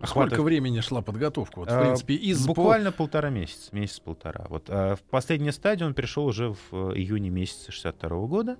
А 0.00 0.06
Сколько 0.06 0.42
времени 0.42 0.78
шла 0.80 1.00
подготовка? 1.02 1.58
Вот, 1.58 1.70
в 1.70 1.72
А, 1.72 1.80
принципе, 1.80 2.14
из... 2.14 2.46
Буквально 2.46 2.92
полтора 2.92 3.30
месяца, 3.30 3.74
месяц-полтора. 3.74 4.46
Вот, 4.48 4.66
а 4.68 4.94
в 4.96 5.00
последнюю 5.02 5.52
стадию 5.52 5.88
он 5.88 5.94
перешел 5.94 6.26
уже 6.26 6.50
в 6.50 6.58
э, 6.72 6.92
июне 6.94 7.30
месяце 7.30 7.72
62 7.72 8.26
года, 8.26 8.58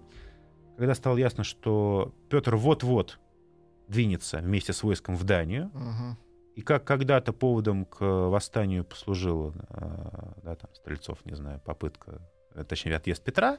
когда 0.77 0.95
стало 0.95 1.17
ясно, 1.19 1.45
что 1.45 2.13
Петр 2.29 2.57
вот-вот 2.57 3.21
двинется 3.87 4.39
вместе 4.39 4.73
с 4.73 4.83
войском 4.83 5.15
в 5.17 5.23
Данию. 5.25 5.71
Мгм. 5.75 6.19
И 6.59 6.63
как 6.63 6.83
когда-то 6.83 7.33
поводом 7.33 7.85
к 7.85 8.01
восстанию 8.01 8.85
послужила, 8.85 9.55
э, 9.71 10.33
да, 10.43 10.57
там, 10.57 10.69
Стрельцов, 10.75 11.25
не 11.25 11.37
знаю, 11.37 11.61
попытка, 11.65 12.21
э, 12.53 12.65
точнее, 12.65 12.97
отъезд 12.97 13.23
Петра, 13.23 13.59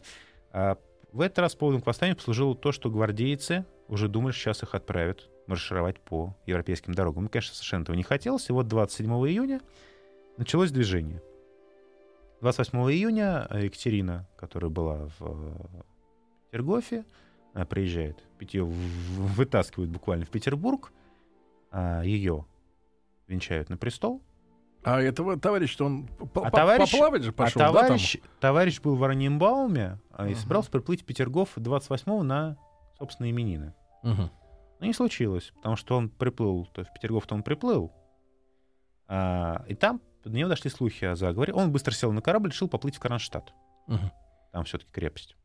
а 0.51 0.77
в 1.13 1.21
этот 1.21 1.39
раз 1.39 1.55
поводом 1.55 1.81
к 1.81 1.85
восстанию 1.85 2.17
послужило 2.17 2.55
то, 2.55 2.73
что 2.73 2.89
гвардейцы 2.89 3.63
уже 3.87 4.09
думали, 4.09 4.33
что 4.33 4.41
сейчас 4.41 4.63
их 4.63 4.75
отправят 4.75 5.29
маршировать 5.47 6.01
по 6.01 6.35
европейским 6.45 6.93
дорогам. 6.93 7.23
Ну, 7.23 7.29
конечно, 7.29 7.55
совершенно 7.55 7.83
этого 7.83 7.95
не 7.95 8.03
хотелось. 8.03 8.49
И 8.49 8.51
вот 8.51 8.67
27 8.67 9.09
июня 9.29 9.61
началось 10.35 10.69
движение. 10.69 11.21
28 12.41 12.79
июня 12.91 13.47
э, 13.49 13.63
Екатерина, 13.63 14.27
которая 14.35 14.71
была 14.71 15.07
в 15.19 15.21
э, 15.21 15.81
Петергофе, 16.51 17.05
приезжает, 17.69 18.17
ее 18.41 18.65
вытаскивают 18.65 19.89
буквально 19.89 20.25
в 20.25 20.29
Петербург, 20.29 20.91
а 21.71 22.03
ее 22.03 22.45
венчают 23.29 23.69
на 23.69 23.77
престол. 23.77 24.21
А 24.83 25.01
этого 25.01 25.37
товарища, 25.39 25.83
он 25.83 26.09
А 26.35 26.51
товарищ- 26.51 26.91
поплавать 26.91 27.23
же 27.23 27.31
пошел, 27.33 27.61
а 27.61 27.65
да, 27.65 27.73
там? 27.73 27.81
товарищ, 27.87 28.17
товарищ 28.39 28.81
был 28.81 28.95
в 28.95 29.03
Оренбауме 29.03 29.99
а, 30.11 30.27
и 30.27 30.31
Мгм. 30.31 30.39
собрался 30.39 30.71
приплыть 30.71 31.01
в 31.03 31.05
Петергоф 31.05 31.51
28 31.55 32.21
на 32.23 32.57
собственные 32.97 33.31
именины. 33.31 33.73
Мгм. 34.03 34.31
Но 34.79 34.85
не 34.85 34.93
случилось, 34.93 35.51
потому 35.57 35.75
что 35.75 35.97
он 35.97 36.09
приплыл, 36.09 36.65
то 36.73 36.83
в 36.85 36.93
Петергоф-то 36.93 37.35
он 37.35 37.43
приплыл, 37.43 37.91
а, 39.07 39.63
и 39.67 39.75
там 39.75 40.01
до 40.23 40.29
него 40.31 40.49
дошли 40.49 40.69
слухи 40.69 41.05
о 41.05 41.15
заговоре. 41.15 41.53
Он 41.53 41.71
быстро 41.71 41.91
сел 41.91 42.11
на 42.11 42.21
корабль, 42.21 42.49
решил 42.49 42.67
поплыть 42.69 42.95
в 42.95 42.99
Кронштадт. 42.99 43.53
Мгм. 43.87 44.11
Там 44.51 44.63
все-таки 44.63 44.91
крепость. 44.91 45.35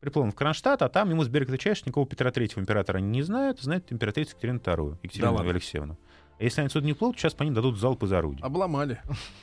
Приплыл 0.00 0.24
он 0.24 0.30
в 0.30 0.34
Кронштадт, 0.36 0.80
а 0.82 0.88
там 0.88 1.10
ему 1.10 1.24
с 1.24 1.28
берега 1.28 1.50
отвечаешь, 1.50 1.84
никого 1.84 2.06
Петра 2.06 2.30
Третьего 2.30 2.60
императора 2.60 2.98
не 2.98 3.22
знают, 3.22 3.60
знает 3.60 3.92
императрицу 3.92 4.30
Екатерину 4.32 4.60
Вторую, 4.60 4.98
Екатерину 5.02 5.34
ладно. 5.34 5.50
Алексеевну. 5.50 5.94
А 5.94 6.27
если 6.44 6.60
они 6.60 6.66
отсюда 6.66 6.86
не 6.86 6.92
плывут, 6.92 7.18
сейчас 7.18 7.34
по 7.34 7.42
ним 7.42 7.54
дадут 7.54 7.78
залп 7.78 8.04
из 8.04 8.12
орудий. 8.12 8.42
Обломали. 8.42 9.00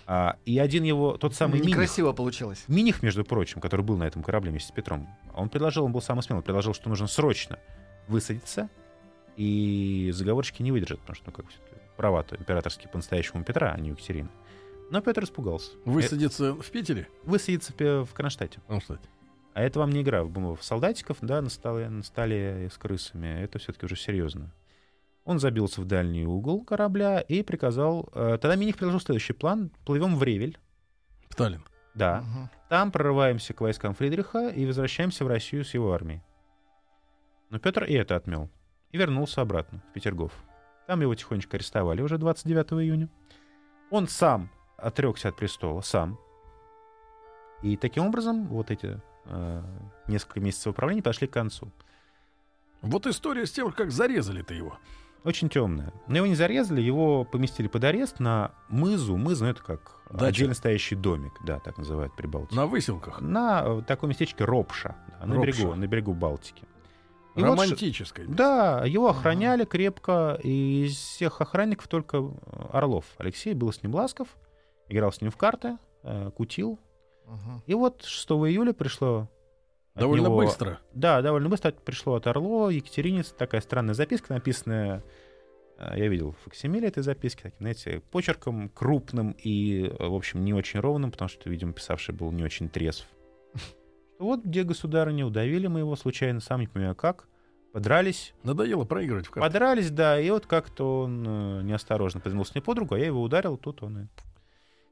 А, 0.07 0.37
и 0.45 0.57
один 0.59 0.83
его, 0.83 1.17
тот 1.17 1.33
самый 1.33 1.55
Миних, 1.59 1.75
Некрасиво 1.75 2.13
получилось. 2.13 2.63
Миних, 2.67 3.03
между 3.03 3.25
прочим, 3.25 3.59
который 3.59 3.81
был 3.81 3.97
на 3.97 4.03
этом 4.03 4.23
корабле 4.23 4.51
вместе 4.51 4.69
с 4.69 4.71
Петром, 4.71 5.07
он 5.33 5.49
предложил, 5.49 5.85
он 5.85 5.91
был 5.91 6.01
самый 6.01 6.21
смелый, 6.21 6.43
предложил, 6.43 6.73
что 6.73 6.89
нужно 6.89 7.07
срочно 7.07 7.59
высадиться, 8.07 8.69
и 9.35 10.11
заговорщики 10.13 10.61
не 10.61 10.71
выдержат, 10.71 10.99
потому 11.01 11.15
что, 11.15 11.25
ну, 11.27 11.31
как 11.33 11.49
все-таки, 11.49 11.75
права-то 11.97 12.35
императорские 12.35 12.89
по-настоящему 12.89 13.43
Петра, 13.43 13.71
а 13.71 13.79
не 13.79 13.89
Екатерины. 13.89 14.29
Но 14.91 15.01
Петр 15.01 15.23
испугался. 15.23 15.71
Высадиться 15.83 16.53
в 16.53 16.69
Питере? 16.69 17.07
Э, 17.09 17.29
Высадиться 17.29 17.73
в 17.73 18.13
Кронштадте. 18.13 18.59
Ну, 18.67 18.79
кстати. 18.79 19.09
А 19.53 19.61
это 19.63 19.79
вам 19.79 19.89
не 19.91 20.01
игра 20.01 20.23
в, 20.23 20.55
в 20.55 20.63
солдатиков, 20.63 21.17
да, 21.21 21.41
на 21.41 21.49
столе, 21.49 21.89
на 21.89 22.03
столе 22.03 22.69
с 22.71 22.77
крысами. 22.77 23.41
Это 23.41 23.57
все-таки 23.57 23.85
уже 23.85 23.95
серьезно. 23.95 24.51
Он 25.25 25.39
забился 25.39 25.81
в 25.81 25.85
дальний 25.85 26.25
угол 26.25 26.63
корабля 26.63 27.19
и 27.19 27.41
приказал... 27.41 28.07
Э, 28.13 28.37
тогда 28.39 28.55
Миних 28.55 28.77
предложил 28.77 29.01
следующий 29.01 29.33
план. 29.33 29.71
Плывем 29.83 30.15
в 30.15 30.23
Ревель. 30.23 30.59
Сталин. 31.29 31.63
Да. 31.95 32.21
Мгм. 32.21 32.49
Там 32.69 32.91
прорываемся 32.91 33.53
к 33.53 33.61
войскам 33.61 33.95
Фридриха 33.95 34.49
и 34.49 34.65
возвращаемся 34.65 35.25
в 35.25 35.27
Россию 35.27 35.65
с 35.65 35.73
его 35.73 35.91
армией. 35.91 36.21
Но 37.49 37.57
Петр 37.57 37.85
и 37.85 37.93
это 37.93 38.15
отмел. 38.15 38.49
И 38.91 38.97
вернулся 38.97 39.41
обратно, 39.41 39.81
в 39.89 39.93
Петергоф. 39.93 40.31
Там 40.87 41.01
его 41.01 41.15
тихонечко 41.15 41.57
арестовали 41.57 42.01
уже 42.01 42.17
29 42.19 42.73
июня. 42.83 43.09
Он 43.89 44.07
сам 44.07 44.51
отрекся 44.77 45.29
от 45.29 45.37
престола, 45.37 45.81
сам. 45.81 46.19
И 47.63 47.77
таким 47.77 48.05
образом 48.05 48.47
вот 48.47 48.69
эти 48.69 49.01
э, 49.25 49.63
несколько 50.07 50.39
месяцев 50.39 50.67
управления 50.67 51.01
пошли 51.01 51.27
к 51.27 51.33
концу. 51.33 51.71
Вот 52.81 53.07
история 53.07 53.47
с 53.47 53.51
тем, 53.51 53.71
как 53.71 53.89
зарезали-то 53.89 54.53
его. 54.53 54.77
Очень 55.25 55.49
темная. 55.49 55.91
Но 56.07 56.17
его 56.17 56.27
не 56.27 56.35
зарезали, 56.35 56.81
его 56.81 57.23
поместили 57.23 57.67
под 57.67 57.83
арест 57.83 58.19
на 58.19 58.51
мызу. 58.69 59.17
Мызу, 59.17 59.45
ну, 59.45 59.49
это 59.49 59.63
как 59.63 60.01
Дача. 60.11 60.27
отдельно 60.27 60.53
стоящий 60.53 60.95
домик, 60.95 61.33
да, 61.43 61.59
так 61.59 61.79
называют 61.79 62.15
при 62.15 62.27
Балтике. 62.27 62.55
На 62.55 62.67
выселках. 62.67 63.21
На 63.21 63.63
э, 63.65 63.81
таком 63.87 64.09
местечке 64.09 64.45
Ропша, 64.45 64.95
да, 65.19 65.25
на, 65.25 65.35
Ропша. 65.35 65.51
берегу, 65.51 65.75
на 65.75 65.87
берегу 65.87 66.13
Балтики. 66.13 66.63
И 67.35 67.41
вот 67.41 67.59
Романтической. 67.59 68.27
да, 68.27 68.85
его 68.85 69.09
охраняли 69.09 69.65
крепко, 69.65 70.39
и 70.41 70.85
из 70.85 70.95
всех 70.95 71.41
охранников 71.41 71.87
только 71.87 72.17
э, 72.17 72.31
Орлов. 72.71 73.05
Алексей 73.17 73.55
был 73.55 73.73
с 73.73 73.81
ним 73.81 73.95
ласков, 73.95 74.27
играл 74.89 75.11
с 75.11 75.21
ним 75.21 75.31
в 75.31 75.37
карты, 75.37 75.77
э, 76.03 76.29
кутил. 76.35 76.79
Мгм. 77.25 77.63
И 77.65 77.73
вот 77.73 78.03
6 78.03 78.29
июля 78.29 78.73
пришло... 78.73 79.27
Довольно 79.95 80.25
него- 80.25 80.37
быстро. 80.37 80.79
Да, 80.93 81.21
довольно 81.21 81.49
быстро 81.49 81.71
пришло 81.71 82.15
от 82.15 82.27
Орло, 82.27 82.69
Екатерине 82.69 83.23
такая 83.23 83.61
странная 83.61 83.93
записка, 83.93 84.33
написанная, 84.33 85.03
э, 85.77 85.93
я 85.97 86.07
видел 86.07 86.35
факсимиле 86.43 86.87
этой 86.87 87.01
записки, 87.01 87.43
таким, 87.43 87.59
знаете, 87.59 88.01
почерком 88.11 88.69
крупным 88.69 89.35
и, 89.41 89.91
в 89.97 90.13
общем, 90.13 90.43
не 90.43 90.53
очень 90.53 90.79
ровным, 90.79 91.11
потому 91.11 91.29
что, 91.29 91.49
видимо, 91.49 91.73
писавший 91.73 92.13
был 92.13 92.31
не 92.31 92.43
очень 92.43 92.69
трезв. 92.69 93.07
Вот 94.19 94.45
где 94.45 94.63
государыня, 94.63 95.25
удавили 95.25 95.67
мы 95.67 95.79
его 95.79 95.95
случайно, 95.97 96.39
сам 96.39 96.61
не 96.61 96.67
понимаю 96.67 96.95
как, 96.95 97.27
подрались, 97.73 98.33
Надоело 98.43 98.85
проигрывать 98.85 99.27
в 99.27 99.31
карты. 99.31 99.49
подрались, 99.49 99.91
да, 99.91 100.17
и 100.17 100.29
вот 100.29 100.45
как-то 100.45 101.01
он 101.01 101.25
э, 101.27 101.61
неосторожно 101.63 102.21
подвинулся 102.21 102.53
мне 102.55 102.61
подругу, 102.61 102.95
а 102.95 102.99
я 102.99 103.07
его 103.07 103.21
ударил, 103.21 103.57
тут 103.57 103.83
он 103.83 104.03
и... 104.03 104.07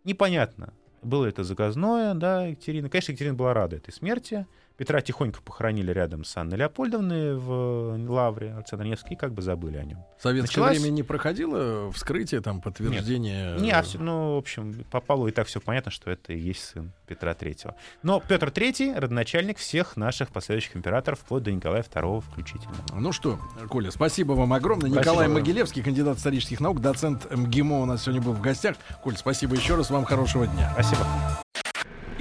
Непонятно, 0.03 0.73
было 1.01 1.25
это 1.25 1.45
заказное, 1.45 2.13
да, 2.13 2.47
Екатерина. 2.47 2.89
Конечно, 2.89 3.11
Екатерина 3.13 3.35
была 3.35 3.53
рада 3.53 3.77
этой 3.77 3.93
смерти. 3.93 4.45
Петра 4.75 5.01
тихонько 5.01 5.41
похоронили 5.41 5.91
рядом 5.91 6.23
с 6.23 6.35
Анной 6.35 6.57
Леопольдовной 6.57 7.35
в 7.35 7.95
Лавре. 8.09 8.53
Александр 8.55 8.85
Невский 8.85 9.15
как 9.15 9.31
бы 9.33 9.41
забыли 9.43 9.77
о 9.77 9.83
нем. 9.83 9.99
В 10.17 10.23
советское 10.23 10.61
Началась- 10.61 10.79
время 10.79 10.91
не 10.93 11.03
проходило 11.03 11.91
вскрытие, 11.91 12.41
там, 12.41 12.59
подтверждение? 12.59 13.55
Не, 13.59 13.71
а 13.71 13.83
всё- 13.83 13.99
ну, 13.99 14.35
в 14.35 14.37
общем, 14.39 14.83
по 14.89 14.99
Павлу 14.99 15.27
и 15.27 15.31
так 15.31 15.45
все 15.47 15.59
понятно, 15.61 15.91
что 15.91 16.09
это 16.09 16.33
и 16.33 16.39
есть 16.39 16.63
сын 16.63 16.91
Петра 17.07 17.33
Третьего. 17.35 17.75
Но 18.01 18.19
Петр 18.27 18.49
Третий— 18.49 18.93
родоначальник 18.95 19.57
всех 19.59 19.95
наших 19.95 20.31
последующих 20.31 20.75
императоров, 20.75 21.19
вплоть 21.19 21.43
до 21.43 21.51
Николая 21.51 21.83
II 21.83 22.21
включительно. 22.21 22.73
Ну 22.93 23.11
что, 23.11 23.39
Коля, 23.69 23.91
спасибо 23.91 24.33
вам 24.33 24.53
огромное. 24.53 24.89
Спасибо. 24.89 24.99
Николай 25.11 25.27
Могилевский, 25.27 25.83
кандидат 25.83 26.17
исторических 26.17 26.59
наук, 26.59 26.81
доцент 26.81 27.29
МГИМО 27.31 27.81
у 27.81 27.85
нас 27.85 28.03
сегодня 28.03 28.21
был 28.23 28.33
в 28.33 28.41
гостях. 28.41 28.75
Коль, 29.03 29.15
спасибо 29.17 29.55
еще 29.55 29.75
раз, 29.75 29.91
вам 29.91 30.05
хорошего 30.05 30.47
дня. 30.47 30.71
Спасибо. 30.73 31.05